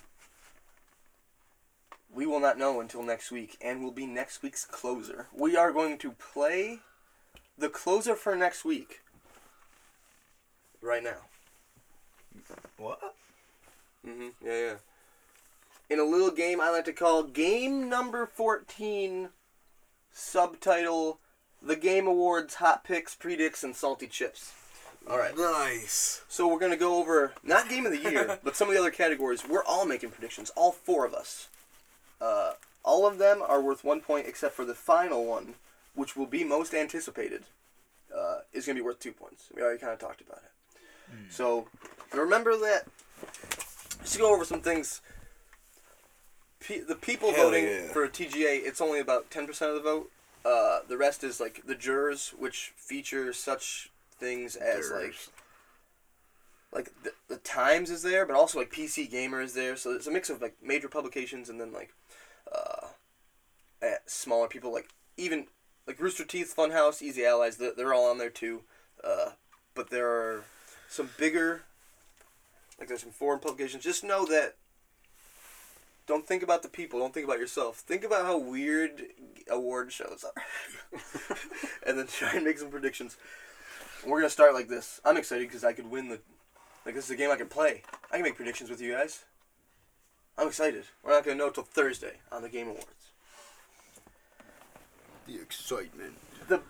we 2.11 2.25
will 2.25 2.39
not 2.39 2.57
know 2.57 2.79
until 2.79 3.03
next 3.03 3.31
week, 3.31 3.57
and 3.61 3.83
will 3.83 3.91
be 3.91 4.05
next 4.07 4.41
week's 4.41 4.65
closer. 4.65 5.27
We 5.33 5.55
are 5.55 5.71
going 5.71 5.97
to 5.99 6.11
play 6.11 6.79
the 7.57 7.69
closer 7.69 8.15
for 8.15 8.35
next 8.35 8.65
week 8.65 9.01
right 10.81 11.03
now. 11.03 11.17
What? 12.77 12.99
Mm-hmm. 14.07 14.29
Yeah, 14.45 14.57
yeah. 14.59 14.73
In 15.89 15.99
a 15.99 16.03
little 16.03 16.31
game 16.31 16.61
I 16.61 16.69
like 16.69 16.85
to 16.85 16.93
call 16.93 17.23
Game 17.23 17.89
Number 17.89 18.25
14, 18.25 19.29
subtitle 20.19 21.19
The 21.61 21.75
Game 21.75 22.07
Awards 22.07 22.55
Hot 22.55 22.83
Picks, 22.83 23.15
Predicts, 23.15 23.63
and 23.63 23.75
Salty 23.75 24.07
Chips. 24.07 24.53
Alright. 25.09 25.37
Nice. 25.37 26.23
So 26.27 26.47
we're 26.47 26.59
gonna 26.59 26.77
go 26.77 26.97
over 26.97 27.33
not 27.43 27.69
game 27.69 27.85
of 27.85 27.91
the 27.91 28.09
year, 28.09 28.39
but 28.43 28.55
some 28.55 28.67
of 28.67 28.73
the 28.73 28.79
other 28.79 28.91
categories. 28.91 29.47
We're 29.47 29.63
all 29.63 29.85
making 29.85 30.11
predictions, 30.11 30.51
all 30.55 30.71
four 30.71 31.05
of 31.05 31.13
us. 31.13 31.47
Uh, 32.21 32.53
all 32.83 33.07
of 33.07 33.17
them 33.17 33.41
are 33.41 33.61
worth 33.61 33.83
one 33.83 34.01
point, 34.01 34.27
except 34.27 34.55
for 34.55 34.65
the 34.65 34.75
final 34.75 35.25
one, 35.25 35.55
which 35.95 36.15
will 36.15 36.25
be 36.25 36.43
most 36.43 36.73
anticipated. 36.73 37.43
Uh, 38.15 38.39
is 38.53 38.65
gonna 38.65 38.75
be 38.75 38.81
worth 38.81 38.99
two 38.99 39.13
points. 39.13 39.45
We 39.55 39.61
already 39.61 39.79
kind 39.79 39.93
of 39.93 39.99
talked 39.99 40.21
about 40.21 40.39
it. 40.43 40.51
So 41.29 41.67
remember 42.13 42.55
that. 42.57 42.85
Let's 43.99 44.17
go 44.17 44.33
over 44.33 44.45
some 44.45 44.61
things. 44.61 45.01
Pe- 46.65 46.81
the 46.81 46.95
people 46.95 47.33
Hell 47.33 47.45
voting 47.45 47.65
yeah. 47.65 47.87
for 47.87 48.03
a 48.03 48.09
TGA, 48.09 48.65
it's 48.65 48.81
only 48.81 48.99
about 48.99 49.31
ten 49.31 49.47
percent 49.47 49.71
of 49.71 49.75
the 49.75 49.83
vote. 49.83 50.11
Uh, 50.45 50.79
the 50.87 50.97
rest 50.97 51.23
is 51.23 51.39
like 51.39 51.65
the 51.65 51.75
jurors, 51.75 52.33
which 52.37 52.73
feature 52.75 53.31
such 53.33 53.89
things 54.19 54.55
as 54.55 54.91
like 54.91 55.15
like 56.71 56.91
the, 57.03 57.11
the 57.27 57.37
Times 57.37 57.89
is 57.89 58.03
there, 58.03 58.25
but 58.25 58.35
also 58.35 58.59
like 58.59 58.71
PC 58.71 59.09
Gamer 59.09 59.41
is 59.41 59.53
there. 59.53 59.75
So 59.75 59.91
it's 59.91 60.07
a 60.07 60.11
mix 60.11 60.29
of 60.29 60.41
like 60.41 60.55
major 60.61 60.87
publications 60.87 61.49
and 61.49 61.59
then 61.59 61.73
like 61.73 61.93
uh, 62.53 62.87
eh, 63.81 63.95
smaller 64.05 64.47
people 64.47 64.71
like 64.71 64.89
even 65.17 65.47
like 65.87 65.99
Rooster 65.99 66.25
Teeth, 66.25 66.53
Funhouse, 66.55 67.01
Easy 67.01 67.25
Allies. 67.25 67.57
They're, 67.57 67.73
they're 67.75 67.93
all 67.93 68.09
on 68.09 68.17
there 68.17 68.29
too. 68.29 68.61
Uh, 69.03 69.31
but 69.73 69.89
there 69.89 70.09
are 70.09 70.43
some 70.89 71.09
bigger 71.17 71.63
like 72.79 72.87
there's 72.87 73.01
some 73.01 73.11
foreign 73.11 73.39
publications. 73.39 73.83
Just 73.83 74.03
know 74.03 74.25
that. 74.25 74.55
Don't 76.09 76.25
think 76.25 76.41
about 76.41 76.63
the 76.63 76.69
people. 76.69 76.99
Don't 76.99 77.13
think 77.13 77.27
about 77.27 77.37
yourself. 77.37 77.77
Think 77.77 78.03
about 78.03 78.25
how 78.25 78.35
weird 78.35 79.03
award 79.47 79.91
shows 79.91 80.25
are, 80.25 80.43
and 81.85 81.99
then 81.99 82.07
try 82.07 82.31
and 82.33 82.43
make 82.43 82.57
some 82.57 82.71
predictions. 82.71 83.15
We're 84.03 84.17
gonna 84.17 84.31
start 84.31 84.55
like 84.55 84.67
this. 84.67 84.99
I'm 85.05 85.17
excited 85.17 85.47
because 85.47 85.63
I 85.63 85.71
could 85.71 85.91
win 85.91 86.09
the. 86.09 86.19
Like 86.83 86.95
this 86.95 87.05
is 87.05 87.11
a 87.11 87.15
game 87.15 87.29
I 87.29 87.35
can 87.35 87.47
play. 87.47 87.83
I 88.11 88.15
can 88.15 88.23
make 88.23 88.37
predictions 88.37 88.71
with 88.71 88.81
you 88.81 88.91
guys. 88.91 89.23
I'm 90.35 90.47
excited. 90.47 90.85
We're 91.03 91.11
not 91.11 91.23
gonna 91.23 91.37
know 91.37 91.51
till 91.51 91.61
Thursday 91.61 92.13
on 92.31 92.41
the 92.41 92.49
Game 92.49 92.69
Awards. 92.69 93.11
The 95.27 95.35
excitement. 95.35 96.17
The 96.47 96.61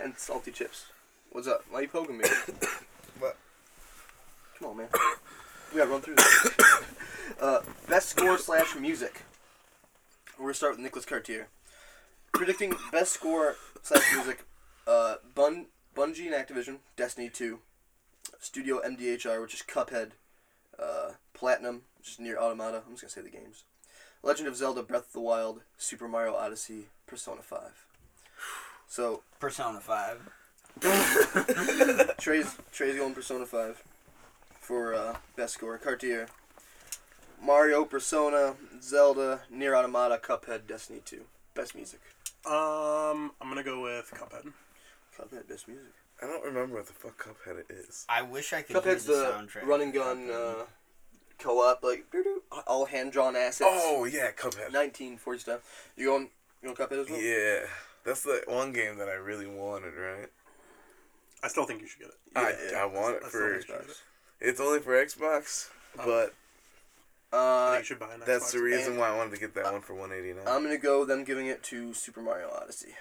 and 0.00 0.16
salty 0.16 0.52
chips. 0.52 0.86
What's 1.32 1.48
up? 1.48 1.64
Why 1.70 1.80
are 1.80 1.82
you 1.82 1.88
poking 1.88 2.18
me? 2.18 2.24
What? 3.18 3.36
Come 4.60 4.68
on, 4.68 4.76
man. 4.76 4.88
We 5.72 5.78
gotta 5.78 5.90
run 5.90 6.02
through 6.02 6.14
this. 6.14 6.50
uh, 7.40 7.60
best 7.88 8.10
score 8.10 8.38
slash 8.38 8.76
music. 8.76 9.22
We're 10.38 10.46
gonna 10.46 10.54
start 10.54 10.72
with 10.74 10.80
Nicholas 10.80 11.04
Cartier. 11.04 11.48
Predicting 12.32 12.74
best 12.92 13.12
score 13.12 13.56
slash 13.82 14.02
music. 14.14 14.44
Uh, 14.86 15.16
Bun 15.34 15.66
Bungie 15.96 16.32
and 16.32 16.34
Activision, 16.34 16.78
Destiny 16.96 17.28
2, 17.28 17.58
Studio 18.38 18.80
MDHR, 18.86 19.40
which 19.40 19.54
is 19.54 19.62
Cuphead, 19.62 20.12
uh, 20.78 21.12
Platinum, 21.34 21.82
which 21.98 22.10
is 22.10 22.20
Nier 22.20 22.38
Automata. 22.38 22.82
I'm 22.86 22.92
just 22.96 23.02
gonna 23.02 23.10
say 23.10 23.20
the 23.22 23.36
games. 23.36 23.64
Legend 24.22 24.48
of 24.48 24.56
Zelda: 24.56 24.82
Breath 24.82 25.08
of 25.08 25.12
the 25.12 25.20
Wild, 25.20 25.62
Super 25.78 26.08
Mario 26.08 26.34
Odyssey, 26.34 26.86
Persona 27.06 27.42
5. 27.42 27.86
So 28.88 29.22
Persona 29.40 29.80
5. 29.80 30.20
Trey's 32.18 32.54
Trey's 32.70 32.96
going 32.96 33.14
Persona 33.14 33.46
Five 33.46 33.82
for 34.60 34.94
uh, 34.94 35.16
best 35.34 35.54
score. 35.54 35.78
Cartier, 35.78 36.28
Mario, 37.42 37.84
Persona, 37.84 38.54
Zelda, 38.80 39.40
Nier 39.50 39.74
Automata, 39.74 40.18
Cuphead, 40.22 40.66
Destiny 40.66 41.00
Two. 41.04 41.22
Best 41.54 41.74
music. 41.74 42.00
Um, 42.44 43.32
I'm 43.40 43.48
gonna 43.48 43.62
go 43.64 43.82
with 43.82 44.10
Cuphead. 44.14 44.52
Cuphead, 45.18 45.48
best 45.48 45.66
music. 45.68 45.92
I 46.22 46.26
don't 46.26 46.44
remember 46.44 46.76
what 46.76 46.86
the 46.86 46.92
fuck 46.92 47.18
Cuphead 47.22 47.64
is. 47.68 48.06
I 48.08 48.22
wish 48.22 48.52
I 48.52 48.62
could 48.62 48.76
Cuphead's 48.76 49.06
hear 49.06 49.16
the, 49.16 49.22
the 49.22 49.60
soundtrack. 49.60 49.66
run 49.66 49.80
and 49.82 49.92
gun 49.92 50.30
uh, 50.30 50.64
co-op, 51.38 51.82
like 51.82 52.04
all 52.66 52.86
hand 52.86 53.12
drawn 53.12 53.36
assets. 53.36 53.68
Oh 53.70 54.04
yeah, 54.04 54.30
Cuphead. 54.32 54.72
1940 54.72 55.38
stuff. 55.38 55.60
You 55.96 56.06
going? 56.06 56.30
You 56.62 56.74
going 56.74 56.76
Cuphead 56.76 57.00
as 57.04 57.10
well? 57.10 57.20
Yeah, 57.20 57.66
that's 58.04 58.22
the 58.22 58.42
one 58.46 58.72
game 58.72 58.96
that 58.98 59.08
I 59.08 59.14
really 59.14 59.46
wanted. 59.46 59.94
Right? 59.94 60.28
I 61.42 61.48
still 61.48 61.64
think 61.64 61.80
you 61.82 61.86
should 61.86 62.00
get 62.00 62.08
it. 62.08 62.14
I, 62.34 62.54
Yeah, 62.72 62.82
I 62.82 62.86
want 62.86 63.16
it 63.16 63.22
I 63.24 63.28
still 63.28 63.40
for. 63.40 63.58
think 63.58 63.68
you 63.68 63.74
it. 63.74 63.96
It's 64.40 64.60
only 64.60 64.80
for 64.80 64.92
Xbox, 64.92 65.68
but 65.96 66.04
I 66.04 66.30
Uh, 67.32 67.72
think 67.74 67.84
should 67.84 67.98
buy 67.98 68.14
an 68.14 68.20
that's 68.24 68.46
Xbox. 68.46 68.52
the 68.52 68.62
reason 68.62 68.92
and- 68.92 69.00
why 69.00 69.08
I 69.10 69.16
wanted 69.16 69.32
to 69.34 69.40
get 69.40 69.54
that 69.54 69.72
one 69.72 69.82
for 69.82 69.94
one 69.94 70.12
eighty 70.12 70.32
nine. 70.32 70.46
I'm 70.46 70.62
gonna 70.62 70.78
go 70.78 71.04
them 71.04 71.24
giving 71.24 71.46
it 71.46 71.62
to 71.64 71.92
Super 71.94 72.22
Mario 72.22 72.50
Odyssey. 72.50 72.94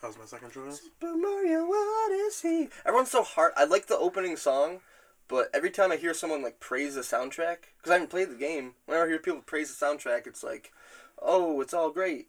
That 0.00 0.08
was 0.08 0.18
my 0.18 0.24
second 0.24 0.50
choice. 0.52 0.80
Super 0.82 1.16
Mario 1.16 1.64
Odyssey. 1.72 2.68
Everyone's 2.84 3.10
so 3.10 3.22
hard. 3.22 3.52
I 3.56 3.64
like 3.64 3.86
the 3.86 3.96
opening 3.98 4.36
song, 4.36 4.80
but 5.28 5.48
every 5.54 5.70
time 5.70 5.92
I 5.92 5.96
hear 5.96 6.12
someone 6.12 6.42
like 6.42 6.60
praise 6.60 6.94
the 6.96 7.00
soundtrack, 7.02 7.58
because 7.78 7.90
I 7.90 7.94
haven't 7.94 8.10
played 8.10 8.28
the 8.30 8.34
game, 8.34 8.74
whenever 8.86 9.06
I 9.06 9.08
hear 9.08 9.18
people 9.18 9.42
praise 9.46 9.74
the 9.74 9.84
soundtrack, 9.86 10.26
it's 10.26 10.42
like, 10.42 10.72
oh, 11.20 11.60
it's 11.60 11.72
all 11.72 11.90
great, 11.90 12.28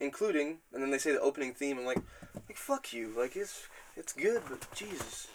including, 0.00 0.58
and 0.72 0.82
then 0.82 0.90
they 0.90 0.98
say 0.98 1.12
the 1.12 1.20
opening 1.20 1.52
theme. 1.54 1.78
I'm 1.78 1.84
like, 1.84 2.00
like 2.48 2.56
fuck 2.56 2.92
you. 2.92 3.12
Like 3.16 3.36
it's 3.36 3.68
it's 3.96 4.12
good, 4.12 4.42
but 4.48 4.66
Jesus, 4.74 5.28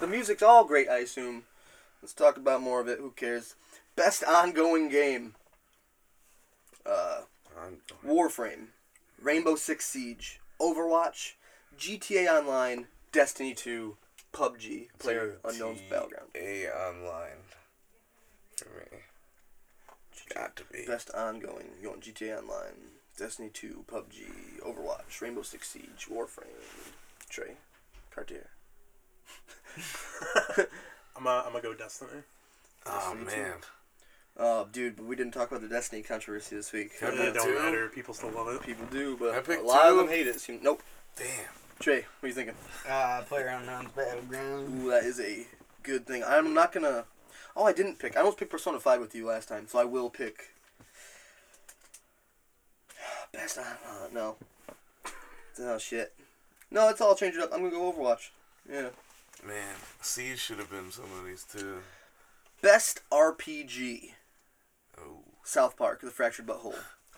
the 0.00 0.06
music's 0.06 0.42
all 0.42 0.64
great. 0.64 0.88
I 0.88 0.98
assume. 0.98 1.44
Let's 2.02 2.14
talk 2.14 2.36
about 2.36 2.62
more 2.62 2.80
of 2.80 2.86
it. 2.88 2.98
Who 3.00 3.10
cares? 3.10 3.54
Best 3.98 4.22
ongoing 4.22 4.88
game. 4.88 5.34
Uh, 6.86 7.22
Warframe, 8.06 8.68
Rainbow 9.20 9.56
Six 9.56 9.86
Siege, 9.86 10.38
Overwatch, 10.60 11.32
GTA 11.76 12.28
Online, 12.28 12.86
Destiny 13.10 13.54
2, 13.54 13.96
PUBG, 14.32 14.86
Player 15.00 15.38
GTA 15.44 15.50
Unknown's 15.50 15.80
Battleground. 15.90 16.28
A 16.36 16.68
online 16.68 17.42
for 18.56 18.68
me. 18.68 18.98
Got 20.32 20.54
to 20.56 20.62
be 20.72 20.84
best 20.86 21.10
ongoing. 21.10 21.66
You 21.82 21.88
want 21.88 22.02
GTA 22.02 22.38
Online, 22.38 22.92
Destiny 23.18 23.50
2, 23.52 23.84
PUBG, 23.90 24.60
Overwatch, 24.64 25.20
Rainbow 25.20 25.42
Six 25.42 25.70
Siege, 25.70 26.06
Warframe, 26.08 26.62
Trey, 27.28 27.56
Cartier. 28.14 28.46
I'm 31.16 31.24
gonna 31.24 31.50
I'm 31.52 31.60
go 31.60 31.74
Destiny. 31.74 32.22
Oh 32.86 33.16
man. 33.16 33.54
2. 33.60 33.66
Oh, 34.38 34.68
dude, 34.70 34.96
but 34.96 35.06
we 35.06 35.16
didn't 35.16 35.32
talk 35.32 35.50
about 35.50 35.62
the 35.62 35.68
Destiny 35.68 36.02
controversy 36.02 36.54
this 36.54 36.72
week. 36.72 36.92
I 37.02 37.06
it 37.06 37.34
don't 37.34 37.54
matter. 37.56 37.88
People 37.88 38.14
still 38.14 38.30
love 38.30 38.48
it. 38.48 38.62
People 38.62 38.86
do, 38.86 39.16
but 39.18 39.36
a 39.36 39.42
picked 39.42 39.64
lot 39.64 39.90
of 39.90 39.96
them 39.96 40.08
hate 40.08 40.28
it. 40.28 40.40
Nope. 40.62 40.82
Damn. 41.16 41.26
Trey, 41.80 42.04
what 42.20 42.24
are 42.24 42.28
you 42.28 42.34
thinking? 42.34 42.54
Uh, 42.88 43.22
PlayerUnknown's 43.28 43.90
Battleground. 43.92 44.82
Ooh, 44.82 44.90
that 44.90 45.04
is 45.04 45.18
a 45.20 45.46
good 45.82 46.06
thing. 46.06 46.22
I'm 46.26 46.54
not 46.54 46.72
gonna. 46.72 47.04
Oh, 47.56 47.64
I 47.64 47.72
didn't 47.72 47.98
pick. 47.98 48.16
I 48.16 48.20
almost 48.20 48.38
picked 48.38 48.50
Persona 48.50 48.78
Five 48.78 49.00
with 49.00 49.14
you 49.14 49.26
last 49.26 49.48
time, 49.48 49.66
so 49.66 49.78
I 49.80 49.84
will 49.84 50.10
pick. 50.10 50.50
Best. 53.32 53.58
Uh, 53.58 53.62
uh, 53.62 54.08
no. 54.12 54.36
Oh 55.60 55.78
shit. 55.78 56.14
No, 56.70 56.88
it's 56.88 57.00
all 57.00 57.14
change 57.14 57.34
it 57.34 57.42
up. 57.42 57.50
I'm 57.52 57.60
gonna 57.60 57.70
go 57.70 57.92
Overwatch. 57.92 58.30
Yeah. 58.70 58.90
Man, 59.46 59.74
Siege 60.00 60.38
should 60.38 60.58
have 60.58 60.70
been 60.70 60.90
some 60.90 61.06
of 61.18 61.24
these 61.26 61.44
too. 61.44 61.78
Best 62.60 63.02
RPG. 63.10 64.12
Oh. 65.00 65.18
South 65.44 65.76
Park, 65.76 66.00
The 66.00 66.10
Fractured 66.10 66.46
Butthole, 66.46 66.74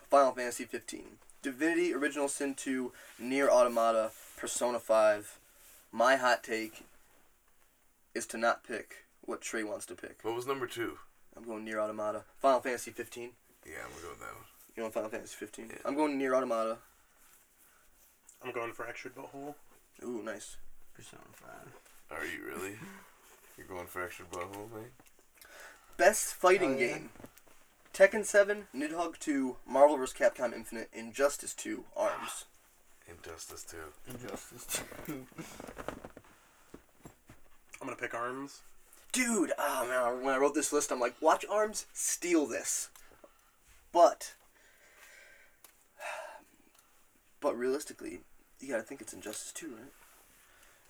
Final 0.09 0.31
Fantasy 0.33 0.65
15, 0.65 1.03
Divinity, 1.41 1.93
Original 1.93 2.27
Sin 2.27 2.53
2, 2.55 2.91
Nier 3.19 3.49
Automata, 3.49 4.11
Persona 4.37 4.79
5. 4.79 5.37
My 5.91 6.15
hot 6.15 6.43
take 6.43 6.83
is 8.15 8.25
to 8.27 8.37
not 8.37 8.63
pick 8.63 9.05
what 9.25 9.41
Trey 9.41 9.63
wants 9.63 9.85
to 9.87 9.95
pick. 9.95 10.19
What 10.23 10.35
was 10.35 10.47
number 10.47 10.67
two? 10.67 10.97
I'm 11.35 11.43
going 11.43 11.63
Nier 11.65 11.79
Automata. 11.79 12.23
Final 12.39 12.59
Fantasy 12.61 12.91
15. 12.91 13.29
Yeah, 13.65 13.73
I'm 13.85 13.89
gonna 13.91 14.01
go 14.03 14.09
with 14.09 14.19
that 14.19 14.33
one. 14.33 14.43
You 14.75 14.83
want 14.83 14.93
Final 14.93 15.09
Fantasy 15.09 15.35
15? 15.37 15.65
Yeah. 15.69 15.75
I'm 15.85 15.95
going 15.95 16.17
Nier 16.17 16.33
Automata. 16.35 16.77
I'm 18.43 18.51
going 18.51 18.71
fractured 18.73 19.15
butthole. 19.15 19.55
Ooh, 20.03 20.21
nice. 20.23 20.57
Persona 20.95 21.21
5. 22.09 22.17
Are 22.17 22.25
you 22.25 22.43
really? 22.45 22.75
You're 23.57 23.67
going 23.67 23.85
fractured 23.87 24.29
butthole, 24.31 24.71
man? 24.71 24.89
Best 25.97 26.33
fighting 26.33 26.75
Oh, 26.75 26.79
yeah. 26.79 26.87
game. 26.87 27.09
Tekken 27.93 28.25
7, 28.25 28.67
Nidhogg 28.73 29.19
2, 29.19 29.57
Marvel 29.67 29.97
vs. 29.97 30.13
Capcom 30.13 30.53
Infinite, 30.53 30.89
Injustice 30.93 31.53
2, 31.53 31.83
ARMS. 31.97 32.45
Injustice 33.09 33.63
2. 33.63 33.77
Injustice 34.13 34.81
2. 35.05 35.27
I'm 37.81 37.87
gonna 37.87 37.97
pick 37.97 38.13
arms. 38.13 38.61
Dude, 39.11 39.51
oh 39.57 39.85
man, 39.87 40.23
when 40.23 40.33
I 40.33 40.37
wrote 40.37 40.53
this 40.53 40.71
list, 40.71 40.91
I'm 40.91 41.01
like, 41.01 41.15
watch 41.21 41.43
ARMS, 41.49 41.85
steal 41.93 42.45
this. 42.45 42.89
But, 43.91 44.35
but 47.41 47.57
realistically, 47.57 48.21
you 48.61 48.69
gotta 48.69 48.83
think 48.83 49.01
it's 49.01 49.13
Injustice 49.13 49.51
2, 49.51 49.67
right? 49.67 49.91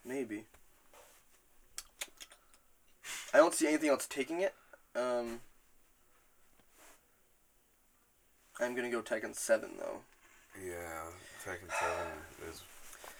Maybe. 0.06 0.44
I 3.34 3.38
don't 3.38 3.56
see 3.56 3.68
anything 3.68 3.90
else 3.90 4.06
taking 4.06 4.42
it. 4.42 4.54
Um, 4.96 5.40
I'm 8.62 8.76
gonna 8.76 8.92
go 8.92 9.02
Tekken 9.02 9.36
7, 9.36 9.72
though. 9.80 10.00
Yeah, 10.64 11.06
Tekken 11.44 11.72
7 11.80 12.50
is 12.50 12.62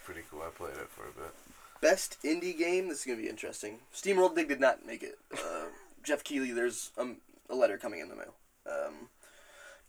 pretty 0.04 0.22
cool. 0.30 0.42
I 0.42 0.50
played 0.50 0.74
it 0.74 0.88
for 0.88 1.02
a 1.02 1.12
bit. 1.12 1.34
Best 1.80 2.18
indie 2.22 2.56
game. 2.56 2.88
This 2.88 3.00
is 3.00 3.04
gonna 3.04 3.20
be 3.20 3.28
interesting. 3.28 3.80
SteamWorld 3.92 4.36
Dig 4.36 4.48
did 4.48 4.60
not 4.60 4.86
make 4.86 5.02
it. 5.02 5.18
Uh, 5.32 5.66
Jeff 6.04 6.22
Keighley, 6.22 6.52
there's 6.52 6.92
um, 6.96 7.16
a 7.50 7.56
letter 7.56 7.76
coming 7.76 8.00
in 8.00 8.08
the 8.08 8.14
mail. 8.14 8.34
Um, 8.66 9.08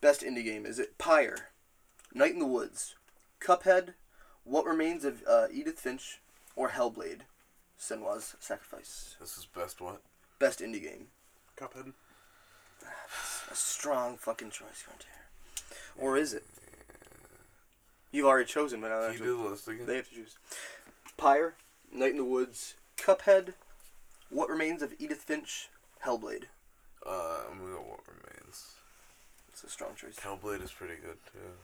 best 0.01 0.21
indie 0.21 0.43
game 0.43 0.65
is 0.65 0.79
it 0.79 0.97
Pyre, 0.97 1.49
Night 2.13 2.33
in 2.33 2.39
the 2.39 2.47
Woods, 2.47 2.95
Cuphead, 3.39 3.93
What 4.43 4.65
Remains 4.65 5.05
of 5.05 5.23
uh, 5.29 5.47
Edith 5.51 5.79
Finch, 5.79 6.19
or 6.55 6.69
Hellblade, 6.69 7.21
Senua's 7.79 8.35
Sacrifice. 8.39 9.15
This 9.19 9.37
is 9.37 9.45
best 9.45 9.79
what? 9.81 10.01
Best 10.39 10.59
indie 10.59 10.81
game. 10.81 11.07
Cuphead. 11.55 11.93
A 13.51 13.55
strong 13.55 14.17
fucking 14.17 14.49
choice, 14.49 14.81
Frontier. 14.81 15.22
Or 15.97 16.17
is 16.17 16.33
it? 16.33 16.43
You've 18.11 18.25
already 18.27 18.45
chosen, 18.47 18.81
but 18.81 18.89
now 18.89 18.95
Can 18.95 19.03
I 19.03 19.05
you 19.05 19.09
have 19.11 19.17
to- 19.19 19.23
do 19.23 19.37
the 19.43 19.49
list 19.49 19.67
again? 19.67 19.85
They 19.85 19.95
have 19.95 20.09
to 20.09 20.15
choose. 20.15 20.35
Pyre, 21.17 21.55
Night 21.91 22.11
in 22.11 22.17
the 22.17 22.23
Woods, 22.25 22.75
Cuphead, 22.97 23.53
What 24.29 24.49
Remains 24.49 24.81
of 24.81 24.93
Edith 24.99 25.21
Finch, 25.23 25.69
Hellblade. 26.05 26.45
Uh, 27.05 27.43
I'm 27.49 27.59
gonna 27.59 27.73
go 27.73 27.81
What 27.81 28.01
Remains. 28.07 28.73
It's 29.49 29.63
a 29.63 29.69
strong 29.69 29.95
choice. 29.95 30.15
Hellblade 30.19 30.63
is 30.63 30.71
pretty 30.71 30.95
good 30.95 31.17
too. 31.31 31.57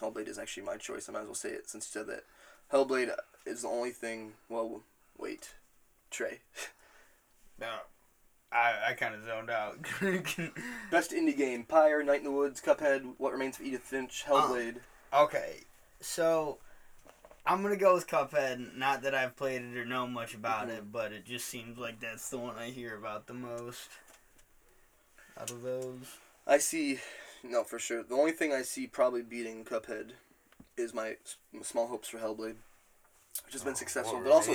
Hellblade 0.00 0.28
is 0.28 0.38
actually 0.38 0.62
my 0.64 0.76
choice. 0.76 1.08
I 1.08 1.12
might 1.12 1.20
as 1.20 1.26
well 1.26 1.34
say 1.34 1.50
it 1.50 1.68
since 1.68 1.86
you 1.86 2.00
said 2.00 2.06
that. 2.08 2.24
Hellblade 2.72 3.14
is 3.46 3.62
the 3.62 3.68
only 3.68 3.90
thing. 3.90 4.34
Well, 4.48 4.82
wait, 5.18 5.54
Trey. 6.10 6.40
No. 7.58 7.80
I, 8.52 8.74
I 8.88 8.92
kind 8.94 9.14
of 9.14 9.24
zoned 9.24 9.48
out. 9.50 9.78
Best 10.90 11.12
indie 11.12 11.36
game: 11.36 11.64
Pyre, 11.64 12.02
Night 12.02 12.18
in 12.18 12.24
the 12.24 12.30
Woods, 12.32 12.60
Cuphead, 12.60 13.14
What 13.18 13.32
Remains 13.32 13.58
of 13.60 13.66
Edith 13.66 13.82
Finch, 13.82 14.24
Hellblade. 14.26 14.76
okay, 15.14 15.60
so 16.00 16.58
I'm 17.46 17.62
gonna 17.62 17.76
go 17.76 17.94
with 17.94 18.08
Cuphead. 18.08 18.76
Not 18.76 19.02
that 19.02 19.14
I've 19.14 19.36
played 19.36 19.62
it 19.62 19.76
or 19.76 19.84
know 19.84 20.06
much 20.06 20.34
about 20.34 20.68
Mhm. 20.68 20.78
it, 20.78 20.92
but 20.92 21.12
it 21.12 21.24
just 21.24 21.46
seems 21.46 21.78
like 21.78 22.00
that's 22.00 22.28
the 22.28 22.38
one 22.38 22.56
I 22.56 22.70
hear 22.70 22.96
about 22.96 23.26
the 23.26 23.34
most 23.34 23.88
out 25.38 25.50
of 25.50 25.62
those. 25.62 26.16
I 26.46 26.58
see. 26.58 26.98
No, 27.42 27.64
for 27.64 27.78
sure. 27.78 28.02
The 28.02 28.14
only 28.16 28.32
thing 28.32 28.52
I 28.52 28.62
see 28.62 28.86
probably 28.86 29.22
beating 29.22 29.64
Cuphead 29.64 30.10
is 30.76 30.92
my 30.92 31.16
s- 31.24 31.36
small 31.62 31.86
hopes 31.86 32.08
for 32.08 32.18
Hellblade, 32.18 32.56
which 33.44 33.52
has 33.52 33.62
been 33.62 33.72
Oh, 33.72 33.76
successful. 33.76 34.20
But 34.22 34.32
also, 34.32 34.52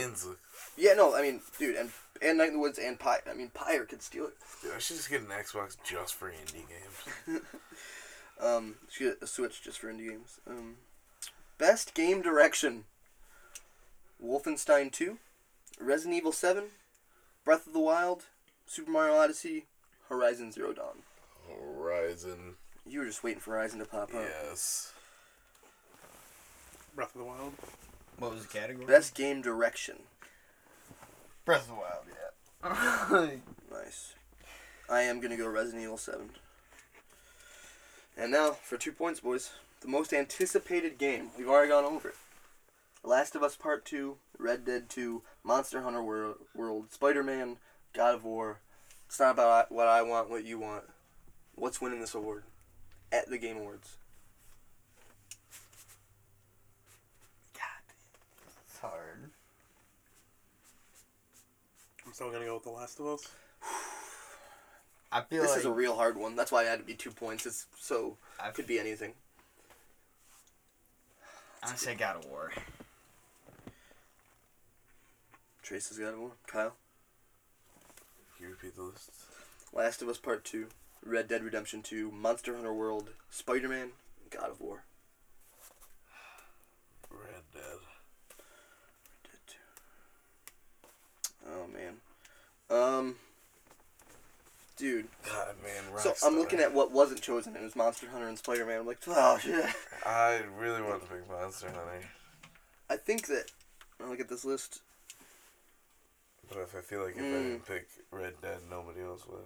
yeah, 0.78 0.94
no, 0.94 1.16
I 1.16 1.22
mean, 1.22 1.42
dude, 1.58 1.76
and 1.78 1.92
and 2.22 2.38
Night 2.38 2.48
in 2.50 2.54
the 2.54 2.60
Woods 2.60 2.80
and 2.80 3.00
Pyre. 3.00 3.22
I 3.30 3.34
mean, 3.34 3.52
Pyre 3.54 3.86
could 3.86 4.02
steal 4.02 4.26
it. 4.26 4.34
Dude, 4.62 4.74
I 4.76 4.80
should 4.80 4.98
just 4.98 5.10
get 5.10 5.22
an 5.22 5.28
Xbox 5.28 5.78
just 5.84 6.16
for 6.16 6.30
indie 6.32 6.64
games. 6.68 7.42
Um, 8.38 8.76
should 8.90 9.14
get 9.14 9.24
a 9.24 9.28
Switch 9.28 9.62
just 9.62 9.80
for 9.80 9.88
indie 9.92 10.10
games. 10.10 10.40
Um, 10.46 10.76
best 11.58 11.94
game 11.94 12.22
direction: 12.22 12.84
Wolfenstein 14.24 14.92
Two, 14.92 15.20
Resident 15.80 16.16
Evil 16.16 16.32
Seven, 16.32 16.66
Breath 17.46 17.66
of 17.66 17.74
the 17.74 17.80
Wild, 17.80 18.26
Super 18.66 18.92
Mario 18.92 19.16
Odyssey, 19.16 19.68
Horizon 20.10 20.52
Zero 20.52 20.74
Dawn. 20.74 21.04
Horizon. 21.50 22.56
You 22.86 23.00
were 23.00 23.06
just 23.06 23.24
waiting 23.24 23.40
for 23.40 23.52
Horizon 23.52 23.80
to 23.80 23.86
pop 23.86 24.14
up. 24.14 24.28
Yes. 24.44 24.92
Breath 26.96 27.16
of 27.16 27.20
the 27.20 27.26
Wild. 27.26 27.54
What 28.20 28.34
was 28.34 28.46
the 28.46 28.48
category? 28.48 28.86
Best 28.86 29.16
game 29.16 29.42
direction. 29.42 29.96
Breath 31.46 31.62
of 31.62 31.68
the 31.68 31.74
Wild. 31.76 33.32
Yeah. 33.32 33.40
Nice. 33.72 34.14
I 34.90 35.02
am 35.02 35.20
gonna 35.20 35.38
go 35.38 35.48
Resident 35.48 35.84
Evil 35.84 35.98
Seven. 35.98 36.30
And 38.18 38.32
now 38.32 38.52
for 38.52 38.78
two 38.78 38.92
points, 38.92 39.20
boys. 39.20 39.52
The 39.82 39.88
most 39.88 40.14
anticipated 40.14 40.98
game. 40.98 41.30
We've 41.38 41.50
already 41.50 41.70
gone 41.70 41.84
over 41.84 42.10
it. 42.10 42.16
Last 43.04 43.36
of 43.36 43.44
Us 43.44 43.56
Part 43.56 43.86
Two, 43.86 44.18
Red 44.40 44.66
Dead 44.66 44.90
Two, 44.90 45.22
Monster 45.44 45.82
Hunter 45.82 46.02
World, 46.02 46.38
World 46.56 46.92
Spider 46.92 47.22
Man, 47.22 47.58
God 47.94 48.16
of 48.16 48.24
War. 48.24 48.60
It's 49.08 49.20
not 49.20 49.32
about 49.32 49.72
what 49.72 49.88
I 49.88 50.02
want, 50.02 50.30
what 50.30 50.46
you 50.46 50.58
want. 50.58 50.86
What's 51.54 51.80
winning 51.80 52.00
this 52.00 52.16
award 52.16 52.44
at 53.12 53.30
the 53.30 53.38
Game 53.38 53.58
Awards? 53.58 53.98
it's 58.68 58.80
hard. 58.80 59.30
I'm 62.05 62.05
still 62.16 62.32
gonna 62.32 62.46
go 62.46 62.54
with 62.54 62.64
The 62.64 62.70
Last 62.70 62.98
of 63.02 63.08
Us. 63.08 63.28
I 65.12 65.20
feel 65.20 65.42
This 65.42 65.52
like 65.52 65.60
is 65.60 65.66
a 65.66 65.72
real 65.72 65.98
hard 65.98 66.16
one. 66.16 66.38
That's 66.38 66.50
why 66.50 66.62
I 66.62 66.64
had 66.64 66.80
to 66.80 66.86
be 66.86 66.94
two 66.94 67.12
points. 67.12 67.46
It's 67.46 67.66
so 67.78 68.16
I 68.40 68.52
could 68.52 68.66
be 68.66 68.80
anything. 68.80 69.16
I 71.62 71.76
say 71.76 71.94
God 71.94 72.16
of 72.16 72.26
War. 72.30 72.54
Trace 75.62 75.90
has 75.90 75.98
God 75.98 76.14
of 76.14 76.20
War. 76.20 76.32
Kyle. 76.48 76.76
Can 78.38 78.46
you 78.46 78.52
repeat 78.52 78.78
the 78.78 78.84
list? 78.84 79.12
Last 79.74 80.02
of 80.02 80.08
Us 80.08 80.18
Part 80.18 80.46
2, 80.46 80.68
Red 81.06 81.28
Dead 81.28 81.44
Redemption 81.44 81.82
2, 81.82 82.12
Monster 82.12 82.56
Hunter 82.56 82.74
World, 82.74 83.10
Spider 83.30 83.68
Man, 83.68 83.90
God 84.30 84.52
of 84.52 84.62
War. 84.62 84.86
Red 87.12 87.44
Dead. 87.54 87.80
Dead 89.24 89.40
2. 89.48 89.58
Oh, 91.50 91.68
man. 91.68 91.98
Um, 92.70 93.16
dude. 94.78 95.08
God, 95.24 95.56
man. 95.64 95.84
So 95.98 96.14
I'm 96.26 96.38
looking 96.38 96.60
at 96.60 96.74
what 96.74 96.92
wasn't 96.92 97.22
chosen. 97.22 97.56
It 97.56 97.62
was 97.62 97.76
Monster 97.76 98.08
Hunter 98.10 98.28
and 98.28 98.38
Spider 98.38 98.66
Man. 98.66 98.82
I'm 98.82 98.88
like, 98.88 99.00
oh, 99.08 99.38
shit. 99.38 99.66
I 100.06 100.42
really 100.58 100.82
want 100.82 101.02
to 101.04 101.08
pick 101.08 101.30
Monster 101.30 101.68
Hunter, 101.68 102.02
I 102.90 102.98
think 102.98 103.28
that, 103.28 103.52
when 103.98 104.08
I 104.08 104.12
look 104.12 104.20
at 104.20 104.30
this 104.30 104.46
list, 104.46 104.82
but 106.48 106.60
if 106.60 106.76
I 106.76 106.82
feel 106.82 107.04
like 107.04 107.16
if 107.16 107.22
I 107.22 107.24
Mm. 107.24 107.44
didn't 107.44 107.66
pick 107.68 107.88
Red 108.12 108.34
Dead, 108.42 108.60
nobody 108.70 109.02
else 109.02 109.26
would. 109.28 109.40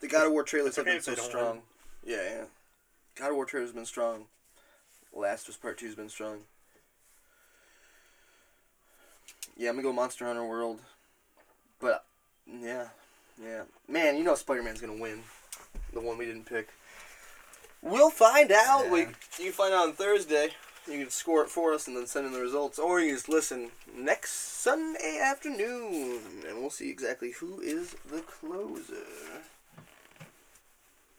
The 0.00 0.08
God 0.08 0.26
of 0.26 0.32
War 0.32 0.42
trailers 0.42 0.70
It's 0.70 0.76
have 0.78 0.86
okay 0.86 0.96
been 0.96 1.02
so 1.02 1.10
they 1.12 1.16
don't 1.16 1.24
strong. 1.26 1.62
Yeah, 2.04 2.22
yeah. 2.22 2.44
God 3.14 3.30
of 3.30 3.36
War 3.36 3.44
trailer's 3.44 3.70
been 3.70 3.86
strong. 3.86 4.26
Last 5.12 5.48
of 5.48 5.54
Us 5.54 5.58
Part 5.58 5.78
Two 5.78 5.86
has 5.86 5.94
been 5.94 6.08
strong. 6.08 6.38
Yeah, 9.56 9.68
I'm 9.68 9.76
gonna 9.76 9.84
go 9.84 9.92
Monster 9.92 10.24
Hunter 10.24 10.44
World. 10.44 10.80
But 11.78 12.04
yeah, 12.46 12.88
yeah, 13.42 13.62
man, 13.88 14.16
you 14.16 14.24
know 14.24 14.34
Spider 14.34 14.62
Man's 14.62 14.80
gonna 14.80 15.00
win. 15.00 15.20
The 15.92 16.00
one 16.00 16.18
we 16.18 16.26
didn't 16.26 16.46
pick. 16.46 16.68
We'll 17.82 18.10
find 18.10 18.52
out. 18.52 18.90
We 18.90 19.00
you 19.00 19.06
can 19.38 19.52
find 19.52 19.74
out 19.74 19.88
on 19.88 19.92
Thursday. 19.94 20.50
You 20.88 20.98
can 20.98 21.10
score 21.10 21.42
it 21.42 21.48
for 21.48 21.72
us 21.72 21.86
and 21.86 21.96
then 21.96 22.06
send 22.06 22.26
in 22.26 22.32
the 22.32 22.40
results, 22.40 22.78
or 22.78 23.00
you 23.00 23.08
can 23.08 23.16
just 23.16 23.28
listen 23.28 23.70
next 23.96 24.32
Sunday 24.32 25.20
afternoon, 25.22 26.20
and 26.48 26.58
we'll 26.58 26.70
see 26.70 26.90
exactly 26.90 27.32
who 27.32 27.60
is 27.60 27.94
the 28.10 28.20
closer. 28.20 28.94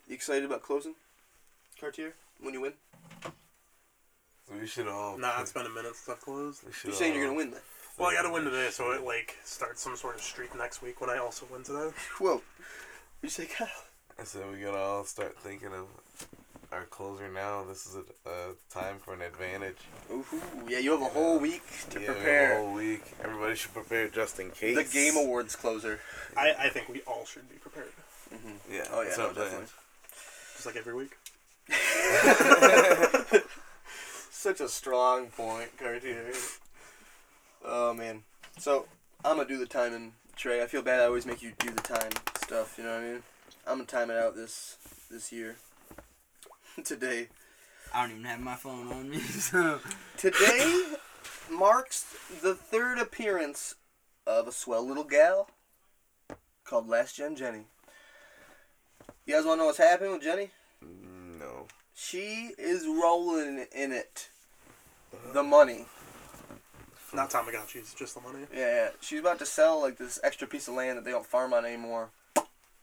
You 0.07 0.15
excited 0.15 0.43
about 0.43 0.63
closing, 0.63 0.95
Cartier? 1.80 2.13
When 2.41 2.53
you 2.53 2.61
win? 2.61 2.74
We 4.59 4.67
should 4.67 4.88
all. 4.88 5.17
Nah, 5.17 5.41
it's 5.41 5.53
been 5.53 5.65
a 5.65 5.69
minute 5.69 5.95
since 5.95 6.09
I've 6.09 6.21
closed. 6.21 6.63
You're 6.84 6.93
saying 6.93 7.15
you're 7.15 7.26
gonna 7.26 7.38
win 7.38 7.51
then? 7.51 7.61
Well, 7.97 8.09
I 8.09 8.13
gotta 8.15 8.31
win 8.31 8.43
today, 8.43 8.69
so 8.71 8.91
it 8.91 9.03
like 9.03 9.37
starts 9.43 9.81
some 9.81 9.95
sort 9.95 10.15
of 10.15 10.21
streak 10.21 10.55
next 10.57 10.81
week 10.81 10.99
when 10.99 11.09
I 11.09 11.17
also 11.17 11.45
win 11.51 11.63
today. 11.63 11.89
Whoa! 12.19 12.41
You 13.21 13.29
say 13.29 13.45
Kyle? 13.45 13.67
I 14.19 14.23
said 14.23 14.41
we 14.51 14.59
gotta 14.59 14.77
all 14.77 15.03
start 15.03 15.37
thinking 15.37 15.69
of 15.69 15.85
our 16.71 16.85
closer 16.85 17.29
now. 17.31 17.63
This 17.63 17.85
is 17.85 17.95
a, 17.95 18.29
a 18.29 18.53
time 18.73 18.95
for 18.97 19.13
an 19.13 19.21
advantage. 19.21 19.77
Ooh, 20.11 20.25
yeah, 20.67 20.79
you 20.79 20.91
have 20.91 21.01
a 21.01 21.05
whole 21.05 21.37
week 21.39 21.61
to 21.91 21.99
yeah, 21.99 21.99
we 21.99 22.05
have 22.07 22.15
prepare. 22.17 22.53
a 22.59 22.61
whole 22.63 22.73
week. 22.73 23.03
Everybody 23.23 23.55
should 23.55 23.73
prepare 23.73 24.07
just 24.09 24.39
in 24.39 24.49
case. 24.51 24.75
The 24.75 24.83
Game 24.83 25.15
Awards 25.15 25.55
closer. 25.55 25.99
I, 26.35 26.53
I 26.59 26.69
think 26.69 26.89
we 26.89 27.01
all 27.01 27.25
should 27.25 27.47
be 27.49 27.55
prepared, 27.57 27.91
Mhm. 28.33 28.57
Yeah. 28.71 28.85
Oh 28.91 29.01
yeah, 29.01 29.05
that's 29.05 29.17
no, 29.19 29.27
what 29.27 29.37
I'm 29.37 29.49
saying. 29.49 29.67
definitely. 29.67 29.67
just 30.55 30.65
like 30.65 30.75
every 30.77 30.95
week. 30.95 31.15
Such 34.31 34.59
a 34.61 34.67
strong 34.67 35.27
point, 35.27 35.77
Cartier. 35.77 36.33
Oh 37.64 37.93
man. 37.93 38.24
So 38.57 38.86
I'm 39.24 39.38
gonna 39.38 39.47
do 39.47 39.57
the 39.57 39.66
timing, 39.66 40.14
Trey. 40.36 40.61
I 40.61 40.68
feel 40.68 40.82
bad. 40.82 40.99
I 40.99 41.05
always 41.05 41.26
make 41.26 41.41
you 41.41 41.53
do 41.59 41.72
the 41.72 41.82
time 41.82 42.11
stuff. 42.38 42.76
You 42.78 42.84
know 42.84 42.91
what 42.93 43.01
I 43.03 43.05
mean? 43.07 43.24
I'm 43.66 43.78
gonna 43.78 43.86
time 43.86 44.09
it 44.11 44.18
out 44.18 44.36
this 44.36 44.78
this 45.09 45.32
year. 45.32 45.55
Today. 46.84 47.28
I 47.93 48.01
don't 48.01 48.11
even 48.11 48.24
have 48.26 48.39
my 48.39 48.55
phone 48.55 48.91
on 48.91 49.09
me, 49.09 49.20
so 49.20 49.80
Today 50.18 50.84
marks 51.51 52.05
the 52.41 52.55
third 52.55 52.97
appearance 52.97 53.76
of 54.26 54.47
a 54.47 54.51
swell 54.51 54.86
little 54.86 55.03
gal 55.03 55.49
called 56.66 56.88
Last 56.88 57.16
Gen 57.16 57.36
Jenny. 57.36 57.66
You 59.26 59.36
guys 59.36 59.45
want 59.45 59.57
to 59.57 59.61
know 59.61 59.66
what's 59.68 59.78
happening 59.78 60.14
with 60.14 60.24
Jenny? 60.24 60.49
Mm, 60.84 61.39
No. 61.39 61.68
She 61.93 62.51
is 62.57 62.88
rolling 62.88 63.68
in 63.74 63.91
it. 63.91 64.30
The 65.34 65.43
money. 65.43 65.86
Not 67.14 67.30
Tamagotchis, 67.30 67.95
just 67.95 68.16
the 68.16 68.22
money. 68.22 68.45
Yeah, 68.53 68.59
yeah. 68.76 68.89
She's 68.99 69.20
about 69.20 69.39
to 69.39 69.45
sell 69.45 69.80
like 69.82 69.97
this 69.97 70.20
extra 70.24 70.47
piece 70.47 70.68
of 70.68 70.74
land 70.74 70.97
that 70.97 71.05
they 71.05 71.11
don't 71.11 71.26
farm 71.26 71.53
on 71.53 71.66
anymore. 71.66 72.09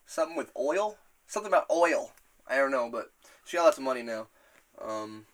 Something 0.07 0.37
with 0.37 0.53
oil? 0.57 0.97
Something 1.27 1.51
about 1.53 1.67
oil. 1.71 2.13
I 2.49 2.57
don't 2.57 2.71
know, 2.71 2.89
but 2.91 3.11
she 3.45 3.57
got 3.57 3.65
lots 3.65 3.79
of 3.79 3.85
money 3.85 4.03
now. 4.03 4.29
Um, 4.81 5.27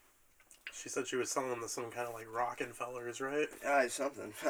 She 0.72 0.88
said 0.88 1.06
she 1.06 1.16
was 1.16 1.30
selling 1.30 1.50
them 1.50 1.60
to 1.60 1.68
some 1.68 1.90
kind 1.90 2.08
of 2.08 2.14
like 2.14 2.26
Rockefellers, 2.32 3.20
right? 3.20 3.48
ah, 3.66 3.84
something. 3.88 4.32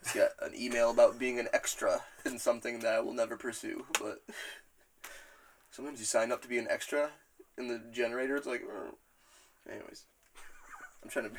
It's 0.00 0.12
got 0.14 0.30
an 0.40 0.52
email 0.56 0.90
about 0.90 1.18
being 1.18 1.38
an 1.38 1.48
extra 1.52 2.02
in 2.24 2.38
something 2.38 2.78
that 2.80 2.94
I 2.94 3.00
will 3.00 3.12
never 3.12 3.36
pursue, 3.36 3.84
but 4.00 4.22
sometimes 5.70 5.98
you 5.98 6.06
sign 6.06 6.32
up 6.32 6.40
to 6.42 6.48
be 6.48 6.56
an 6.58 6.68
extra 6.70 7.10
in 7.58 7.68
the 7.68 7.82
generator. 7.92 8.36
It's 8.36 8.46
like, 8.46 8.62
uh, 8.62 8.92
anyways. 9.70 10.04
I'm 11.02 11.10
trying 11.10 11.30
to 11.30 11.36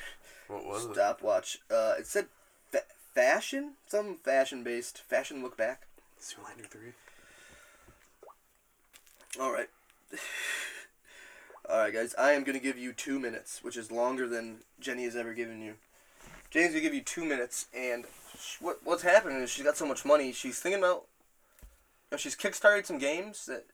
What 0.47 0.65
was 0.65 0.85
it? 0.85 0.93
stopwatch. 0.93 1.59
Uh, 1.69 1.95
it 1.99 2.07
said 2.07 2.27
fa- 2.71 2.83
fashion, 3.13 3.73
some 3.87 4.17
fashion 4.17 4.63
based 4.63 4.99
fashion 5.01 5.41
look 5.43 5.57
back. 5.57 5.83
Zoolander 6.21 6.67
3. 6.67 6.81
All 9.39 9.51
right. 9.51 9.69
All 11.69 11.77
right, 11.77 11.93
guys. 11.93 12.15
I 12.17 12.31
am 12.31 12.43
gonna 12.43 12.59
give 12.59 12.77
you 12.79 12.93
two 12.93 13.19
minutes, 13.19 13.63
which 13.63 13.77
is 13.77 13.91
longer 13.91 14.27
than 14.27 14.59
Jenny 14.79 15.03
has 15.03 15.15
ever 15.15 15.33
given 15.33 15.61
you. 15.61 15.75
Jenny's 16.49 16.69
gonna 16.69 16.81
give 16.81 16.95
you 16.95 17.01
two 17.03 17.23
minutes, 17.23 17.67
and 17.77 18.05
sh- 18.39 18.55
what 18.59 18.79
what's 18.83 19.03
happening 19.03 19.37
is 19.37 19.51
she's 19.51 19.65
got 19.65 19.77
so 19.77 19.85
much 19.85 20.03
money. 20.03 20.31
She's 20.31 20.59
thinking 20.59 20.81
about. 20.81 21.05
You 22.11 22.15
know, 22.15 22.17
she's 22.17 22.35
kickstarted 22.35 22.85
some 22.87 22.97
games 22.97 23.45
that. 23.45 23.65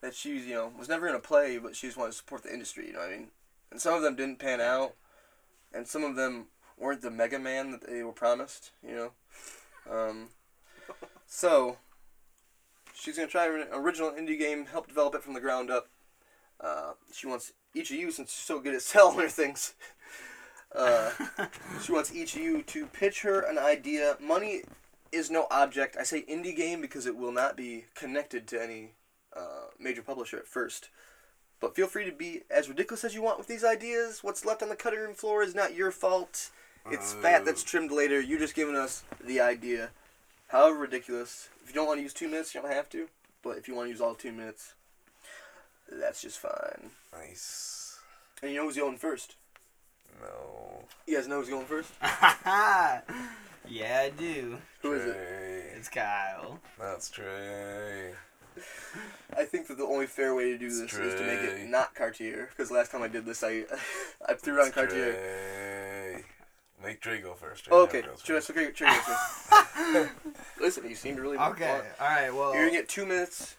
That 0.00 0.14
she's 0.14 0.46
you 0.46 0.54
know 0.54 0.72
was 0.78 0.88
never 0.88 1.06
gonna 1.06 1.18
play, 1.18 1.58
but 1.58 1.74
she 1.74 1.88
just 1.88 1.98
wanted 1.98 2.12
to 2.12 2.18
support 2.18 2.44
the 2.44 2.52
industry. 2.52 2.86
You 2.86 2.92
know 2.92 3.00
what 3.00 3.08
I 3.08 3.16
mean? 3.16 3.28
And 3.70 3.80
some 3.80 3.94
of 3.94 4.02
them 4.02 4.16
didn't 4.16 4.38
pan 4.38 4.60
out, 4.60 4.94
and 5.72 5.86
some 5.86 6.04
of 6.04 6.16
them 6.16 6.46
weren't 6.76 7.02
the 7.02 7.10
Mega 7.10 7.38
Man 7.38 7.70
that 7.70 7.86
they 7.86 8.02
were 8.02 8.12
promised. 8.12 8.72
You 8.86 8.94
know. 8.96 9.12
Um, 9.90 10.28
so 11.26 11.76
She's 13.00 13.16
gonna 13.16 13.28
try 13.28 13.46
an 13.46 13.66
original 13.72 14.10
indie 14.10 14.38
game, 14.38 14.66
help 14.66 14.86
develop 14.86 15.14
it 15.14 15.22
from 15.22 15.32
the 15.32 15.40
ground 15.40 15.70
up. 15.70 15.88
Uh, 16.60 16.92
she 17.10 17.26
wants 17.26 17.54
each 17.74 17.90
of 17.90 17.96
you, 17.96 18.10
since 18.10 18.30
she's 18.30 18.44
so 18.44 18.60
good 18.60 18.74
at 18.74 18.82
selling 18.82 19.18
her 19.18 19.28
things, 19.28 19.72
uh, 20.76 21.10
she 21.82 21.92
wants 21.92 22.14
each 22.14 22.36
of 22.36 22.42
you 22.42 22.62
to 22.64 22.84
pitch 22.84 23.22
her 23.22 23.40
an 23.40 23.56
idea. 23.56 24.18
Money 24.20 24.64
is 25.12 25.30
no 25.30 25.46
object. 25.50 25.96
I 25.98 26.02
say 26.02 26.22
indie 26.22 26.54
game 26.54 26.82
because 26.82 27.06
it 27.06 27.16
will 27.16 27.32
not 27.32 27.56
be 27.56 27.86
connected 27.94 28.46
to 28.48 28.62
any 28.62 28.90
uh, 29.34 29.68
major 29.78 30.02
publisher 30.02 30.36
at 30.36 30.46
first. 30.46 30.90
But 31.60 31.76
feel 31.76 31.86
free 31.86 32.06
to 32.06 32.12
be 32.12 32.42
as 32.50 32.68
ridiculous 32.68 33.04
as 33.04 33.14
you 33.14 33.22
want 33.22 33.38
with 33.38 33.46
these 33.46 33.64
ideas. 33.64 34.24
What's 34.24 34.46
left 34.46 34.62
on 34.62 34.70
the 34.70 34.76
cutting 34.76 35.00
room 35.00 35.14
floor 35.14 35.42
is 35.42 35.54
not 35.54 35.74
your 35.74 35.90
fault. 35.90 36.50
It's 36.90 37.12
fat 37.12 37.44
that's 37.44 37.62
uh. 37.62 37.66
trimmed 37.66 37.92
later. 37.92 38.20
You're 38.20 38.38
just 38.38 38.54
giving 38.54 38.76
us 38.76 39.04
the 39.22 39.40
idea. 39.40 39.90
However 40.48 40.78
ridiculous. 40.78 41.48
If 41.62 41.68
you 41.68 41.74
don't 41.74 41.86
want 41.86 41.98
to 41.98 42.02
use 42.02 42.14
two 42.14 42.28
minutes, 42.28 42.54
you 42.54 42.62
don't 42.62 42.72
have 42.72 42.88
to. 42.90 43.08
But 43.42 43.58
if 43.58 43.68
you 43.68 43.74
want 43.74 43.86
to 43.86 43.90
use 43.90 44.00
all 44.00 44.14
two 44.14 44.32
minutes, 44.32 44.74
that's 45.90 46.22
just 46.22 46.38
fine. 46.38 46.90
Nice. 47.12 47.98
And 48.42 48.50
you 48.50 48.56
know 48.56 48.64
who's 48.64 48.76
going 48.76 48.96
first? 48.96 49.36
No. 50.20 50.84
You 51.06 51.16
guys 51.16 51.28
know 51.28 51.40
who's 51.40 51.48
going 51.48 51.66
first? 51.66 51.92
yeah, 52.02 53.02
I 53.68 54.10
do. 54.16 54.58
Who 54.82 54.92
is 54.92 55.04
it? 55.04 55.16
It's 55.76 55.88
Kyle. 55.88 56.58
That's 56.78 57.10
Trey. 57.10 58.12
I 59.36 59.44
think 59.44 59.66
that 59.68 59.78
the 59.78 59.84
only 59.84 60.06
fair 60.06 60.34
way 60.34 60.50
to 60.52 60.58
do 60.58 60.68
this 60.68 60.92
is 60.92 61.14
to 61.14 61.26
make 61.26 61.40
it 61.40 61.68
not 61.68 61.94
Cartier. 61.94 62.48
Because 62.50 62.70
last 62.70 62.90
time 62.90 63.02
I 63.02 63.08
did 63.08 63.24
this, 63.26 63.42
I 63.44 63.64
I 64.28 64.34
threw 64.34 64.56
it 64.58 64.60
on 64.60 64.66
It's 64.68 64.74
Cartier. 64.74 65.12
Trey. 65.12 66.24
Make 66.82 67.00
Trey 67.00 67.20
go 67.20 67.34
first. 67.34 67.64
Trey 67.64 67.76
Oh, 67.76 67.82
okay, 67.82 68.02
goes 68.02 68.22
Trey, 68.22 68.36
first. 68.36 68.50
okay, 68.50 68.70
Trey 68.70 68.88
goes 68.88 68.98
first. 69.04 70.10
Listen, 70.60 70.88
you 70.88 70.94
seem 70.96 71.16
really 71.16 71.36
Okay, 71.36 71.68
want- 71.70 71.84
all 72.00 72.06
right. 72.08 72.34
Well, 72.34 72.54
You're 72.54 72.64
gonna 72.66 72.72
get 72.78 72.88
two 72.88 73.04
minutes, 73.06 73.56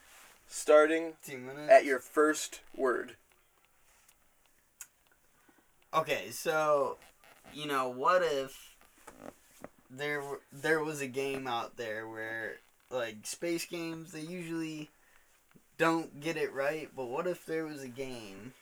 starting 0.48 1.14
two 1.26 1.38
minutes. 1.38 1.72
at 1.72 1.86
your 1.86 2.00
first 2.00 2.62
word. 2.76 3.16
Okay, 5.94 6.30
so 6.32 6.98
you 7.54 7.68
know, 7.68 7.90
what 7.90 8.22
if 8.24 8.76
there 9.90 10.22
there 10.52 10.84
was 10.84 11.02
a 11.02 11.08
game 11.08 11.48
out 11.48 11.76
there 11.78 12.08
where 12.08 12.58
like 12.92 13.18
space 13.24 13.66
games 13.66 14.12
they 14.12 14.22
usually 14.22 14.90
don't 15.78 16.20
get 16.20 16.38
it 16.38 16.54
right, 16.54 16.90
but 16.96 17.06
what 17.06 17.26
if 17.28 17.46
there 17.46 17.66
was 17.66 17.82
a 17.82 17.88
game 17.88 18.54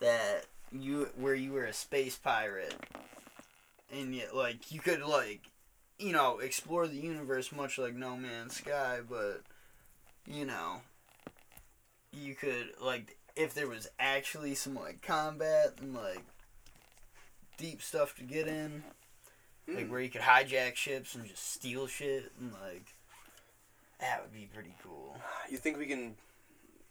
that 0.00 0.44
you 0.72 1.08
where 1.16 1.34
you 1.34 1.52
were 1.52 1.64
a 1.64 1.72
space 1.72 2.16
pirate 2.16 2.74
and 3.92 4.14
yet 4.14 4.34
like 4.34 4.70
you 4.72 4.80
could 4.80 5.00
like 5.02 5.40
you 5.98 6.12
know 6.12 6.38
explore 6.38 6.86
the 6.86 6.96
universe 6.96 7.50
much 7.52 7.78
like 7.78 7.94
No 7.94 8.16
Man's 8.16 8.56
Sky, 8.56 8.98
but 9.08 9.42
you 10.26 10.44
know 10.44 10.80
you 12.12 12.34
could 12.34 12.70
like 12.80 13.16
if 13.34 13.54
there 13.54 13.68
was 13.68 13.88
actually 13.98 14.54
some 14.54 14.74
like 14.74 15.02
combat 15.02 15.74
and 15.80 15.94
like 15.94 16.22
deep 17.58 17.80
stuff 17.82 18.14
to 18.16 18.22
get 18.22 18.46
in, 18.48 18.82
like 19.68 19.86
Hmm. 19.86 19.90
where 19.90 20.00
you 20.00 20.10
could 20.10 20.20
hijack 20.22 20.76
ships 20.76 21.14
and 21.14 21.26
just 21.26 21.52
steal 21.52 21.86
shit 21.86 22.32
and 22.40 22.52
like 22.52 22.94
that 24.00 24.22
would 24.22 24.32
be 24.32 24.48
pretty 24.52 24.74
cool. 24.82 25.16
You 25.50 25.56
think 25.58 25.78
we 25.78 25.86
can? 25.86 26.14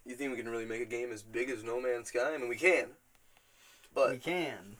You 0.05 0.15
think 0.15 0.31
we 0.31 0.37
can 0.37 0.49
really 0.49 0.65
make 0.65 0.81
a 0.81 0.85
game 0.85 1.11
as 1.11 1.21
big 1.21 1.49
as 1.49 1.63
No 1.63 1.81
Man's 1.81 2.09
Sky? 2.09 2.33
I 2.33 2.37
mean, 2.37 2.49
we 2.49 2.55
can. 2.55 2.87
But 3.93 4.11
we 4.11 4.17
can, 4.17 4.75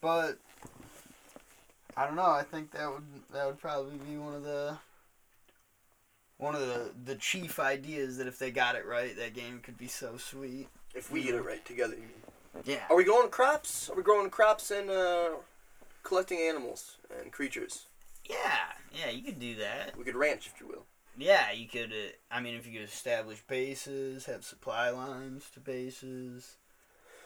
but 0.00 0.38
I 1.96 2.06
don't 2.06 2.16
know. 2.16 2.22
I 2.22 2.42
think 2.42 2.70
that 2.72 2.90
would 2.90 3.04
that 3.32 3.46
would 3.46 3.58
probably 3.58 3.98
be 3.98 4.16
one 4.16 4.34
of 4.34 4.42
the 4.42 4.78
one 6.38 6.54
of 6.54 6.62
the 6.62 6.90
the 7.04 7.14
chief 7.16 7.58
ideas 7.58 8.16
that 8.16 8.26
if 8.26 8.38
they 8.38 8.50
got 8.50 8.74
it 8.74 8.86
right, 8.86 9.16
that 9.16 9.34
game 9.34 9.60
could 9.62 9.76
be 9.76 9.86
so 9.86 10.16
sweet. 10.16 10.68
if 10.94 11.10
we 11.10 11.22
get 11.22 11.34
it 11.34 11.44
right 11.44 11.64
together, 11.64 11.94
you 11.94 12.00
mean. 12.02 12.64
Yeah. 12.64 12.84
Are 12.88 12.96
we 12.96 13.04
growing 13.04 13.30
crops? 13.30 13.90
Are 13.90 13.96
we 13.96 14.02
growing 14.02 14.30
crops 14.30 14.70
and 14.70 14.88
uh, 14.88 15.30
collecting 16.02 16.38
animals 16.38 16.96
and 17.20 17.32
creatures? 17.32 17.86
Yeah, 18.24 18.36
yeah, 18.96 19.10
you 19.10 19.22
could 19.22 19.40
do 19.40 19.56
that. 19.56 19.96
We 19.98 20.04
could 20.04 20.14
ranch, 20.14 20.46
if 20.46 20.60
you 20.60 20.68
will. 20.68 20.84
Yeah, 21.16 21.52
you 21.52 21.68
could. 21.68 21.92
Uh, 21.92 22.12
I 22.30 22.40
mean, 22.40 22.54
if 22.54 22.66
you 22.66 22.72
could 22.72 22.88
establish 22.88 23.40
bases, 23.46 24.26
have 24.26 24.44
supply 24.44 24.90
lines 24.90 25.48
to 25.54 25.60
bases, 25.60 26.56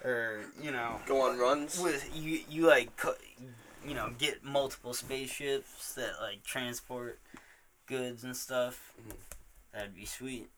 or 0.04 0.40
you 0.60 0.70
know, 0.70 1.00
Go 1.06 1.22
on 1.30 1.38
runs. 1.38 1.78
with 1.80 2.08
you, 2.14 2.40
you 2.50 2.66
like, 2.66 2.90
you 3.86 3.94
know, 3.94 4.10
get 4.18 4.44
multiple 4.44 4.92
spaceships 4.92 5.94
that 5.94 6.12
like 6.20 6.42
transport 6.44 7.18
goods 7.86 8.24
and 8.24 8.36
stuff. 8.36 8.92
Mhm. 9.08 9.16
That'd 9.72 9.94
be 9.96 10.04
sweet. 10.04 10.48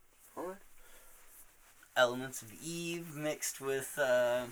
Elements 1.97 2.41
of 2.43 2.53
Eve 2.63 3.15
mixed 3.15 3.61
with 3.61 3.99
uh, 3.99 4.45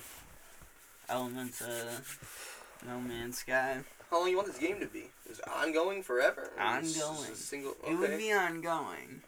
elements 1.08 1.60
of 1.62 2.62
No 2.86 3.00
Man's 3.00 3.38
Sky. 3.38 3.78
How 4.10 4.20
long 4.20 4.28
you 4.28 4.36
want 4.36 4.48
this 4.48 4.58
game 4.58 4.80
to 4.80 4.86
be? 4.86 5.04
Is 5.30 5.38
it 5.38 5.44
ongoing 5.48 6.02
forever? 6.02 6.50
Or 6.58 6.78
is 6.80 6.98
Ongoing. 7.00 7.34
single. 7.34 7.76
It 7.86 7.94
would 7.94 8.16
be 8.18 8.32
ongoing. 8.32 9.22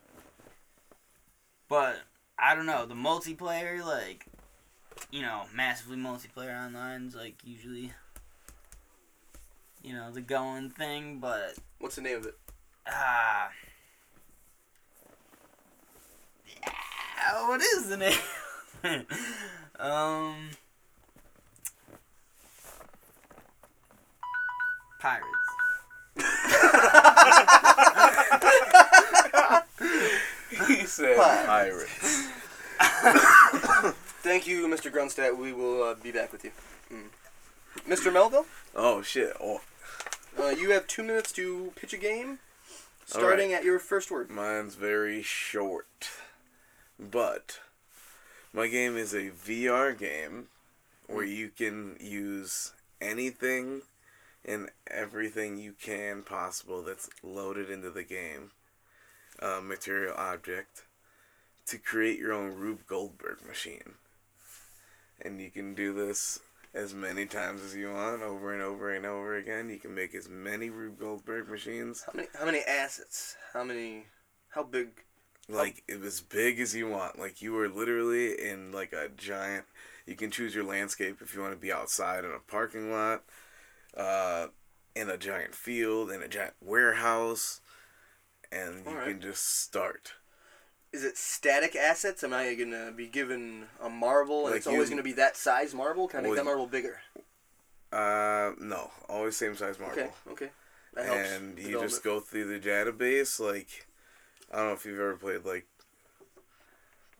But 1.69 1.97
I 2.39 2.55
don't 2.55 2.67
know, 2.67 2.87
the 2.87 2.95
multiplayer, 2.95 3.85
like 3.85 4.27
you 5.11 5.23
know, 5.23 5.43
massively 5.55 5.97
multiplayer 5.97 6.57
online's 6.59 7.15
like 7.15 7.37
usually 7.45 7.93
you 9.83 9.95
know, 9.95 10.11
the 10.11 10.21
going 10.21 10.71
thing, 10.71 11.19
but 11.21 11.55
What's 11.79 11.97
the 11.97 12.03
name 12.03 12.19
of 12.19 12.27
it? 12.27 12.35
ah 12.89 13.51
yeah, 16.63 17.49
what 17.49 17.61
is 17.61 17.89
the 17.89 17.97
name? 17.97 18.19
um 19.79 20.51
Pirates. 25.01 25.27
He 30.67 30.85
said 30.87 31.17
Pirates. 31.17 32.29
Thank 34.23 34.47
you, 34.47 34.67
Mr. 34.69 34.93
Grunstad. 34.93 35.37
We 35.37 35.53
will 35.53 35.83
uh, 35.83 35.95
be 35.95 36.13
back 36.13 36.33
with 36.33 36.45
you. 36.45 36.53
Mm. 36.93 37.09
Mr. 37.89 38.13
Melville, 38.13 38.47
Oh 38.75 39.01
shit! 39.03 39.35
Oh, 39.41 39.61
uh, 40.39 40.49
you 40.49 40.71
have 40.71 40.87
two 40.87 41.03
minutes 41.03 41.33
to 41.33 41.73
pitch 41.77 41.93
a 41.93 41.97
game, 41.97 42.39
starting 43.07 43.53
at 43.53 43.65
your 43.65 43.79
first 43.79 44.11
word. 44.11 44.29
mine's 44.31 44.75
very 44.75 45.23
short, 45.23 46.11
but 46.99 47.61
my 48.53 48.67
game 48.67 48.97
is 48.97 49.15
a 49.15 49.31
VR 49.31 49.97
game 49.97 50.49
where 51.07 51.25
you 51.25 51.49
can 51.49 51.97
use 52.01 52.73
anything 53.01 53.83
and 54.45 54.71
everything 54.87 55.59
you 55.59 55.73
can 55.73 56.23
possible 56.23 56.83
that's 56.83 57.11
loaded 57.23 57.71
into 57.71 57.91
the 57.91 58.05
game, 58.05 58.53
uh, 59.41 59.61
material 59.63 60.15
object, 60.17 60.85
to 61.67 61.79
create 61.79 62.19
your 62.19 62.33
own 62.33 62.55
Rube 62.55 62.87
Goldberg 62.87 63.47
machine. 63.47 63.95
And 65.21 65.41
you 65.41 65.51
can 65.51 65.75
do 65.75 65.93
this 65.93 66.41
as 66.73 66.95
many 66.95 67.27
times 67.27 67.63
as 67.63 67.75
you 67.75 67.91
want, 67.91 68.23
over 68.23 68.53
and 68.53 68.63
over 68.63 68.95
and 68.95 69.05
over 69.05 69.37
again. 69.37 69.69
You 69.71 69.79
can 69.79 69.95
make 69.95 70.15
as 70.15 70.29
many 70.29 70.71
Rube 70.71 70.99
Goldberg 70.99 71.49
machines. 71.49 72.05
How 72.07 72.13
many? 72.15 72.29
How 72.39 72.45
many 72.47 72.61
assets? 72.61 73.37
How 73.53 73.65
many? 73.65 74.05
How 74.51 74.63
big? 74.63 74.89
Like 75.49 75.83
it 75.89 76.01
was 76.01 76.21
big 76.21 76.61
as 76.61 76.75
you 76.75 76.89
want. 76.89 77.19
Like 77.19 77.43
you 77.43 77.53
were 77.53 77.69
literally 77.69 78.41
in 78.41 78.73
like 78.73 78.93
a 78.93 79.09
giant. 79.17 79.65
You 80.07 80.15
can 80.15 80.31
choose 80.31 80.55
your 80.55 80.65
landscape 80.65 81.19
if 81.21 81.35
you 81.35 81.41
want 81.41 81.53
to 81.53 81.61
be 81.61 81.73
outside 81.73 82.25
in 82.25 82.31
a 82.31 82.51
parking 82.51 82.91
lot, 82.91 83.23
uh, 83.97 84.49
in 84.95 85.09
a 85.11 85.17
giant 85.17 85.55
field, 85.55 86.11
in 86.11 86.23
a 86.23 86.29
giant 86.29 86.55
warehouse, 86.61 87.61
and 88.53 88.85
you 88.85 88.91
Alright. 88.91 89.09
can 89.09 89.21
just 89.21 89.61
start. 89.63 90.15
Is 90.93 91.05
it 91.05 91.17
static 91.17 91.77
assets? 91.77 92.25
Am 92.25 92.33
I 92.35 92.55
gonna 92.55 92.91
be 92.91 93.07
given 93.07 93.67
a 93.81 93.89
marble 93.89 94.41
and 94.41 94.51
Like 94.51 94.57
it's 94.57 94.67
always 94.67 94.91
you- 94.91 94.97
gonna 94.97 95.05
be 95.05 95.13
that 95.13 95.37
size 95.37 95.73
marble? 95.75 96.09
Can 96.09 96.21
I 96.21 96.23
make 96.29 96.37
that 96.37 96.45
marble 96.45 96.67
bigger? 96.67 97.01
Uh, 97.93 98.53
no, 98.59 98.91
always 99.09 99.37
same 99.37 99.55
size 99.57 99.79
marble. 99.79 100.01
Okay, 100.01 100.11
okay. 100.31 100.51
That 100.95 101.07
helps. 101.07 101.31
and 101.31 101.59
you 101.59 101.81
just 101.81 102.03
go 102.03 102.19
through 102.21 102.47
the 102.59 102.69
database. 102.69 103.39
Like, 103.39 103.87
I 104.53 104.57
don't 104.57 104.67
know 104.69 104.73
if 104.73 104.85
you've 104.85 104.99
ever 104.99 105.17
played 105.17 105.45
like 105.45 105.67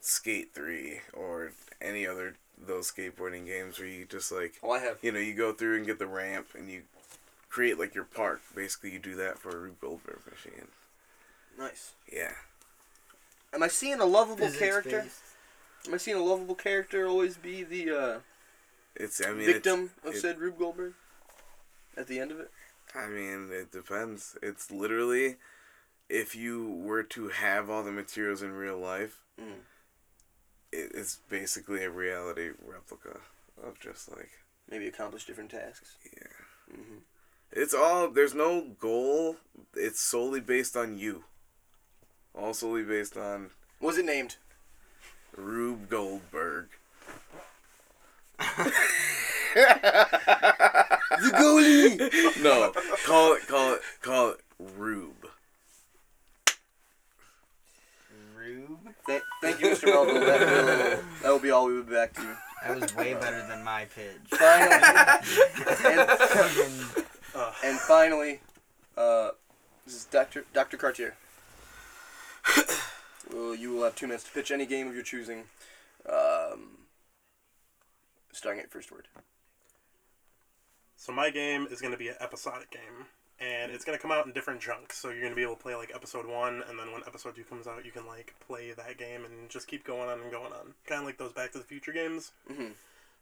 Skate 0.01 0.53
Three 0.55 1.01
or 1.13 1.53
any 1.81 2.07
other 2.07 2.37
those 2.67 2.91
skateboarding 2.91 3.47
games 3.47 3.79
where 3.79 3.89
you 3.89 4.05
just 4.05 4.31
like 4.33 4.55
Oh, 4.63 4.71
I 4.73 4.79
have. 4.81 4.99
you 5.03 5.13
know, 5.13 5.19
you 5.19 5.35
go 5.35 5.53
through 5.53 5.77
and 5.77 5.87
get 5.87 5.99
the 5.99 6.07
ramp 6.07 6.49
and 6.57 6.71
you 6.71 6.83
create 7.49 7.79
like 7.79 7.95
your 7.95 8.05
park. 8.05 8.41
Basically, 8.55 8.93
you 8.93 8.99
do 8.99 9.15
that 9.17 9.39
for 9.39 9.51
a 9.51 9.57
Rube 9.59 9.81
Goldberg 9.81 10.21
machine. 10.31 10.69
Nice. 11.59 11.93
Yeah. 12.13 12.33
Am 13.53 13.63
I 13.63 13.69
seeing 13.69 14.01
a 14.01 14.05
lovable 14.05 14.45
Physics 14.47 14.59
character? 14.59 15.03
based. 15.03 15.21
Am 15.89 15.95
I 15.95 15.97
seeing 15.97 16.17
a 16.17 16.23
lovable 16.23 16.55
character 16.55 17.07
always 17.07 17.37
be 17.37 17.65
the 17.65 17.91
uh, 17.91 18.19
It's, 18.95 19.25
I 19.27 19.33
mean, 19.33 19.47
victim 19.47 19.91
it's, 19.99 20.09
of 20.09 20.15
it- 20.15 20.21
said 20.21 20.39
Rube 20.39 20.59
Goldberg? 20.59 20.95
At 21.97 22.07
the 22.07 22.21
end 22.21 22.31
of 22.31 22.39
it? 22.41 22.51
I 22.95 23.07
mean, 23.09 23.49
it 23.53 23.73
depends. 23.73 24.37
It's 24.43 24.71
literally, 24.71 25.37
if 26.09 26.35
you 26.37 26.67
were 26.69 27.03
to 27.05 27.29
have 27.29 27.69
all 27.71 27.83
the 27.83 27.93
materials 27.93 28.43
in 28.43 28.53
real 28.53 28.79
life, 28.79 29.19
Mm. 29.41 29.61
It, 30.73 30.93
it's 30.95 31.19
basically 31.29 31.85
a 31.85 31.91
reality 31.91 32.51
replica 32.67 33.19
of 33.63 33.79
just 33.81 34.11
like, 34.11 34.31
Maybe 34.71 34.87
accomplish 34.87 35.25
different 35.27 35.51
tasks. 35.51 35.97
yeah. 36.17 36.75
hmm 36.77 36.99
It's 37.53 37.75
all, 37.75 38.09
there's 38.09 38.35
no 38.35 38.69
goal. 38.79 39.37
It's 39.75 40.01
solely 40.01 40.41
based 40.41 40.77
on 40.77 40.97
you. 40.99 41.25
All 42.35 42.55
solely 42.55 42.85
based 42.85 43.17
on 43.17 43.51
Was 43.81 43.99
it 43.99 44.05
named? 44.05 44.37
Rube 45.37 45.89
Goldberg. 45.89 46.69
The 51.21 51.31
goalie! 51.37 52.43
No, 52.43 52.73
call 53.05 53.35
it, 53.35 53.47
call 53.47 53.75
it, 53.75 53.81
call 54.01 54.31
it 54.31 54.41
Rube. 54.59 55.27
Rube. 58.39 58.80
Th- 59.07 59.23
thank 59.41 59.61
you, 59.61 59.69
Mr. 59.69 59.87
Melville. 59.87 60.21
That 60.27 60.41
will, 60.41 61.03
that 61.23 61.31
will 61.31 61.39
be 61.39 61.51
all 61.51 61.67
we 61.67 61.75
will 61.75 61.83
be 61.83 61.95
back 61.95 62.13
to. 62.15 62.37
That 62.63 62.81
was 62.81 62.95
way 62.95 63.15
better 63.15 63.47
than 63.49 63.65
my 63.65 63.87
pitch. 63.87 64.17
Finally, 64.29 64.73
and, 65.85 67.55
and 67.65 67.79
finally, 67.81 68.41
uh, 68.97 69.31
this 69.87 69.95
is 69.95 70.05
Dr. 70.05 70.45
Dr. 70.53 70.77
Cartier. 70.77 71.17
well, 73.33 73.55
you 73.55 73.71
will 73.73 73.85
have 73.85 73.97
two 73.97 74.07
minutes 74.07 74.25
to 74.25 74.31
pitch 74.31 74.51
any 74.51 74.67
game 74.67 74.89
of 74.89 74.95
your 74.95 75.03
choosing. 75.03 75.45
Um, 76.09 76.79
starting 78.33 78.63
at 78.63 78.71
first 78.71 78.93
word. 78.93 79.09
So 80.97 81.13
my 81.13 81.31
game 81.31 81.67
is 81.71 81.81
going 81.81 81.93
to 81.93 81.99
be 81.99 82.09
an 82.09 82.17
episodic 82.21 82.71
game, 82.71 83.07
and 83.41 83.73
it's 83.73 83.85
going 83.85 83.97
to 83.97 84.03
come 84.03 84.13
out 84.13 84.27
in 84.27 84.33
different 84.33 84.61
chunks. 84.61 84.99
So 84.99 85.09
you're 85.11 85.21
going 85.21 85.33
to 85.33 85.37
be 85.37 85.43
able 85.43 85.57
to 85.57 85.63
play 85.63 85.75
like 85.75 85.93
episode 85.95 86.27
one, 86.27 86.63
and 86.69 86.79
then 86.79 86.93
when 86.93 87.03
episode 87.07 87.35
two 87.35 87.45
comes 87.45 87.67
out, 87.67 87.85
you 87.85 87.93
can 87.93 88.07
like 88.07 88.35
play 88.47 88.73
that 88.73 88.99
game 88.99 89.25
and 89.25 89.49
just 89.49 89.67
keep 89.67 89.85
going 89.85 90.09
on 90.09 90.21
and 90.21 90.31
going 90.31 90.53
on, 90.53 90.75
kind 90.87 91.01
of 91.01 91.07
like 91.07 91.19
those 91.19 91.33
Back 91.33 91.53
to 91.53 91.59
the 91.59 91.65
Future 91.65 91.93
games. 91.93 92.33
Mhm. 92.51 92.73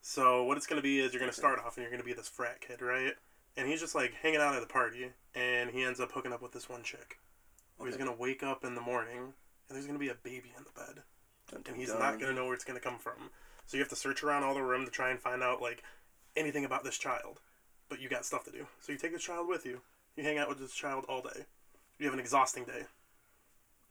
So 0.02 0.44
what 0.44 0.56
it's 0.56 0.66
going 0.66 0.78
to 0.80 0.82
be 0.82 1.00
is 1.00 1.12
you're 1.12 1.20
going 1.20 1.32
to 1.32 1.36
start 1.36 1.58
off 1.58 1.76
and 1.76 1.82
you're 1.82 1.90
going 1.90 2.02
to 2.02 2.06
be 2.06 2.12
this 2.14 2.28
frat 2.28 2.60
kid, 2.60 2.80
right? 2.82 3.14
And 3.56 3.68
he's 3.68 3.80
just 3.80 3.94
like 3.94 4.14
hanging 4.14 4.40
out 4.40 4.54
at 4.54 4.62
a 4.62 4.66
party, 4.66 5.10
and 5.34 5.70
he 5.70 5.82
ends 5.82 6.00
up 6.00 6.12
hooking 6.12 6.32
up 6.32 6.40
with 6.42 6.52
this 6.52 6.68
one 6.68 6.82
chick. 6.82 7.18
Well, 7.78 7.86
he's 7.86 7.96
going 7.96 8.10
to 8.10 8.16
wake 8.16 8.42
up 8.42 8.64
in 8.64 8.74
the 8.74 8.80
morning, 8.80 9.18
and 9.68 9.76
there's 9.76 9.86
going 9.86 9.98
to 9.98 10.04
be 10.04 10.10
a 10.10 10.14
baby 10.14 10.52
in 10.56 10.64
the 10.64 10.70
bed 10.80 11.02
Dun, 11.50 11.62
dun, 11.62 11.62
and 11.66 11.76
he's 11.76 11.90
dun. 11.90 11.98
not 12.00 12.20
going 12.20 12.32
to 12.32 12.34
know 12.34 12.44
where 12.46 12.54
it's 12.54 12.64
going 12.64 12.78
to 12.78 12.84
come 12.84 12.98
from. 12.98 13.30
So 13.66 13.76
you 13.76 13.82
have 13.82 13.90
to 13.90 13.96
search 13.96 14.22
around 14.22 14.44
all 14.44 14.54
the 14.54 14.62
room 14.62 14.84
to 14.84 14.90
try 14.90 15.10
and 15.10 15.20
find 15.20 15.42
out 15.42 15.60
like 15.60 15.82
anything 16.36 16.64
about 16.64 16.84
this 16.84 16.98
child. 16.98 17.40
But 17.88 18.00
you 18.00 18.08
got 18.08 18.24
stuff 18.24 18.44
to 18.44 18.50
do. 18.50 18.66
So 18.80 18.92
you 18.92 18.98
take 18.98 19.12
this 19.12 19.22
child 19.22 19.48
with 19.48 19.64
you. 19.66 19.80
You 20.18 20.24
hang 20.24 20.36
out 20.38 20.48
with 20.48 20.58
this 20.58 20.74
child 20.74 21.04
all 21.08 21.22
day. 21.22 21.44
You 22.00 22.06
have 22.06 22.12
an 22.12 22.18
exhausting 22.18 22.64
day. 22.64 22.86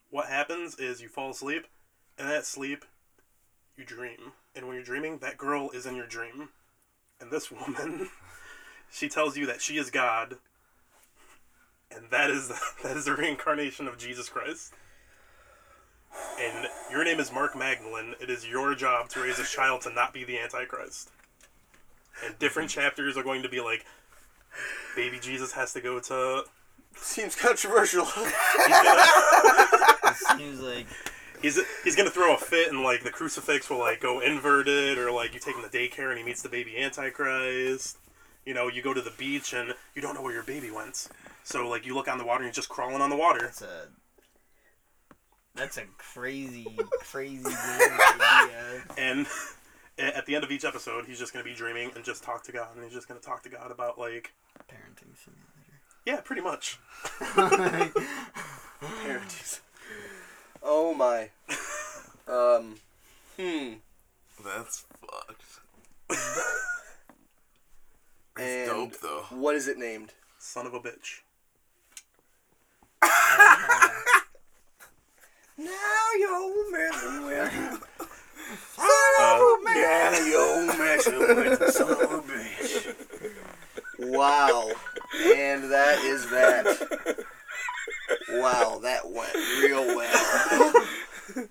What 0.10 0.28
happens 0.28 0.76
is 0.76 1.02
you 1.02 1.08
fall 1.08 1.32
asleep, 1.32 1.68
and 2.20 2.28
that 2.28 2.46
sleep 2.46 2.84
you 3.78 3.86
dream. 3.86 4.34
And 4.54 4.68
when 4.68 4.76
you're 4.76 4.84
dreaming, 4.84 5.20
that 5.20 5.38
girl 5.38 5.70
is 5.70 5.86
in 5.86 5.96
your 5.96 6.06
dream. 6.06 6.50
And 7.22 7.32
this 7.32 7.50
woman, 7.52 8.10
she 8.92 9.08
tells 9.08 9.38
you 9.38 9.46
that 9.46 9.62
she 9.62 9.78
is 9.78 9.90
God. 9.90 10.36
And 11.90 12.10
that 12.12 12.30
is 12.30 12.50
the, 12.50 12.60
that 12.84 12.98
is 12.98 13.06
the 13.06 13.16
reincarnation 13.16 13.88
of 13.88 13.98
Jesus 13.98 14.28
Christ 14.28 14.74
and 16.40 16.68
your 16.92 17.04
name 17.04 17.20
is 17.20 17.32
Mark 17.32 17.56
Magdalene. 17.56 18.16
It 18.20 18.30
is 18.30 18.48
your 18.48 18.76
job 18.76 19.10
to 19.10 19.22
raise 19.22 19.38
this 19.38 19.52
child 19.52 19.82
to 19.82 19.94
not 19.94 20.14
be 20.14 20.24
the 20.24 20.40
Antichrist. 20.40 21.12
And 22.26 22.38
different 22.40 22.70
chapters 22.70 23.18
are 23.18 23.24
going 23.24 23.44
to 23.44 23.50
be 23.50 23.60
like, 23.60 23.86
baby 24.96 25.20
Jesus 25.20 25.52
has 25.54 25.74
to 25.74 25.82
go 25.82 26.00
to. 26.00 26.44
Seems 26.96 27.36
controversial. 27.36 28.06
He's 28.66 28.68
gonna, 28.68 30.16
seems 30.38 30.60
like 30.62 30.88
he's, 31.42 31.60
he's 31.84 31.96
gonna 31.96 32.10
throw 32.10 32.34
a 32.34 32.38
fit, 32.38 32.70
and 32.70 32.82
like 32.82 33.04
the 33.04 33.12
crucifix 33.12 33.70
will 33.70 33.78
like 33.80 34.02
go 34.02 34.20
inverted, 34.20 34.98
or 34.98 35.12
like 35.12 35.34
you 35.34 35.40
take 35.40 35.56
him 35.56 35.64
to 35.64 35.70
daycare 35.70 36.10
and 36.10 36.18
he 36.18 36.24
meets 36.24 36.42
the 36.42 36.50
baby 36.50 36.78
Antichrist. 36.78 37.98
You 38.46 38.54
know, 38.54 38.68
you 38.68 38.82
go 38.82 38.94
to 38.94 39.02
the 39.02 39.12
beach 39.18 39.54
and 39.54 39.74
you 39.94 40.02
don't 40.02 40.16
know 40.16 40.22
where 40.22 40.34
your 40.34 40.44
baby 40.44 40.72
went, 40.72 41.08
So 41.44 41.68
like 41.68 41.86
you 41.86 41.94
look 41.94 42.08
on 42.08 42.18
the 42.18 42.26
water 42.26 42.44
and 42.44 42.48
he's 42.48 42.56
just 42.56 42.70
crawling 42.70 43.02
on 43.02 43.10
the 43.10 43.18
water. 43.18 43.42
That's 43.42 43.62
a 43.62 43.88
that's 45.54 45.78
a 45.78 45.84
crazy, 45.98 46.78
crazy 47.02 47.46
idea. 47.46 48.84
And 48.98 49.26
a- 49.26 49.30
at 50.00 50.26
the 50.26 50.36
end 50.36 50.44
of 50.44 50.52
each 50.52 50.64
episode, 50.66 51.06
he's 51.06 51.20
just 51.20 51.34
gonna 51.34 51.46
be 51.46 51.54
dreaming 51.54 51.92
and 51.96 52.04
just 52.04 52.24
talk 52.24 52.44
to 52.44 52.52
God, 52.52 52.76
and 52.76 52.84
he's 52.84 52.94
just 52.94 53.08
gonna 53.08 53.20
talk 53.20 53.44
to 53.44 53.50
God 53.50 53.72
about 53.72 53.98
like, 53.98 54.34
Parenting 54.70 55.16
simulator. 55.24 55.82
yeah, 56.06 56.22
pretty 56.22 56.42
much. 56.42 56.80
Parodies. 59.04 59.62
Oh 60.64 60.94
my. 60.94 61.30
Um. 62.28 62.76
Hmm. 63.40 63.74
That's 64.44 64.86
fucked. 65.02 65.44
It's 68.40 68.70
And 68.70 68.92
dope 68.92 69.00
though. 69.02 69.26
what 69.36 69.56
is 69.56 69.68
it 69.68 69.80
named? 69.80 70.14
Son 70.38 70.68
of 70.68 70.76
a 70.76 70.80
bitch. 70.80 71.22
Now 75.58 76.12
you're 76.20 76.72
messing 76.72 77.26
with. 77.26 77.84
Uh, 78.78 79.58
Now 79.66 80.12
you're 80.24 80.78
messing 80.78 81.20
with 81.20 81.60
the 81.60 81.72
son 81.72 81.92
of 81.94 82.12
a 82.12 82.22
bitch. 82.22 82.94
Wow. 84.00 84.70
And 85.26 85.72
that 85.72 85.98
is 86.04 86.30
that. 86.30 87.26
Wow, 88.30 88.80
that 88.84 89.10
went 89.10 89.34
real 89.64 89.86
well. 89.88 90.74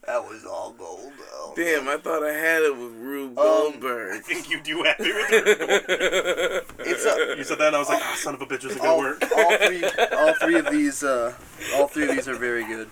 That 0.07 0.24
was 0.24 0.44
all 0.47 0.72
gold 0.72 1.12
though. 1.18 1.53
Damn, 1.55 1.86
I 1.88 1.97
thought 1.99 2.24
I 2.24 2.32
had 2.32 2.62
it 2.62 2.74
with 2.76 2.92
Rube 2.92 3.38
Um, 3.38 3.44
I 3.44 3.49
Goldberg. 3.72 4.22
think 4.22 4.49
you 4.49 4.61
do 4.62 4.82
have 4.84 4.97
it. 4.99 6.64
It's 6.78 7.05
a, 7.05 7.36
You 7.36 7.44
said 7.44 7.56
that, 7.67 7.75
I 7.75 7.79
was 7.79 7.89
like, 7.89 8.01
ah, 8.03 8.14
son 8.17 8.35
of 8.35 8.41
a 8.41 8.47
bitch 8.47 8.64
was 8.64 8.77
a 8.77 8.79
good 8.79 8.87
all, 8.87 8.99
word. 8.99 9.23
all 9.37 9.57
three 9.57 9.85
all 10.17 10.35
three 10.35 10.59
of 10.59 10.71
these 10.71 11.03
uh 11.03 11.35
all 11.75 11.89
three 11.89 12.09
of 12.09 12.14
these 12.14 12.29
are 12.29 12.37
very 12.37 12.64
good. 12.64 12.89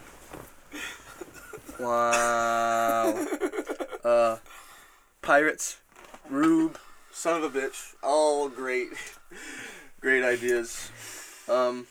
Wow. 1.78 3.14
Uh 4.04 4.38
Pirates, 5.22 5.78
Rube, 6.28 6.78
son 7.12 7.42
of 7.42 7.54
a 7.54 7.58
bitch, 7.58 7.94
all 8.02 8.48
great 8.48 8.88
great 10.00 10.24
ideas. 10.24 10.90
Um 11.48 11.86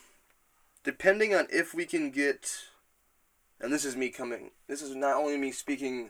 depending 0.84 1.34
on 1.34 1.48
if 1.50 1.74
we 1.74 1.86
can 1.86 2.12
get 2.12 2.66
and 3.62 3.72
this 3.72 3.86
is 3.86 3.96
me 3.96 4.10
coming 4.10 4.52
this 4.68 4.82
is 4.82 4.94
not 4.94 5.16
only 5.16 5.38
me 5.38 5.52
speaking 5.52 6.10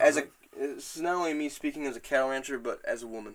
as 0.00 0.16
a 0.16 0.24
this 0.56 0.94
is 0.96 1.02
not 1.02 1.16
only 1.16 1.34
me 1.34 1.48
speaking 1.48 1.86
as 1.86 1.96
a 1.96 2.00
cattle 2.00 2.28
rancher 2.28 2.58
but 2.58 2.80
as 2.86 3.02
a 3.02 3.06
woman. 3.06 3.34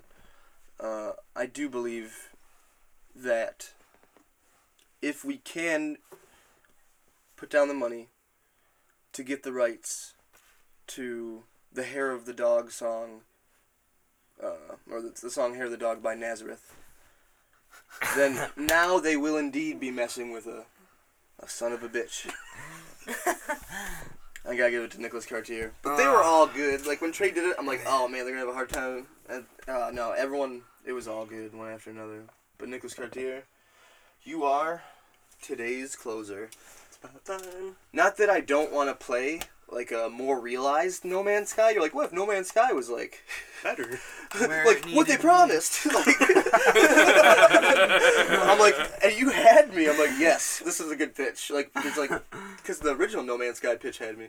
Uh, 0.79 1.13
I 1.35 1.47
do 1.47 1.67
believe 1.67 2.29
that 3.23 3.71
if 5.01 5.23
we 5.23 5.37
can 5.37 5.97
put 7.35 7.49
down 7.49 7.67
the 7.67 7.73
money 7.73 8.07
to 9.13 9.23
get 9.23 9.43
the 9.43 9.53
rights 9.53 10.13
to 10.87 11.43
the 11.71 11.83
Hair 11.83 12.11
of 12.11 12.25
the 12.25 12.33
Dog 12.33 12.71
song, 12.71 13.21
uh, 14.41 14.75
or 14.89 15.01
the, 15.01 15.13
the 15.21 15.29
song 15.29 15.55
Hair 15.55 15.65
of 15.65 15.71
the 15.71 15.77
Dog 15.77 16.01
by 16.01 16.15
Nazareth, 16.15 16.75
then 18.15 18.49
now 18.57 18.99
they 18.99 19.17
will 19.17 19.37
indeed 19.37 19.79
be 19.79 19.91
messing 19.91 20.31
with 20.31 20.47
a, 20.47 20.65
a 21.39 21.47
son 21.47 21.73
of 21.73 21.83
a 21.83 21.89
bitch. 21.89 22.29
I 24.49 24.55
gotta 24.55 24.71
give 24.71 24.83
it 24.83 24.91
to 24.91 25.01
Nicholas 25.01 25.25
Cartier. 25.25 25.73
But 25.81 25.97
they 25.97 26.07
were 26.07 26.23
all 26.23 26.47
good. 26.47 26.85
Like 26.85 27.01
when 27.01 27.11
Trey 27.11 27.31
did 27.31 27.43
it, 27.49 27.55
I'm 27.59 27.67
like, 27.67 27.81
oh 27.85 28.07
man, 28.07 28.23
they're 28.23 28.33
gonna 28.33 28.45
have 28.45 28.49
a 28.49 28.53
hard 28.53 28.69
time. 28.69 29.07
And, 29.29 29.45
uh, 29.67 29.91
no, 29.93 30.11
everyone, 30.11 30.61
it 30.85 30.93
was 30.93 31.07
all 31.07 31.25
good 31.25 31.53
one 31.53 31.69
after 31.69 31.89
another. 31.89 32.23
But 32.57 32.69
Nicholas 32.69 32.93
Cartier, 32.93 33.43
you 34.23 34.43
are 34.43 34.83
today's 35.41 35.95
closer. 35.95 36.49
It's 36.87 36.97
about 36.97 37.23
time. 37.25 37.75
Not 37.93 38.17
that 38.17 38.29
I 38.29 38.41
don't 38.41 38.71
want 38.73 38.89
to 38.89 38.95
play 39.05 39.41
like 39.69 39.91
a 39.91 40.09
more 40.09 40.39
realized 40.39 41.05
No 41.05 41.23
Man's 41.23 41.49
Sky. 41.49 41.71
You're 41.71 41.81
like, 41.81 41.93
what 41.93 42.05
if 42.07 42.13
No 42.13 42.25
Man's 42.25 42.47
Sky 42.47 42.71
was 42.71 42.89
like, 42.89 43.21
Better. 43.63 43.99
Like 44.39 44.65
what 44.65 44.81
they 44.83 44.89
needed 44.89 45.05
to 45.07 45.17
be. 45.17 45.21
promised? 45.21 45.85
like, 45.93 46.15
I'm 48.39 48.59
like, 48.59 48.75
and 49.03 49.17
you 49.17 49.29
had 49.29 49.73
me. 49.73 49.87
I'm 49.89 49.97
like, 49.97 50.11
yes, 50.17 50.61
this 50.63 50.79
is 50.79 50.91
a 50.91 50.95
good 50.95 51.15
pitch. 51.15 51.51
Like, 51.51 51.71
it's 51.77 51.97
like, 51.97 52.11
because 52.57 52.79
the 52.79 52.91
original 52.95 53.23
No 53.23 53.37
Man's 53.37 53.57
Sky 53.57 53.75
pitch 53.75 53.97
had 53.99 54.17
me. 54.17 54.27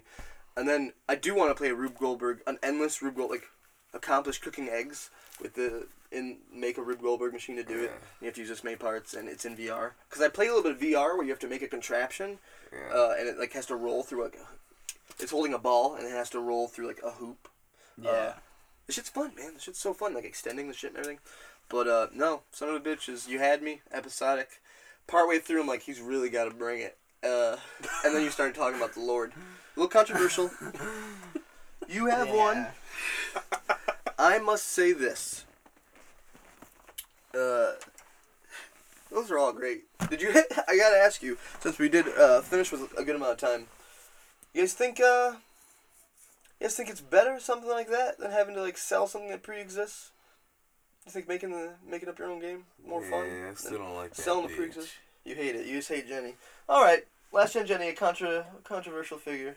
And 0.57 0.68
then 0.68 0.93
I 1.09 1.14
do 1.14 1.35
want 1.35 1.51
to 1.51 1.55
play 1.55 1.70
a 1.70 1.74
Rube 1.74 1.99
Goldberg, 1.99 2.41
an 2.47 2.59
endless 2.62 3.01
Rube 3.01 3.16
Goldberg, 3.16 3.41
like, 3.41 3.49
accomplish 3.95 4.39
cooking 4.39 4.68
eggs 4.68 5.11
with 5.41 5.55
the 5.55 5.86
in 6.11 6.39
make 6.55 6.78
a 6.78 6.82
Rube 6.82 7.03
Goldberg 7.03 7.32
machine 7.34 7.57
to 7.57 7.62
do 7.62 7.84
it. 7.84 7.93
You 8.20 8.26
have 8.26 8.34
to 8.34 8.41
use 8.41 8.49
this 8.49 8.64
made 8.64 8.80
parts, 8.80 9.12
and 9.14 9.28
it's 9.28 9.45
in 9.45 9.57
VR. 9.57 9.91
Because 10.09 10.22
I 10.24 10.28
play 10.28 10.47
a 10.47 10.55
little 10.55 10.62
bit 10.62 10.72
of 10.72 10.80
VR 10.80 11.16
where 11.16 11.22
you 11.24 11.30
have 11.30 11.39
to 11.41 11.49
make 11.49 11.61
a 11.62 11.68
contraption, 11.68 12.39
Yeah. 12.72 12.95
uh, 12.95 13.14
and 13.18 13.28
it 13.28 13.39
like 13.39 13.53
has 13.53 13.66
to 13.66 13.76
roll 13.76 14.03
through 14.03 14.24
like, 14.24 14.36
a, 14.36 15.22
it's 15.22 15.32
holding 15.32 15.53
a 15.53 15.59
ball 15.59 15.95
and 15.95 16.07
it 16.07 16.11
has 16.11 16.30
to 16.30 16.41
roll 16.41 16.66
through 16.68 16.86
like 16.86 17.01
a 17.05 17.11
hoop. 17.11 17.49
Yeah. 18.01 18.11
Uh, 18.11 18.32
this 18.86 18.97
shit's 18.97 19.11
fun, 19.11 19.32
man. 19.36 19.53
This 19.55 19.64
shit's 19.64 19.78
so 19.80 19.93
fun, 19.93 20.14
like 20.14 20.24
extending 20.24 20.68
the 20.68 20.74
shit 20.74 20.91
and 20.91 20.99
everything. 20.99 21.18
But 21.68 21.86
uh, 21.89 22.07
no, 22.14 22.41
son 22.53 22.70
of 22.70 22.74
a 22.76 22.80
bitch 22.80 23.09
is 23.11 23.28
you 23.28 23.39
had 23.39 23.62
me 23.62 23.82
episodic. 23.93 24.49
Partway 25.07 25.39
through, 25.41 25.61
I'm 25.61 25.66
like, 25.66 25.82
he's 25.82 26.01
really 26.01 26.30
got 26.30 26.45
to 26.45 26.51
bring 26.51 26.80
it. 26.80 26.97
Uh, 27.22 27.57
and 28.05 28.14
then 28.14 28.22
you 28.22 28.30
started 28.30 28.55
talking 28.55 28.78
about 28.78 28.95
the 28.95 29.01
Lord. 29.01 29.32
A 29.76 29.80
little 29.80 29.91
controversial. 29.91 30.51
You 31.91 32.05
have 32.07 32.28
one. 32.28 32.66
Yeah. 34.29 34.37
I 34.37 34.39
must 34.39 34.64
say 34.68 34.93
this. 34.93 35.45
Uh, 37.35 37.72
those 39.11 39.31
are 39.31 39.39
all 39.39 39.53
great. 39.53 39.85
Did 40.11 40.22
you? 40.22 40.31
I 40.68 40.76
gotta 40.76 40.97
ask 40.97 41.22
you, 41.22 41.39
since 41.61 41.79
we 41.79 41.89
did 41.89 42.07
uh, 42.09 42.41
finish 42.41 42.72
with 42.72 42.93
a 42.97 43.05
good 43.05 43.16
amount 43.16 43.33
of 43.33 43.39
time. 43.39 43.66
You 44.55 44.62
guys 44.62 44.74
think? 44.74 45.01
Uh, 45.01 45.33
you 46.61 46.64
guys 46.64 46.74
think 46.74 46.89
it's 46.89 47.01
better 47.01 47.39
something 47.41 47.68
like 47.68 47.91
that 47.91 48.18
than 48.18 48.31
having 48.31 48.55
to 48.55 48.62
like 48.62 48.79
sell 48.79 49.07
something 49.07 49.31
that 49.31 49.43
pre-exists? 49.43 50.11
You 51.07 51.12
think 51.12 51.29
making 51.29 51.51
the 51.51 51.74
making 51.89 52.09
up 52.09 52.18
your 52.18 52.31
own 52.31 52.41
game 52.41 52.64
more 52.87 53.03
fun? 53.03 53.26
Yeah, 53.26 53.51
I 53.51 53.55
still 53.55 53.79
don't 53.79 53.95
like 53.95 54.14
that. 54.14 54.22
selling 54.22 54.49
the 54.49 54.55
pre-exists. 54.55 54.93
You 55.24 55.35
hate 55.35 55.55
it. 55.55 55.66
You 55.66 55.76
just 55.76 55.89
hate 55.89 56.09
Jenny. 56.09 56.35
All 56.68 56.83
right, 56.83 57.07
last 57.33 57.55
gen 57.55 57.66
Jenny, 57.66 57.89
a 57.89 57.95
contra 57.95 58.47
controversial 58.64 59.18
figure. 59.18 59.57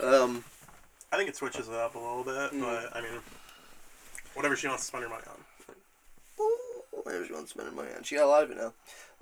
um. 0.02 0.44
I 1.12 1.16
think 1.16 1.28
it 1.28 1.36
switches 1.36 1.68
it 1.68 1.74
up 1.74 1.94
a 1.94 1.98
little 1.98 2.24
bit, 2.24 2.52
Mm. 2.52 2.60
but 2.60 2.96
I 2.96 3.00
mean, 3.00 3.20
whatever 4.34 4.56
she 4.56 4.66
wants 4.68 4.82
to 4.84 4.86
spend 4.88 5.04
her 5.04 5.10
money 5.10 5.24
on. 5.28 5.74
Ooh, 6.40 6.82
whatever 7.02 7.24
she 7.26 7.32
wants 7.32 7.52
to 7.52 7.58
spend 7.58 7.68
her 7.70 7.74
money 7.82 7.94
on. 7.96 8.02
She 8.02 8.16
got 8.16 8.24
a 8.24 8.28
lot 8.28 8.42
of 8.44 8.50
it 8.50 8.56
now. 8.56 8.72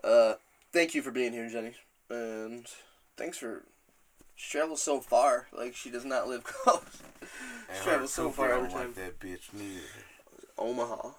Uh, 0.03 0.35
thank 0.73 0.95
you 0.95 1.03
for 1.03 1.11
being 1.11 1.33
here, 1.33 1.49
Jenny. 1.51 1.75
And 2.11 2.67
thanks 3.17 3.39
for. 3.39 3.63
She 4.37 4.51
travels 4.51 4.83
so 4.83 5.01
far. 5.01 5.47
Like, 5.53 5.77
she 5.77 5.91
does 5.91 6.05
not 6.05 6.27
live 6.29 6.43
close. 6.45 7.03
And 7.21 7.79
She 7.79 7.85
travels 7.85 8.13
so 8.13 8.31
far 8.31 8.49
don't 8.49 8.59
every 8.65 8.71
time. 8.71 8.87
like 8.87 8.95
that 8.97 9.21
bitch 9.21 9.53
neither. 9.53 9.81
Omaha, 10.59 11.11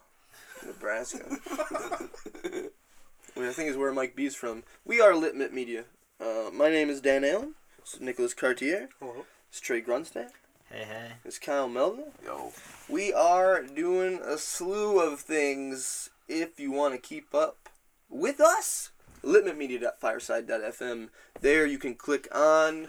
Nebraska. 0.65 1.19
Which 3.35 3.47
I 3.49 3.53
think 3.53 3.69
is 3.69 3.77
where 3.77 3.91
Mike 3.93 4.15
B's 4.15 4.35
from. 4.35 4.63
We 4.85 5.01
are 5.01 5.15
Litmit 5.15 5.53
Media. 5.53 5.85
Uh, 6.19 6.49
my 6.53 6.69
name 6.69 6.89
is 6.89 7.01
Dan 7.01 7.23
Allen. 7.23 7.55
This 7.79 7.95
is 7.95 8.01
Nicholas 8.01 8.33
Cartier. 8.33 8.89
Hello. 8.99 9.25
It's 9.49 9.59
Trey 9.59 9.81
Grunstad. 9.81 10.29
Hey, 10.73 10.85
hey. 10.85 11.11
It's 11.23 11.37
Kyle 11.37 11.69
Melville. 11.69 12.13
Yo, 12.25 12.51
We 12.89 13.13
are 13.13 13.61
doing 13.61 14.19
a 14.25 14.39
slew 14.39 14.99
of 14.99 15.19
things 15.19 16.09
if 16.27 16.59
you 16.59 16.71
want 16.71 16.95
to 16.95 16.99
keep 16.99 17.35
up 17.35 17.69
with 18.09 18.41
us. 18.41 18.89
Litmitmedia.fireside.fm. 19.23 21.09
There 21.41 21.67
you 21.67 21.77
can 21.77 21.93
click 21.93 22.27
on 22.33 22.87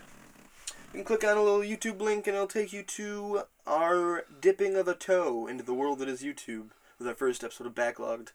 you 0.95 0.95
can 0.95 1.05
click 1.05 1.25
on 1.25 1.37
a 1.37 1.43
little 1.43 1.61
YouTube 1.61 2.01
link 2.01 2.27
and 2.27 2.35
it'll 2.35 2.47
take 2.47 2.73
you 2.73 2.83
to 2.85 3.43
our 3.67 4.25
dipping 4.41 4.77
of 4.77 4.89
a 4.89 4.95
toe 4.95 5.47
into 5.47 5.63
the 5.63 5.75
world 5.75 5.99
that 5.99 6.09
is 6.09 6.23
YouTube 6.23 6.71
with 6.99 7.07
our 7.07 7.15
first 7.15 7.45
episode 7.45 7.67
of 7.67 7.75
Backlogged. 7.75 8.29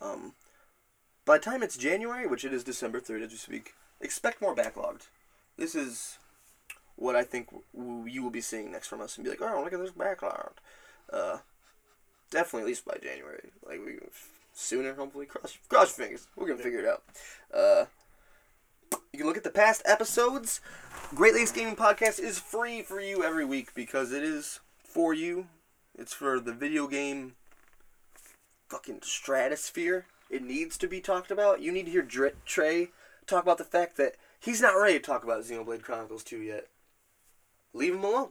Um, 0.00 0.34
by 1.24 1.38
the 1.38 1.44
time 1.44 1.64
it's 1.64 1.76
January, 1.76 2.28
which 2.28 2.44
it 2.44 2.54
is 2.54 2.62
December 2.62 3.00
3rd 3.00 3.24
as 3.24 3.32
we 3.32 3.36
speak, 3.36 3.74
expect 4.00 4.40
more 4.40 4.54
Backlogged. 4.54 5.08
This 5.56 5.74
is 5.74 6.18
what 7.02 7.16
I 7.16 7.24
think 7.24 7.48
w- 7.76 8.06
you 8.06 8.22
will 8.22 8.30
be 8.30 8.40
seeing 8.40 8.70
next 8.70 8.86
from 8.86 9.00
us 9.00 9.16
and 9.16 9.24
be 9.24 9.30
like, 9.30 9.42
oh, 9.42 9.60
look 9.62 9.72
at 9.72 9.80
this 9.80 9.90
background. 9.90 10.54
Uh, 11.12 11.38
definitely 12.30 12.60
at 12.60 12.66
least 12.66 12.84
by 12.84 12.96
January. 13.02 13.50
Like 13.66 13.80
we 13.84 13.98
sooner, 14.54 14.94
hopefully. 14.94 15.26
Cross 15.26 15.58
cross 15.68 15.98
your 15.98 16.06
fingers. 16.06 16.28
We're 16.36 16.46
gonna 16.46 16.62
figure 16.62 16.78
it 16.78 16.86
out. 16.86 17.02
Uh, 17.52 17.84
you 19.12 19.18
can 19.18 19.26
look 19.26 19.36
at 19.36 19.42
the 19.42 19.50
past 19.50 19.82
episodes. 19.84 20.60
Great 21.14 21.34
Lakes 21.34 21.50
Gaming 21.50 21.76
Podcast 21.76 22.20
is 22.20 22.38
free 22.38 22.82
for 22.82 23.00
you 23.00 23.24
every 23.24 23.44
week 23.44 23.74
because 23.74 24.12
it 24.12 24.22
is 24.22 24.60
for 24.84 25.12
you. 25.12 25.48
It's 25.98 26.14
for 26.14 26.38
the 26.38 26.52
video 26.52 26.86
game 26.86 27.34
fucking 28.68 29.00
stratosphere. 29.02 30.06
It 30.30 30.42
needs 30.42 30.78
to 30.78 30.86
be 30.86 31.00
talked 31.00 31.30
about. 31.30 31.60
You 31.60 31.72
need 31.72 31.86
to 31.86 31.90
hear 31.90 32.02
Dre- 32.02 32.32
Trey 32.46 32.90
talk 33.26 33.42
about 33.42 33.58
the 33.58 33.64
fact 33.64 33.96
that 33.96 34.14
he's 34.40 34.62
not 34.62 34.74
ready 34.74 34.94
to 34.94 35.04
talk 35.04 35.24
about 35.24 35.42
Xenoblade 35.42 35.82
Chronicles 35.82 36.22
2 36.22 36.38
yet. 36.38 36.68
Leave 37.74 37.94
him 37.94 38.04
alone. 38.04 38.30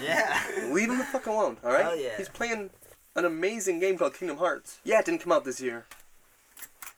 Yeah. 0.00 0.40
Leave 0.70 0.90
him 0.90 0.98
the 0.98 1.04
fuck 1.04 1.26
alone, 1.26 1.56
alright? 1.64 1.84
Hell 1.84 1.96
yeah. 1.96 2.16
He's 2.16 2.28
playing 2.28 2.70
an 3.16 3.24
amazing 3.24 3.80
game 3.80 3.98
called 3.98 4.14
Kingdom 4.14 4.38
Hearts. 4.38 4.78
Yeah, 4.84 5.00
it 5.00 5.06
didn't 5.06 5.20
come 5.22 5.32
out 5.32 5.44
this 5.44 5.60
year. 5.60 5.86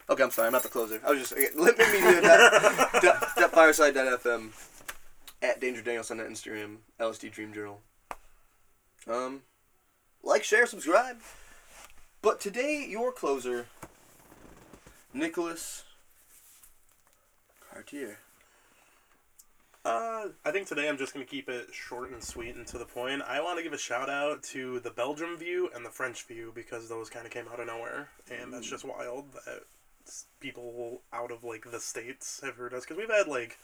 Okay, 0.08 0.22
I'm 0.24 0.30
sorry, 0.30 0.46
I'm 0.46 0.52
not 0.52 0.62
the 0.64 0.68
closer. 0.68 1.00
I 1.06 1.10
was 1.10 1.20
just 1.20 1.32
let 1.56 1.78
me 1.78 1.84
do 1.84 2.20
that. 2.20 3.32
That 3.36 3.50
fireside.fm. 3.52 4.50
at 5.42 5.60
Danger 5.60 5.82
Danielson 5.82 6.20
on 6.20 6.26
Instagram, 6.26 6.78
LSD 6.98 7.30
Dream 7.30 7.52
Journal. 7.52 7.80
Um, 9.08 9.42
like, 10.22 10.44
share, 10.44 10.66
subscribe. 10.66 11.18
But 12.22 12.40
today, 12.40 12.86
your 12.88 13.12
closer, 13.12 13.66
Nicholas 15.14 15.84
Cartier. 17.72 18.18
Uh, 19.84 20.26
I 20.44 20.50
think 20.50 20.66
today 20.66 20.88
I'm 20.88 20.98
just 20.98 21.14
going 21.14 21.24
to 21.24 21.30
keep 21.30 21.48
it 21.48 21.68
short 21.72 22.10
and 22.10 22.22
sweet 22.22 22.54
and 22.54 22.66
to 22.66 22.76
the 22.78 22.84
point. 22.84 23.22
I 23.22 23.40
want 23.40 23.56
to 23.58 23.62
give 23.64 23.72
a 23.72 23.78
shout 23.78 24.10
out 24.10 24.42
to 24.44 24.78
the 24.80 24.90
Belgium 24.90 25.38
view 25.38 25.70
and 25.74 25.84
the 25.84 25.90
French 25.90 26.24
view 26.24 26.52
because 26.54 26.88
those 26.88 27.08
kind 27.08 27.24
of 27.24 27.32
came 27.32 27.46
out 27.50 27.60
of 27.60 27.66
nowhere, 27.66 28.10
and 28.30 28.52
that's 28.52 28.68
just 28.68 28.84
wild 28.84 29.32
that 29.46 29.62
people 30.40 31.00
out 31.12 31.30
of 31.30 31.44
like 31.44 31.70
the 31.70 31.80
states 31.80 32.40
have 32.44 32.56
heard 32.56 32.74
us 32.74 32.84
because 32.84 32.98
we've 32.98 33.10
had 33.10 33.26
like 33.26 33.56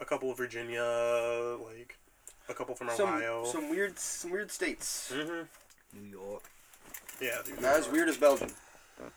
a 0.00 0.04
couple 0.04 0.30
of 0.32 0.36
Virginia, 0.36 0.82
like 1.64 1.96
a 2.48 2.54
couple 2.54 2.74
from 2.74 2.88
Some, 2.90 3.08
Ohio. 3.10 3.44
some 3.44 3.70
weird, 3.70 3.98
some 4.00 4.32
weird 4.32 4.50
states. 4.50 5.12
hmm 5.14 5.42
New 5.96 6.08
York. 6.10 6.42
Yeah, 7.20 7.38
dude. 7.44 7.60
Not 7.60 7.76
as 7.76 7.88
weird 7.88 8.08
as 8.08 8.16
Belgium. 8.16 8.50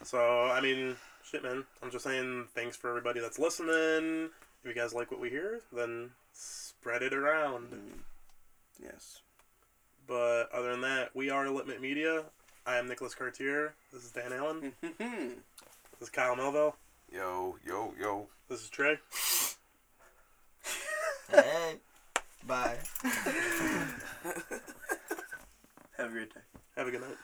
So 0.03 0.19
I 0.43 0.61
mean, 0.61 0.95
shit, 1.25 1.41
man. 1.41 1.63
I'm 1.81 1.89
just 1.89 2.03
saying 2.03 2.45
thanks 2.53 2.77
for 2.77 2.89
everybody 2.89 3.19
that's 3.19 3.39
listening. 3.39 4.29
If 4.63 4.69
you 4.69 4.81
guys 4.81 4.93
like 4.93 5.11
what 5.11 5.19
we 5.19 5.29
hear, 5.29 5.59
then 5.73 6.11
spread 6.31 7.01
it 7.01 7.13
around. 7.13 7.71
Mm. 7.71 7.99
Yes. 8.81 9.19
But 10.07 10.45
other 10.53 10.71
than 10.71 10.79
that, 10.81 11.13
we 11.13 11.29
are 11.29 11.49
Litmit 11.49 11.81
Media. 11.81 12.23
I 12.65 12.77
am 12.77 12.87
Nicholas 12.87 13.13
Cartier. 13.13 13.73
This 13.91 14.05
is 14.05 14.11
Dan 14.11 14.31
Allen. 14.31 14.71
This 15.99 16.09
is 16.09 16.09
Kyle 16.09 16.35
Melville. 16.35 16.75
Yo, 17.13 17.57
yo, 17.65 17.93
yo. 17.99 18.27
This 18.49 18.61
is 18.61 18.69
Trey. 18.69 18.99
Hey. 21.29 21.75
Bye. 22.47 22.77
Have 25.97 26.07
a 26.07 26.09
great 26.09 26.33
day. 26.33 26.41
Have 26.75 26.87
a 26.87 26.91
good 26.91 27.01
night. 27.01 27.17